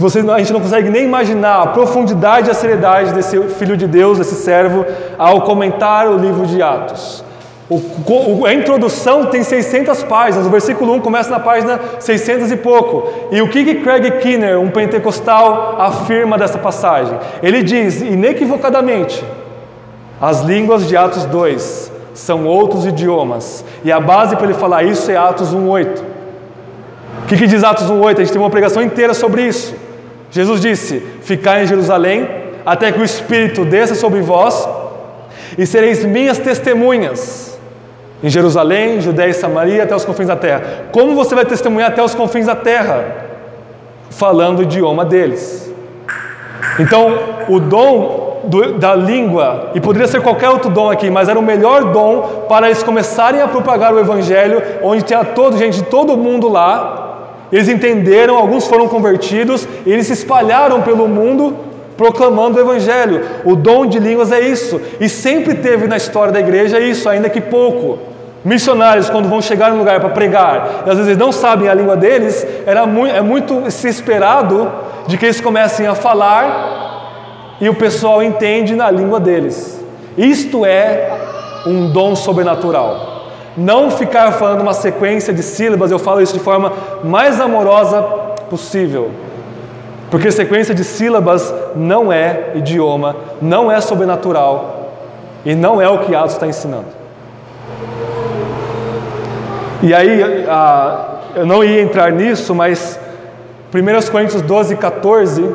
Você, 0.00 0.20
a 0.20 0.38
gente 0.38 0.50
não 0.50 0.60
consegue 0.60 0.88
nem 0.88 1.04
imaginar 1.04 1.60
a 1.60 1.66
profundidade 1.66 2.48
e 2.48 2.50
a 2.50 2.54
seriedade 2.54 3.12
desse 3.12 3.38
filho 3.50 3.76
de 3.76 3.86
Deus, 3.86 4.16
desse 4.16 4.34
servo, 4.34 4.86
ao 5.18 5.42
comentar 5.42 6.08
o 6.08 6.16
livro 6.16 6.46
de 6.46 6.62
Atos. 6.62 7.22
O, 7.68 8.46
a 8.46 8.54
introdução 8.54 9.26
tem 9.26 9.42
600 9.42 10.02
páginas, 10.04 10.46
o 10.46 10.50
versículo 10.50 10.94
1 10.94 11.00
começa 11.00 11.28
na 11.28 11.38
página 11.38 11.78
600 11.98 12.50
e 12.50 12.56
pouco. 12.56 13.10
E 13.30 13.42
o 13.42 13.48
que, 13.50 13.62
que 13.62 13.74
Craig 13.82 14.10
Kinner, 14.22 14.58
um 14.58 14.70
pentecostal, 14.70 15.76
afirma 15.78 16.38
dessa 16.38 16.56
passagem? 16.56 17.18
Ele 17.42 17.62
diz, 17.62 18.00
inequivocadamente, 18.00 19.22
as 20.18 20.40
línguas 20.40 20.88
de 20.88 20.96
Atos 20.96 21.26
2 21.26 21.92
são 22.14 22.46
outros 22.46 22.86
idiomas. 22.86 23.62
E 23.84 23.92
a 23.92 24.00
base 24.00 24.34
para 24.34 24.46
ele 24.46 24.54
falar 24.54 24.82
isso 24.82 25.10
é 25.10 25.16
Atos 25.18 25.54
1,8. 25.54 26.00
O 27.22 27.26
que, 27.26 27.36
que 27.36 27.46
diz 27.46 27.62
Atos 27.62 27.90
1,8? 27.90 28.14
A 28.14 28.20
gente 28.20 28.32
tem 28.32 28.40
uma 28.40 28.48
pregação 28.48 28.82
inteira 28.82 29.12
sobre 29.12 29.46
isso. 29.46 29.89
Jesus 30.30 30.60
disse: 30.60 31.00
Ficai 31.22 31.64
em 31.64 31.66
Jerusalém, 31.66 32.28
até 32.64 32.92
que 32.92 33.00
o 33.00 33.04
Espírito 33.04 33.64
desça 33.64 33.94
sobre 33.94 34.20
vós, 34.20 34.68
e 35.58 35.66
sereis 35.66 36.04
minhas 36.04 36.38
testemunhas 36.38 37.58
em 38.22 38.28
Jerusalém, 38.28 39.00
Judéia 39.00 39.30
e 39.30 39.34
Samaria, 39.34 39.82
até 39.82 39.94
os 39.94 40.04
confins 40.04 40.28
da 40.28 40.36
terra. 40.36 40.62
Como 40.92 41.14
você 41.14 41.34
vai 41.34 41.44
testemunhar 41.44 41.90
até 41.90 42.02
os 42.02 42.14
confins 42.14 42.46
da 42.46 42.54
terra? 42.54 43.28
Falando 44.10 44.60
o 44.60 44.62
idioma 44.62 45.04
deles. 45.04 45.72
Então, 46.78 47.18
o 47.48 47.58
dom 47.58 48.40
do, 48.44 48.74
da 48.74 48.94
língua, 48.94 49.70
e 49.74 49.80
poderia 49.80 50.08
ser 50.08 50.20
qualquer 50.20 50.48
outro 50.48 50.70
dom 50.70 50.90
aqui, 50.90 51.10
mas 51.10 51.28
era 51.28 51.38
o 51.38 51.42
melhor 51.42 51.84
dom 51.92 52.44
para 52.48 52.66
eles 52.66 52.82
começarem 52.82 53.40
a 53.40 53.48
propagar 53.48 53.92
o 53.92 53.98
Evangelho, 53.98 54.62
onde 54.82 55.02
tinha 55.02 55.24
todo, 55.24 55.56
gente 55.56 55.78
de 55.78 55.84
todo 55.84 56.16
mundo 56.16 56.48
lá. 56.48 56.99
Eles 57.52 57.68
entenderam, 57.68 58.36
alguns 58.36 58.66
foram 58.66 58.88
convertidos, 58.88 59.66
eles 59.84 60.06
se 60.06 60.12
espalharam 60.12 60.82
pelo 60.82 61.08
mundo 61.08 61.56
proclamando 61.96 62.56
o 62.56 62.60
Evangelho. 62.60 63.26
O 63.44 63.54
dom 63.54 63.84
de 63.84 63.98
línguas 63.98 64.32
é 64.32 64.40
isso, 64.40 64.80
e 64.98 65.08
sempre 65.08 65.54
teve 65.54 65.86
na 65.86 65.96
história 65.96 66.32
da 66.32 66.40
igreja 66.40 66.80
isso, 66.80 67.08
ainda 67.08 67.28
que 67.28 67.40
pouco. 67.40 67.98
Missionários, 68.42 69.10
quando 69.10 69.28
vão 69.28 69.42
chegar 69.42 69.70
em 69.70 69.74
um 69.74 69.78
lugar 69.78 70.00
para 70.00 70.08
pregar, 70.08 70.84
e 70.86 70.90
às 70.90 70.96
vezes 70.96 71.18
não 71.18 71.30
sabem 71.30 71.68
a 71.68 71.74
língua 71.74 71.96
deles, 71.96 72.46
era 72.64 72.86
muito, 72.86 73.14
é 73.14 73.20
muito 73.20 73.70
se 73.70 73.86
esperado 73.86 74.72
de 75.06 75.18
que 75.18 75.26
eles 75.26 75.42
comecem 75.42 75.86
a 75.86 75.94
falar 75.94 77.56
e 77.60 77.68
o 77.68 77.74
pessoal 77.74 78.22
entende 78.22 78.74
na 78.74 78.90
língua 78.90 79.20
deles. 79.20 79.84
Isto 80.16 80.64
é 80.64 81.18
um 81.66 81.90
dom 81.90 82.16
sobrenatural. 82.16 83.09
Não 83.56 83.90
ficar 83.90 84.32
falando 84.32 84.60
uma 84.60 84.72
sequência 84.72 85.32
de 85.32 85.42
sílabas, 85.42 85.90
eu 85.90 85.98
falo 85.98 86.20
isso 86.20 86.34
de 86.34 86.40
forma 86.40 86.72
mais 87.02 87.40
amorosa 87.40 88.02
possível. 88.48 89.10
Porque 90.10 90.30
sequência 90.30 90.74
de 90.74 90.84
sílabas 90.84 91.52
não 91.74 92.12
é 92.12 92.52
idioma, 92.54 93.14
não 93.40 93.70
é 93.70 93.80
sobrenatural 93.80 94.92
e 95.44 95.54
não 95.54 95.80
é 95.80 95.88
o 95.88 95.98
que 95.98 96.14
Atos 96.14 96.32
está 96.32 96.46
ensinando. 96.46 96.86
E 99.82 99.94
aí, 99.94 100.44
eu 101.34 101.46
não 101.46 101.64
ia 101.64 101.80
entrar 101.80 102.12
nisso, 102.12 102.54
mas 102.54 102.98
1 103.72 104.10
Coríntios 104.10 104.42
12, 104.42 104.76
14, 104.76 105.54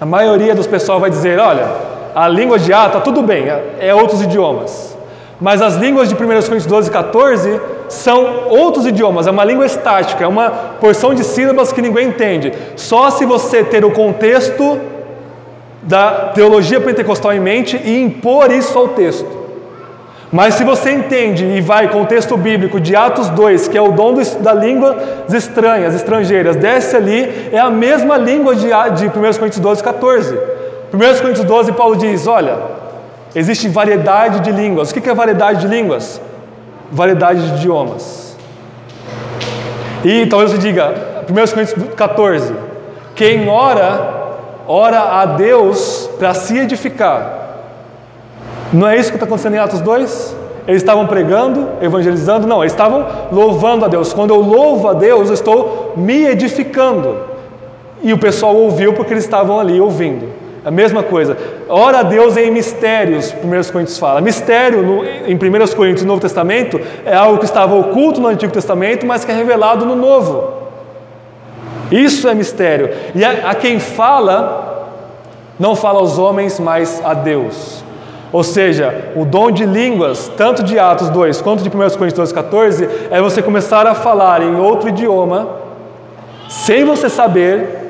a 0.00 0.04
maioria 0.04 0.54
dos 0.54 0.66
pessoal 0.66 1.00
vai 1.00 1.08
dizer: 1.08 1.38
olha, 1.38 1.66
a 2.14 2.28
língua 2.28 2.58
de 2.58 2.72
Atos, 2.72 2.88
está 2.88 3.00
tudo 3.00 3.22
bem, 3.22 3.48
é, 3.48 3.76
é 3.78 3.94
outros 3.94 4.20
idiomas. 4.20 4.95
Mas 5.40 5.60
as 5.60 5.76
línguas 5.76 6.08
de 6.08 6.14
1 6.14 6.18
Coríntios 6.18 6.66
12, 6.66 6.90
14 6.90 7.60
são 7.88 8.48
outros 8.48 8.86
idiomas, 8.86 9.26
é 9.26 9.30
uma 9.30 9.44
língua 9.44 9.66
estática, 9.66 10.24
é 10.24 10.26
uma 10.26 10.50
porção 10.80 11.14
de 11.14 11.22
sílabas 11.22 11.72
que 11.72 11.82
ninguém 11.82 12.08
entende. 12.08 12.52
Só 12.74 13.10
se 13.10 13.24
você 13.26 13.62
ter 13.62 13.84
o 13.84 13.90
contexto 13.90 14.78
da 15.82 16.30
teologia 16.34 16.80
pentecostal 16.80 17.32
em 17.32 17.40
mente 17.40 17.76
e 17.76 18.00
impor 18.00 18.50
isso 18.50 18.76
ao 18.76 18.88
texto. 18.88 19.46
Mas 20.32 20.54
se 20.54 20.64
você 20.64 20.90
entende 20.90 21.44
e 21.44 21.60
vai 21.60 21.88
com 21.88 22.02
o 22.02 22.06
texto 22.06 22.36
bíblico 22.36 22.80
de 22.80 22.96
Atos 22.96 23.28
2, 23.28 23.68
que 23.68 23.78
é 23.78 23.80
o 23.80 23.92
dom 23.92 24.14
da 24.40 24.52
língua 24.52 24.96
estranhas, 25.32 25.94
estrangeiras, 25.94 26.56
desce 26.56 26.96
ali, 26.96 27.48
é 27.52 27.58
a 27.58 27.70
mesma 27.70 28.16
língua 28.16 28.56
de 28.56 28.66
1 29.06 29.10
Coríntios 29.10 29.60
12, 29.60 29.84
14. 29.84 30.34
1 30.92 30.98
Coríntios 31.20 31.44
12, 31.44 31.72
Paulo 31.72 31.94
diz: 31.94 32.26
Olha, 32.26 32.58
existe 33.36 33.68
variedade 33.68 34.40
de 34.40 34.50
línguas. 34.50 34.90
O 34.90 34.94
que 34.94 35.08
é 35.08 35.14
variedade 35.14 35.60
de 35.60 35.68
línguas? 35.68 36.20
Variedade 36.90 37.50
de 37.50 37.56
idiomas. 37.58 38.34
E 40.02 40.24
talvez 40.26 40.52
você 40.52 40.58
diga, 40.58 41.24
1 41.28 41.34
Coríntios 41.52 41.94
14: 41.94 42.54
Quem 43.14 43.48
ora, 43.48 44.36
ora 44.66 45.20
a 45.20 45.26
Deus 45.26 46.08
para 46.18 46.32
se 46.32 46.56
edificar. 46.56 47.34
Não 48.72 48.88
é 48.88 48.96
isso 48.96 49.10
que 49.10 49.16
está 49.16 49.26
acontecendo 49.26 49.54
em 49.54 49.58
Atos 49.58 49.80
2? 49.80 50.36
Eles 50.66 50.82
estavam 50.82 51.06
pregando, 51.06 51.68
evangelizando? 51.80 52.46
Não, 52.46 52.62
eles 52.62 52.72
estavam 52.72 53.06
louvando 53.30 53.84
a 53.84 53.88
Deus. 53.88 54.12
Quando 54.12 54.30
eu 54.30 54.40
louvo 54.40 54.88
a 54.88 54.94
Deus, 54.94 55.28
eu 55.28 55.34
estou 55.34 55.92
me 55.96 56.24
edificando. 56.24 57.18
E 58.02 58.12
o 58.12 58.18
pessoal 58.18 58.56
ouviu 58.56 58.92
porque 58.92 59.12
eles 59.12 59.24
estavam 59.24 59.60
ali 59.60 59.80
ouvindo. 59.80 60.45
A 60.66 60.70
mesma 60.72 61.00
coisa. 61.00 61.38
Ora 61.68 62.00
a 62.00 62.02
Deus 62.02 62.36
em 62.36 62.50
mistérios, 62.50 63.32
1 63.32 63.70
Coríntios 63.70 63.98
fala. 63.98 64.20
Mistério 64.20 64.82
no, 64.82 65.04
em 65.04 65.36
1 65.36 65.76
Coríntios 65.76 66.02
no 66.02 66.08
Novo 66.08 66.20
Testamento 66.20 66.80
é 67.04 67.14
algo 67.14 67.38
que 67.38 67.44
estava 67.44 67.76
oculto 67.76 68.20
no 68.20 68.26
Antigo 68.26 68.52
Testamento, 68.52 69.06
mas 69.06 69.24
que 69.24 69.30
é 69.30 69.34
revelado 69.36 69.86
no 69.86 69.94
Novo. 69.94 70.54
Isso 71.88 72.28
é 72.28 72.34
mistério. 72.34 72.90
E 73.14 73.24
a, 73.24 73.50
a 73.50 73.54
quem 73.54 73.78
fala, 73.78 74.90
não 75.56 75.76
fala 75.76 76.00
aos 76.00 76.18
homens, 76.18 76.58
mas 76.58 77.00
a 77.04 77.14
Deus. 77.14 77.84
Ou 78.32 78.42
seja, 78.42 79.12
o 79.14 79.24
dom 79.24 79.52
de 79.52 79.64
línguas, 79.64 80.28
tanto 80.36 80.64
de 80.64 80.80
Atos 80.80 81.10
2 81.10 81.42
quanto 81.42 81.62
de 81.62 81.68
1 81.68 81.70
Coríntios 81.72 82.14
2, 82.14 82.32
14, 82.32 82.88
é 83.12 83.22
você 83.22 83.40
começar 83.40 83.86
a 83.86 83.94
falar 83.94 84.42
em 84.42 84.56
outro 84.56 84.88
idioma, 84.88 85.46
sem 86.48 86.84
você 86.84 87.08
saber, 87.08 87.85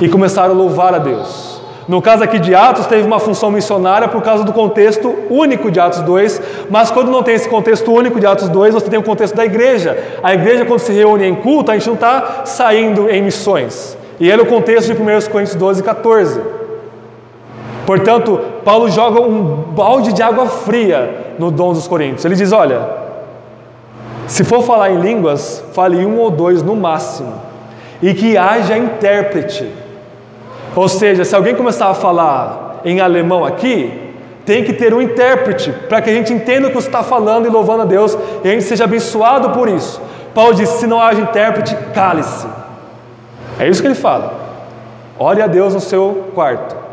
e 0.00 0.08
começar 0.08 0.44
a 0.44 0.52
louvar 0.52 0.94
a 0.94 0.98
Deus. 0.98 1.54
No 1.86 2.00
caso 2.00 2.24
aqui 2.24 2.38
de 2.38 2.54
Atos, 2.54 2.86
teve 2.86 3.06
uma 3.06 3.18
função 3.20 3.50
missionária 3.50 4.08
por 4.08 4.22
causa 4.22 4.42
do 4.42 4.52
contexto 4.52 5.14
único 5.28 5.70
de 5.70 5.78
Atos 5.78 6.00
2, 6.00 6.40
mas 6.70 6.90
quando 6.90 7.10
não 7.10 7.22
tem 7.22 7.34
esse 7.34 7.48
contexto 7.48 7.92
único 7.92 8.18
de 8.18 8.26
Atos 8.26 8.48
2, 8.48 8.72
você 8.74 8.88
tem 8.88 8.98
o 8.98 9.02
contexto 9.02 9.34
da 9.34 9.44
igreja. 9.44 9.96
A 10.22 10.32
igreja, 10.32 10.64
quando 10.64 10.80
se 10.80 10.92
reúne 10.92 11.26
em 11.26 11.34
culto, 11.34 11.70
a 11.70 11.74
gente 11.74 11.86
não 11.86 11.94
está 11.94 12.42
saindo 12.46 13.10
em 13.10 13.22
missões. 13.22 13.98
E 14.18 14.30
era 14.30 14.42
o 14.42 14.46
contexto 14.46 14.94
de 14.94 15.00
1 15.00 15.30
Coríntios 15.30 15.56
12, 15.56 15.82
14. 15.82 16.40
Portanto, 17.84 18.40
Paulo 18.64 18.88
joga 18.88 19.20
um 19.20 19.42
balde 19.74 20.14
de 20.14 20.22
água 20.22 20.46
fria 20.46 21.34
no 21.38 21.50
dom 21.50 21.74
dos 21.74 21.86
Coríntios. 21.86 22.24
Ele 22.24 22.34
diz: 22.34 22.50
olha, 22.50 22.80
se 24.26 24.42
for 24.42 24.62
falar 24.62 24.90
em 24.90 25.00
línguas, 25.00 25.62
fale 25.74 26.04
um 26.06 26.18
ou 26.18 26.30
dois 26.30 26.62
no 26.62 26.74
máximo, 26.74 27.34
e 28.04 28.12
que 28.12 28.36
haja 28.36 28.76
intérprete. 28.76 29.66
Ou 30.76 30.86
seja, 30.90 31.24
se 31.24 31.34
alguém 31.34 31.54
começar 31.54 31.88
a 31.88 31.94
falar 31.94 32.82
em 32.84 33.00
alemão 33.00 33.46
aqui, 33.46 34.12
tem 34.44 34.62
que 34.62 34.74
ter 34.74 34.92
um 34.92 35.00
intérprete 35.00 35.72
para 35.88 36.02
que 36.02 36.10
a 36.10 36.12
gente 36.12 36.30
entenda 36.30 36.66
o 36.66 36.70
que 36.70 36.76
você 36.76 36.88
está 36.88 37.02
falando 37.02 37.46
e 37.46 37.48
louvando 37.48 37.80
a 37.80 37.86
Deus 37.86 38.14
e 38.44 38.48
a 38.48 38.50
gente 38.50 38.64
seja 38.64 38.84
abençoado 38.84 39.52
por 39.52 39.70
isso. 39.70 40.02
Paulo 40.34 40.52
diz: 40.52 40.68
se 40.68 40.86
não 40.86 41.00
haja 41.00 41.22
intérprete, 41.22 41.74
cale-se. 41.94 42.46
É 43.58 43.66
isso 43.66 43.80
que 43.80 43.88
ele 43.88 43.94
fala. 43.94 44.34
Ore 45.18 45.40
a 45.40 45.46
Deus 45.46 45.72
no 45.72 45.80
seu 45.80 46.28
quarto. 46.34 46.83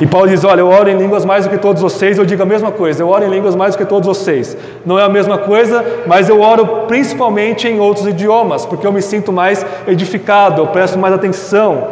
E 0.00 0.06
Paulo 0.06 0.28
diz: 0.28 0.44
Olha, 0.44 0.60
eu 0.60 0.68
oro 0.68 0.88
em 0.88 0.96
línguas 0.96 1.24
mais 1.24 1.44
do 1.44 1.50
que 1.50 1.58
todos 1.58 1.82
vocês. 1.82 2.18
Eu 2.18 2.24
digo 2.24 2.42
a 2.42 2.46
mesma 2.46 2.70
coisa, 2.70 3.02
eu 3.02 3.08
oro 3.08 3.24
em 3.24 3.30
línguas 3.30 3.56
mais 3.56 3.74
do 3.74 3.78
que 3.78 3.84
todos 3.84 4.06
vocês. 4.06 4.56
Não 4.84 4.98
é 4.98 5.02
a 5.02 5.08
mesma 5.08 5.38
coisa, 5.38 5.84
mas 6.06 6.28
eu 6.28 6.40
oro 6.40 6.84
principalmente 6.86 7.66
em 7.66 7.80
outros 7.80 8.06
idiomas, 8.06 8.64
porque 8.64 8.86
eu 8.86 8.92
me 8.92 9.02
sinto 9.02 9.32
mais 9.32 9.64
edificado, 9.86 10.62
eu 10.62 10.66
presto 10.68 10.98
mais 10.98 11.14
atenção 11.14 11.88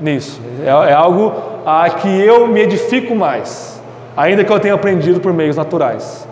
nisso. 0.00 0.40
É, 0.64 0.90
é 0.90 0.92
algo 0.92 1.32
a 1.66 1.88
que 1.90 2.08
eu 2.08 2.46
me 2.46 2.60
edifico 2.60 3.14
mais 3.14 3.70
ainda 4.16 4.44
que 4.44 4.52
eu 4.52 4.60
tenha 4.60 4.74
aprendido 4.74 5.20
por 5.20 5.32
meios 5.32 5.56
naturais. 5.56 6.26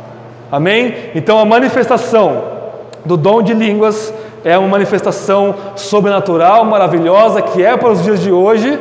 Amém? 0.50 0.94
Então 1.14 1.38
a 1.38 1.44
manifestação 1.44 2.44
do 3.04 3.16
dom 3.16 3.42
de 3.42 3.54
línguas 3.54 4.12
é 4.44 4.56
uma 4.58 4.68
manifestação 4.68 5.54
sobrenatural, 5.74 6.64
maravilhosa, 6.64 7.42
que 7.42 7.64
é 7.64 7.76
para 7.76 7.90
os 7.90 8.02
dias 8.02 8.20
de 8.20 8.30
hoje, 8.30 8.78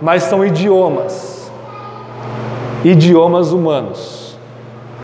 mas 0.00 0.24
são 0.24 0.44
idiomas. 0.44 1.31
Idiomas 2.84 3.52
humanos, 3.52 4.36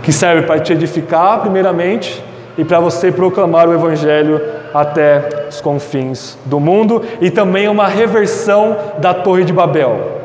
que 0.03 0.13
servem 0.13 0.45
para 0.45 0.61
te 0.61 0.73
edificar, 0.73 1.41
primeiramente, 1.41 2.23
e 2.57 2.65
para 2.65 2.81
você 2.81 3.13
proclamar 3.13 3.69
o 3.69 3.73
Evangelho 3.73 4.41
até 4.75 5.47
os 5.49 5.61
confins 5.61 6.37
do 6.45 6.59
mundo, 6.59 7.03
e 7.21 7.31
também 7.31 7.69
uma 7.69 7.87
reversão 7.87 8.77
da 8.99 9.15
Torre 9.15 9.45
de 9.45 9.53
Babel. 9.53 10.19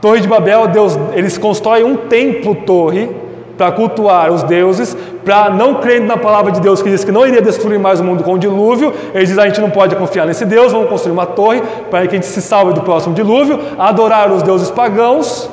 Torre 0.00 0.20
de 0.20 0.28
Babel, 0.28 0.68
Deus, 0.68 0.98
eles 1.14 1.38
constroem 1.38 1.84
um 1.84 1.96
templo-torre 1.96 3.08
para 3.56 3.70
cultuar 3.72 4.32
os 4.32 4.42
deuses, 4.42 4.96
para 5.24 5.50
não 5.50 5.76
crendo 5.76 6.06
na 6.06 6.16
palavra 6.16 6.50
de 6.50 6.60
Deus 6.60 6.82
que 6.82 6.90
diz 6.90 7.04
que 7.04 7.12
não 7.12 7.26
iria 7.26 7.40
destruir 7.40 7.78
mais 7.78 8.00
o 8.00 8.04
mundo 8.04 8.24
com 8.24 8.34
o 8.34 8.38
dilúvio, 8.38 8.92
eles 9.14 9.28
dizem 9.28 9.44
a 9.44 9.46
gente 9.46 9.60
não 9.60 9.70
pode 9.70 9.94
confiar 9.94 10.26
nesse 10.26 10.44
Deus, 10.44 10.72
vamos 10.72 10.88
construir 10.88 11.12
uma 11.12 11.26
torre 11.26 11.62
para 11.90 12.02
que 12.02 12.08
a 12.08 12.14
gente 12.14 12.26
se 12.26 12.42
salve 12.42 12.72
do 12.72 12.82
próximo 12.82 13.14
dilúvio, 13.14 13.58
adorar 13.78 14.30
os 14.32 14.42
deuses 14.42 14.70
pagãos. 14.70 15.48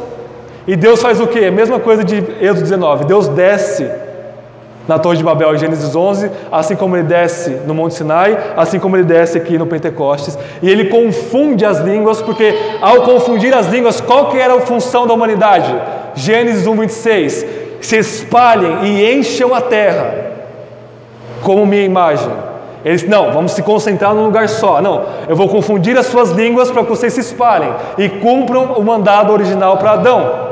E 0.70 0.76
Deus 0.76 1.02
faz 1.02 1.20
o 1.20 1.26
quê? 1.26 1.46
A 1.46 1.52
mesma 1.52 1.80
coisa 1.80 2.04
de 2.04 2.18
Êxodo 2.40 2.62
19. 2.62 3.06
Deus 3.06 3.28
desce 3.28 3.90
na 4.88 5.00
Torre 5.00 5.18
de 5.18 5.24
Babel, 5.24 5.56
em 5.56 5.58
Gênesis 5.58 5.96
11, 5.96 6.30
assim 6.52 6.76
como 6.76 6.96
ele 6.96 7.08
desce 7.08 7.50
no 7.66 7.74
Monte 7.74 7.96
Sinai, 7.96 8.38
assim 8.56 8.78
como 8.78 8.96
ele 8.96 9.04
desce 9.04 9.36
aqui 9.36 9.58
no 9.58 9.66
Pentecostes, 9.66 10.38
e 10.62 10.70
ele 10.70 10.86
confunde 10.86 11.66
as 11.66 11.80
línguas, 11.80 12.22
porque 12.22 12.56
ao 12.80 13.02
confundir 13.02 13.52
as 13.52 13.66
línguas, 13.66 14.00
qual 14.00 14.30
que 14.30 14.38
era 14.38 14.54
a 14.54 14.60
função 14.62 15.08
da 15.08 15.14
humanidade? 15.16 15.76
Gênesis 16.14 16.68
1, 16.68 16.76
26, 16.76 17.46
se 17.82 17.98
espalhem 17.98 18.86
e 18.86 19.12
encham 19.12 19.56
a 19.56 19.62
terra, 19.62 20.14
como 21.42 21.66
minha 21.66 21.84
imagem. 21.84 22.30
Eles, 22.86 23.08
não, 23.08 23.32
vamos 23.32 23.54
se 23.54 23.64
concentrar 23.64 24.14
num 24.14 24.26
lugar 24.26 24.48
só. 24.48 24.80
Não, 24.84 25.04
eu 25.28 25.36
vou 25.36 25.50
confundir 25.50 25.98
as 25.98 26.06
suas 26.06 26.30
línguas 26.30 26.70
para 26.70 26.84
que 26.84 26.90
vocês 26.90 27.12
se 27.12 27.22
espalhem 27.22 27.74
e 27.98 28.08
cumpram 28.08 28.74
o 28.74 28.84
mandado 28.84 29.34
original 29.34 29.76
para 29.78 29.94
Adão. 29.94 30.49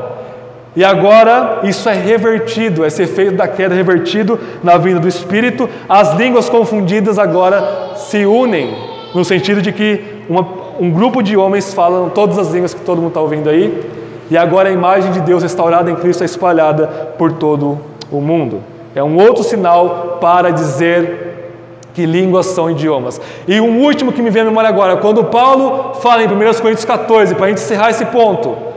E 0.78 0.84
agora 0.84 1.62
isso 1.64 1.88
é 1.88 1.92
revertido, 1.92 2.86
esse 2.86 3.02
efeito 3.02 3.34
da 3.34 3.48
queda 3.48 3.74
é 3.74 3.76
revertido 3.76 4.38
na 4.62 4.78
vinda 4.78 5.00
do 5.00 5.08
Espírito. 5.08 5.68
As 5.88 6.14
línguas 6.14 6.48
confundidas 6.48 7.18
agora 7.18 7.94
se 7.96 8.24
unem, 8.24 8.76
no 9.12 9.24
sentido 9.24 9.60
de 9.60 9.72
que 9.72 10.00
uma, 10.28 10.46
um 10.78 10.88
grupo 10.88 11.20
de 11.20 11.36
homens 11.36 11.74
falam 11.74 12.10
todas 12.10 12.38
as 12.38 12.52
línguas 12.52 12.74
que 12.74 12.80
todo 12.82 12.98
mundo 12.98 13.08
está 13.08 13.20
ouvindo 13.20 13.50
aí, 13.50 13.90
e 14.30 14.38
agora 14.38 14.68
a 14.68 14.72
imagem 14.72 15.10
de 15.10 15.20
Deus 15.20 15.42
restaurada 15.42 15.90
em 15.90 15.96
Cristo 15.96 16.22
é 16.22 16.26
espalhada 16.26 16.86
por 17.18 17.32
todo 17.32 17.80
o 18.08 18.20
mundo. 18.20 18.62
É 18.94 19.02
um 19.02 19.16
outro 19.18 19.42
sinal 19.42 20.18
para 20.20 20.50
dizer 20.50 21.56
que 21.92 22.06
línguas 22.06 22.46
são 22.46 22.70
idiomas. 22.70 23.20
E 23.48 23.60
um 23.60 23.80
último 23.80 24.12
que 24.12 24.22
me 24.22 24.30
vem 24.30 24.42
à 24.42 24.44
memória 24.44 24.68
agora, 24.68 24.96
quando 24.98 25.24
Paulo 25.24 25.94
fala 25.94 26.22
em 26.22 26.28
1 26.28 26.30
Coríntios 26.60 26.84
14, 26.84 27.34
para 27.34 27.46
a 27.46 27.48
gente 27.48 27.62
encerrar 27.62 27.90
esse 27.90 28.04
ponto. 28.04 28.68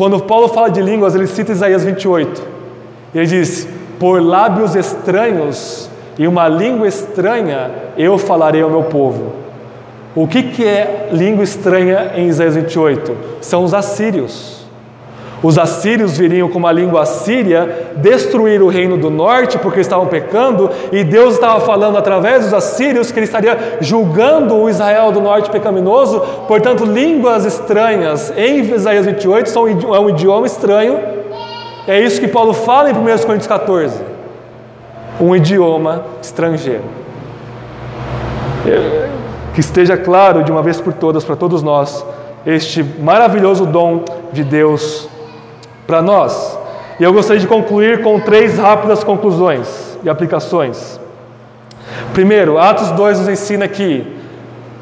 Quando 0.00 0.18
Paulo 0.18 0.48
fala 0.48 0.70
de 0.70 0.80
línguas, 0.80 1.14
ele 1.14 1.26
cita 1.26 1.52
Isaías 1.52 1.84
28. 1.84 2.42
Ele 3.14 3.26
diz: 3.26 3.68
Por 3.98 4.22
lábios 4.22 4.74
estranhos 4.74 5.90
e 6.18 6.26
uma 6.26 6.48
língua 6.48 6.88
estranha 6.88 7.70
eu 7.98 8.16
falarei 8.16 8.62
ao 8.62 8.70
meu 8.70 8.84
povo. 8.84 9.34
O 10.14 10.26
que, 10.26 10.42
que 10.42 10.64
é 10.64 11.10
língua 11.12 11.44
estranha 11.44 12.12
em 12.16 12.28
Isaías 12.28 12.54
28? 12.54 13.14
São 13.42 13.62
os 13.62 13.74
assírios. 13.74 14.59
Os 15.42 15.58
assírios 15.58 16.18
viriam 16.18 16.48
com 16.48 16.58
uma 16.58 16.70
língua 16.70 17.02
assíria 17.02 17.92
destruir 17.96 18.60
o 18.60 18.68
reino 18.68 18.98
do 18.98 19.08
norte 19.08 19.58
porque 19.58 19.80
estavam 19.80 20.06
pecando, 20.06 20.70
e 20.92 21.02
Deus 21.02 21.34
estava 21.34 21.60
falando 21.60 21.96
através 21.96 22.44
dos 22.44 22.52
assírios 22.54 23.10
que 23.10 23.18
ele 23.18 23.24
estaria 23.24 23.78
julgando 23.80 24.54
o 24.54 24.68
Israel 24.68 25.10
do 25.12 25.20
norte 25.20 25.50
pecaminoso. 25.50 26.20
Portanto, 26.46 26.84
línguas 26.84 27.46
estranhas 27.46 28.32
em 28.36 28.60
Isaías 28.60 29.06
28 29.06 29.48
são 29.48 29.66
é 29.66 30.00
um 30.00 30.10
idioma 30.10 30.46
estranho. 30.46 30.98
É 31.86 31.98
isso 31.98 32.20
que 32.20 32.28
Paulo 32.28 32.52
fala 32.52 32.90
em 32.90 32.92
1 32.92 32.96
Coríntios 33.24 33.46
14. 33.46 33.98
Um 35.18 35.34
idioma 35.34 36.04
estrangeiro. 36.20 36.84
Que 39.54 39.60
esteja 39.60 39.96
claro 39.96 40.44
de 40.44 40.52
uma 40.52 40.62
vez 40.62 40.80
por 40.80 40.92
todas 40.92 41.24
para 41.24 41.34
todos 41.34 41.62
nós 41.62 42.04
este 42.46 42.82
maravilhoso 42.82 43.66
dom 43.66 44.04
de 44.32 44.42
Deus 44.42 45.08
para 45.90 46.00
nós. 46.00 46.56
E 47.00 47.02
eu 47.02 47.12
gostaria 47.12 47.40
de 47.40 47.48
concluir 47.48 48.00
com 48.00 48.20
três 48.20 48.56
rápidas 48.56 49.02
conclusões 49.02 49.98
e 50.04 50.08
aplicações. 50.08 51.00
Primeiro, 52.14 52.58
Atos 52.58 52.92
2 52.92 53.18
nos 53.18 53.28
ensina 53.28 53.66
que 53.66 54.06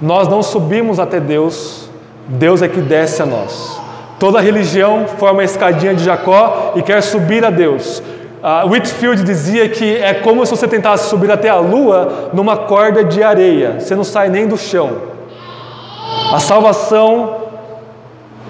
nós 0.03 0.29
não 0.29 0.43
subimos 0.43 1.01
até 1.01 1.19
Deus, 1.19 1.89
Deus 2.29 2.61
é 2.61 2.69
que 2.69 2.83
desce 2.83 3.23
a 3.23 3.27
nós. 3.27 3.81
Toda 4.19 4.39
religião 4.39 5.07
forma 5.17 5.41
a 5.41 5.45
escadinha 5.47 5.95
de 5.95 6.05
Jacó 6.05 6.75
e 6.77 6.83
quer 6.83 7.03
subir 7.03 7.43
a 7.43 7.49
Deus. 7.49 8.03
Uh, 8.43 8.71
Whitfield 8.71 9.23
dizia 9.23 9.67
que 9.67 9.97
é 9.97 10.13
como 10.13 10.45
se 10.45 10.51
você 10.55 10.69
tentasse 10.69 11.09
subir 11.09 11.31
até 11.31 11.49
a 11.49 11.57
lua 11.57 12.29
numa 12.35 12.55
corda 12.55 13.03
de 13.03 13.23
areia, 13.23 13.81
você 13.81 13.97
não 13.97 14.05
sai 14.05 14.29
nem 14.29 14.47
do 14.47 14.59
chão. 14.59 14.91
A 16.35 16.39
salvação 16.39 17.48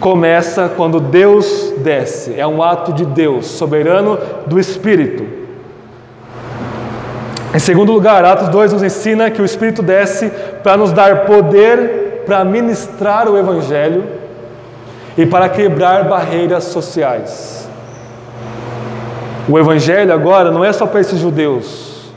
começa 0.00 0.70
quando 0.76 1.00
Deus 1.00 1.74
desce, 1.78 2.38
é 2.38 2.46
um 2.46 2.62
ato 2.62 2.92
de 2.92 3.04
Deus, 3.04 3.46
soberano 3.46 4.18
do 4.46 4.58
Espírito. 4.58 5.24
Em 7.54 7.58
segundo 7.58 7.92
lugar, 7.92 8.24
Atos 8.24 8.48
2 8.48 8.74
nos 8.74 8.82
ensina 8.82 9.30
que 9.30 9.40
o 9.40 9.44
Espírito 9.44 9.82
desce 9.82 10.30
para 10.62 10.76
nos 10.76 10.92
dar 10.92 11.24
poder 11.24 12.08
para 12.28 12.44
ministrar 12.44 13.26
o 13.26 13.38
Evangelho 13.38 14.04
e 15.16 15.24
para 15.24 15.48
quebrar 15.48 16.04
barreiras 16.04 16.64
sociais. 16.64 17.66
O 19.48 19.58
Evangelho 19.58 20.12
agora 20.12 20.50
não 20.50 20.62
é 20.62 20.70
só 20.70 20.86
para 20.86 21.00
esses 21.00 21.18
judeus, 21.18 22.12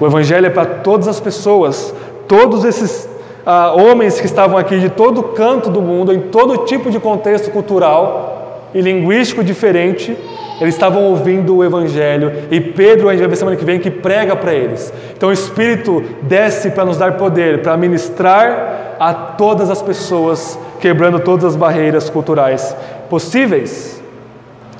o 0.00 0.06
Evangelho 0.06 0.46
é 0.46 0.50
para 0.50 0.66
todas 0.66 1.06
as 1.06 1.20
pessoas, 1.20 1.94
todos 2.26 2.64
esses 2.64 3.08
ah, 3.46 3.74
homens 3.74 4.18
que 4.18 4.26
estavam 4.26 4.56
aqui 4.56 4.78
de 4.78 4.88
todo 4.88 5.22
canto 5.22 5.68
do 5.68 5.82
mundo, 5.82 6.12
em 6.12 6.20
todo 6.20 6.64
tipo 6.64 6.90
de 6.90 6.98
contexto 6.98 7.50
cultural 7.50 8.70
e 8.72 8.80
linguístico 8.80 9.44
diferente, 9.44 10.16
eles 10.60 10.74
estavam 10.74 11.04
ouvindo 11.04 11.56
o 11.56 11.64
Evangelho 11.64 12.32
e 12.50 12.60
Pedro, 12.60 13.08
a 13.08 13.12
gente 13.12 13.20
vai 13.20 13.28
ver 13.28 13.36
semana 13.36 13.56
que 13.56 13.64
vem, 13.64 13.78
que 13.78 13.90
prega 13.90 14.34
para 14.34 14.54
eles. 14.54 14.92
Então 15.16 15.28
o 15.28 15.32
Espírito 15.32 16.02
desce 16.22 16.70
para 16.70 16.84
nos 16.84 16.96
dar 16.96 17.16
poder, 17.16 17.60
para 17.60 17.76
ministrar 17.76 18.96
a 18.98 19.12
todas 19.12 19.68
as 19.68 19.82
pessoas, 19.82 20.58
quebrando 20.80 21.18
todas 21.20 21.44
as 21.44 21.56
barreiras 21.56 22.08
culturais 22.08 22.74
possíveis. 23.10 24.02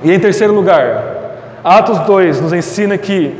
E 0.03 0.11
em 0.11 0.19
terceiro 0.19 0.53
lugar, 0.53 1.59
Atos 1.63 1.99
2 1.99 2.41
nos 2.41 2.53
ensina 2.53 2.97
que, 2.97 3.35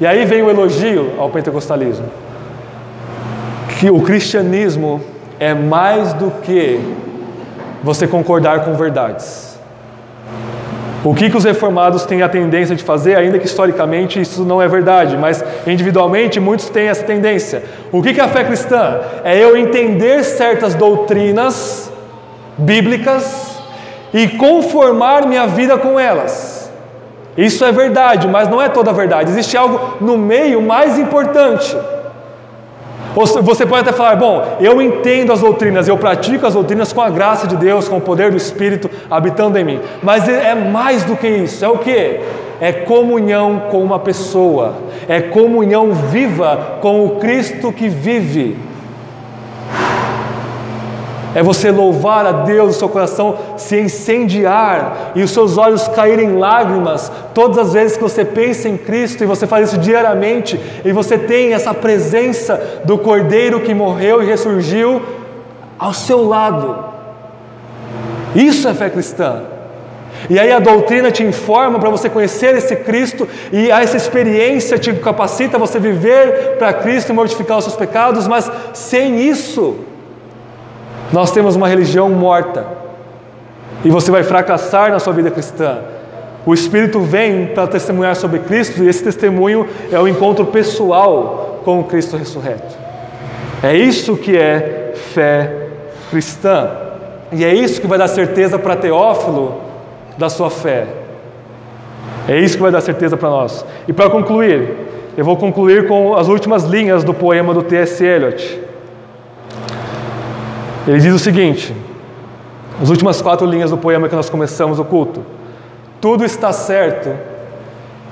e 0.00 0.06
aí 0.06 0.24
vem 0.24 0.42
o 0.42 0.50
elogio 0.50 1.12
ao 1.18 1.30
pentecostalismo 1.30 2.25
que 3.78 3.90
o 3.90 4.00
cristianismo 4.00 5.02
é 5.38 5.52
mais 5.52 6.14
do 6.14 6.30
que 6.42 6.80
você 7.82 8.06
concordar 8.06 8.64
com 8.64 8.74
verdades. 8.74 9.56
O 11.04 11.14
que, 11.14 11.30
que 11.30 11.36
os 11.36 11.44
reformados 11.44 12.04
têm 12.04 12.22
a 12.22 12.28
tendência 12.28 12.74
de 12.74 12.82
fazer, 12.82 13.16
ainda 13.16 13.38
que 13.38 13.46
historicamente 13.46 14.20
isso 14.20 14.44
não 14.44 14.60
é 14.60 14.66
verdade, 14.66 15.16
mas 15.16 15.44
individualmente 15.66 16.40
muitos 16.40 16.68
têm 16.68 16.88
essa 16.88 17.04
tendência. 17.04 17.62
O 17.92 18.02
que, 18.02 18.12
que 18.12 18.20
é 18.20 18.24
a 18.24 18.28
fé 18.28 18.44
cristã? 18.44 19.00
É 19.22 19.38
eu 19.38 19.56
entender 19.56 20.24
certas 20.24 20.74
doutrinas 20.74 21.92
bíblicas 22.58 23.60
e 24.12 24.26
conformar 24.26 25.26
minha 25.26 25.46
vida 25.46 25.76
com 25.76 26.00
elas. 26.00 26.72
Isso 27.36 27.64
é 27.64 27.70
verdade, 27.70 28.26
mas 28.26 28.48
não 28.48 28.60
é 28.60 28.68
toda 28.68 28.90
a 28.90 28.94
verdade. 28.94 29.30
Existe 29.30 29.56
algo 29.56 29.98
no 30.00 30.16
meio 30.16 30.62
mais 30.62 30.98
importante. 30.98 31.76
Você 33.24 33.64
pode 33.64 33.80
até 33.80 33.96
falar, 33.96 34.14
bom, 34.16 34.58
eu 34.60 34.82
entendo 34.82 35.32
as 35.32 35.40
doutrinas, 35.40 35.88
eu 35.88 35.96
pratico 35.96 36.46
as 36.46 36.52
doutrinas 36.52 36.92
com 36.92 37.00
a 37.00 37.08
graça 37.08 37.46
de 37.46 37.56
Deus, 37.56 37.88
com 37.88 37.96
o 37.96 38.00
poder 38.00 38.30
do 38.30 38.36
Espírito 38.36 38.90
habitando 39.10 39.58
em 39.58 39.64
mim. 39.64 39.80
Mas 40.02 40.28
é 40.28 40.54
mais 40.54 41.02
do 41.02 41.16
que 41.16 41.26
isso. 41.26 41.64
É 41.64 41.68
o 41.68 41.78
que? 41.78 42.20
É 42.60 42.72
comunhão 42.72 43.62
com 43.70 43.82
uma 43.82 43.98
pessoa. 43.98 44.74
É 45.08 45.22
comunhão 45.22 45.92
viva 45.92 46.78
com 46.82 47.06
o 47.06 47.16
Cristo 47.16 47.72
que 47.72 47.88
vive 47.88 48.58
é 51.36 51.42
você 51.42 51.70
louvar 51.70 52.24
a 52.24 52.32
Deus, 52.32 52.76
o 52.76 52.78
seu 52.78 52.88
coração 52.88 53.36
se 53.58 53.78
incendiar 53.78 55.12
e 55.14 55.22
os 55.22 55.30
seus 55.32 55.58
olhos 55.58 55.86
caírem 55.86 56.30
em 56.30 56.38
lágrimas 56.38 57.12
todas 57.34 57.58
as 57.58 57.74
vezes 57.74 57.94
que 57.98 58.02
você 58.02 58.24
pensa 58.24 58.70
em 58.70 58.78
Cristo 58.78 59.22
e 59.22 59.26
você 59.26 59.46
faz 59.46 59.68
isso 59.68 59.76
diariamente 59.76 60.58
e 60.82 60.92
você 60.92 61.18
tem 61.18 61.52
essa 61.52 61.74
presença 61.74 62.80
do 62.86 62.96
Cordeiro 62.96 63.60
que 63.60 63.74
morreu 63.74 64.22
e 64.22 64.26
ressurgiu 64.26 65.02
ao 65.78 65.92
seu 65.92 66.26
lado. 66.26 66.86
Isso 68.34 68.66
é 68.66 68.72
fé 68.72 68.88
cristã. 68.88 69.42
E 70.30 70.38
aí 70.38 70.50
a 70.50 70.58
doutrina 70.58 71.10
te 71.10 71.22
informa 71.22 71.78
para 71.78 71.90
você 71.90 72.08
conhecer 72.08 72.54
esse 72.54 72.76
Cristo 72.76 73.28
e 73.52 73.70
essa 73.70 73.98
experiência 73.98 74.78
te 74.78 74.90
capacita 74.94 75.58
a 75.58 75.60
você 75.60 75.78
viver 75.78 76.56
para 76.56 76.72
Cristo 76.72 77.10
e 77.10 77.12
mortificar 77.12 77.58
os 77.58 77.64
seus 77.64 77.76
pecados, 77.76 78.26
mas 78.26 78.50
sem 78.72 79.20
isso, 79.28 79.76
nós 81.12 81.30
temos 81.30 81.56
uma 81.56 81.68
religião 81.68 82.08
morta 82.10 82.66
e 83.84 83.90
você 83.90 84.10
vai 84.10 84.22
fracassar 84.22 84.90
na 84.90 84.98
sua 84.98 85.12
vida 85.12 85.30
cristã. 85.30 85.78
O 86.44 86.54
Espírito 86.54 87.00
vem 87.00 87.46
para 87.46 87.66
testemunhar 87.66 88.14
sobre 88.16 88.40
Cristo 88.40 88.82
e 88.82 88.88
esse 88.88 89.02
testemunho 89.02 89.66
é 89.90 89.98
o 89.98 90.06
encontro 90.06 90.46
pessoal 90.46 91.60
com 91.64 91.80
o 91.80 91.84
Cristo 91.84 92.16
ressurreto. 92.16 92.76
É 93.62 93.76
isso 93.76 94.16
que 94.16 94.36
é 94.36 94.92
fé 94.94 95.68
cristã. 96.10 96.70
E 97.32 97.44
é 97.44 97.52
isso 97.52 97.80
que 97.80 97.86
vai 97.86 97.98
dar 97.98 98.08
certeza 98.08 98.58
para 98.58 98.76
Teófilo 98.76 99.60
da 100.16 100.28
sua 100.28 100.50
fé. 100.50 100.86
É 102.28 102.38
isso 102.38 102.56
que 102.56 102.62
vai 102.62 102.70
dar 102.70 102.80
certeza 102.80 103.16
para 103.16 103.28
nós. 103.28 103.64
E 103.86 103.92
para 103.92 104.08
concluir, 104.08 104.68
eu 105.16 105.24
vou 105.24 105.36
concluir 105.36 105.86
com 105.88 106.14
as 106.14 106.28
últimas 106.28 106.64
linhas 106.64 107.02
do 107.02 107.14
poema 107.14 107.52
do 107.54 107.62
T.S. 107.62 108.04
Eliot. 108.04 108.65
Ele 110.86 110.98
diz 110.98 111.14
o 111.14 111.18
seguinte: 111.18 111.74
as 112.80 112.90
últimas 112.90 113.20
quatro 113.20 113.46
linhas 113.46 113.70
do 113.70 113.76
poema 113.76 114.08
que 114.08 114.14
nós 114.14 114.30
começamos 114.30 114.78
o 114.78 114.84
culto. 114.84 115.22
Tudo 116.00 116.24
está 116.24 116.52
certo 116.52 117.10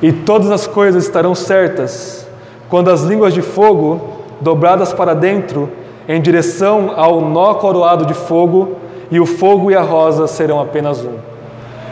e 0.03 0.13
todas 0.13 0.51
as 0.51 0.67
coisas 0.67 1.05
estarão 1.05 1.35
certas 1.35 2.27
quando 2.69 2.91
as 2.91 3.03
línguas 3.03 3.33
de 3.33 3.43
fogo, 3.43 4.01
dobradas 4.41 4.93
para 4.93 5.15
dentro, 5.15 5.71
em 6.09 6.21
direção 6.21 6.93
ao 6.97 7.21
nó 7.21 7.55
coroado 7.55 8.05
de 8.05 8.15
fogo, 8.15 8.77
e 9.11 9.21
o 9.21 9.27
fogo 9.27 9.71
e 9.71 9.77
a 9.77 9.83
rosa 9.83 10.27
serão 10.27 10.61
apenas 10.61 11.05
um. 11.05 11.13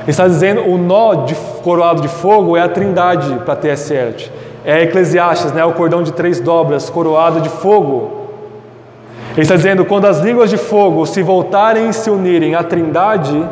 Ele 0.03 0.11
está 0.11 0.27
dizendo 0.27 0.63
o 0.63 0.77
nó 0.77 1.15
de, 1.27 1.37
coroado 1.63 2.03
de 2.03 2.09
fogo 2.09 2.57
é 2.57 2.63
a 2.63 2.69
trindade 2.69 3.33
para 3.45 3.55
T.S. 3.55 3.95
Eliot. 3.95 4.33
É 4.65 4.83
Eclesiastes, 4.83 5.53
né, 5.53 5.65
o 5.65 5.73
cordão 5.73 6.03
de 6.03 6.13
três 6.13 6.41
dobras, 6.41 6.91
coroado 6.91 7.41
de 7.41 7.49
fogo. 7.49 8.22
Ele 9.33 9.43
está 9.43 9.57
dizendo: 9.57 9.85
quando 9.85 10.07
as 10.07 10.21
línguas 10.21 10.51
de 10.51 10.57
fogo 10.57 11.07
se 11.07 11.23
voltarem 11.23 11.89
e 11.89 11.93
se 11.93 12.11
unirem 12.11 12.55
à 12.55 12.63
Trindade, 12.63 13.49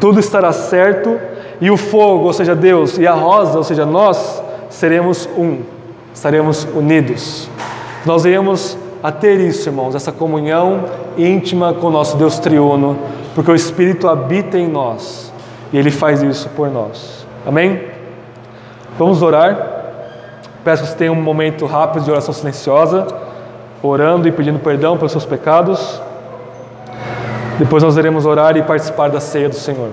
tudo 0.00 0.18
estará 0.18 0.52
certo, 0.52 1.18
e 1.60 1.70
o 1.70 1.76
fogo, 1.76 2.24
ou 2.24 2.32
seja, 2.32 2.54
Deus, 2.54 2.98
e 2.98 3.06
a 3.06 3.12
rosa, 3.12 3.58
ou 3.58 3.64
seja, 3.64 3.86
nós, 3.86 4.42
seremos 4.68 5.28
um, 5.36 5.60
estaremos 6.12 6.66
unidos. 6.74 7.48
Nós 8.04 8.24
iremos 8.24 8.76
a 9.02 9.12
ter 9.12 9.38
isso, 9.40 9.68
irmãos, 9.68 9.94
essa 9.94 10.10
comunhão 10.10 10.84
íntima 11.16 11.74
com 11.74 11.88
o 11.88 11.90
nosso 11.90 12.16
Deus 12.16 12.38
triuno, 12.38 12.98
porque 13.34 13.50
o 13.50 13.54
Espírito 13.54 14.08
habita 14.08 14.58
em 14.58 14.68
nós 14.68 15.32
e 15.72 15.78
Ele 15.78 15.90
faz 15.90 16.22
isso 16.22 16.48
por 16.50 16.70
nós. 16.70 17.26
Amém? 17.46 17.82
Vamos 18.98 19.22
orar. 19.22 19.70
Peço 20.64 20.82
que 20.82 20.90
você 20.90 20.96
tenha 20.96 21.12
um 21.12 21.20
momento 21.20 21.66
rápido 21.66 22.04
de 22.04 22.10
oração 22.10 22.32
silenciosa 22.32 23.06
orando 23.82 24.28
e 24.28 24.32
pedindo 24.32 24.58
perdão 24.58 24.96
pelos 24.96 25.12
seus 25.12 25.24
pecados. 25.26 26.00
Depois 27.58 27.82
nós 27.82 27.96
iremos 27.96 28.24
orar 28.24 28.56
e 28.56 28.62
participar 28.62 29.08
da 29.08 29.20
ceia 29.20 29.48
do 29.48 29.54
Senhor. 29.54 29.90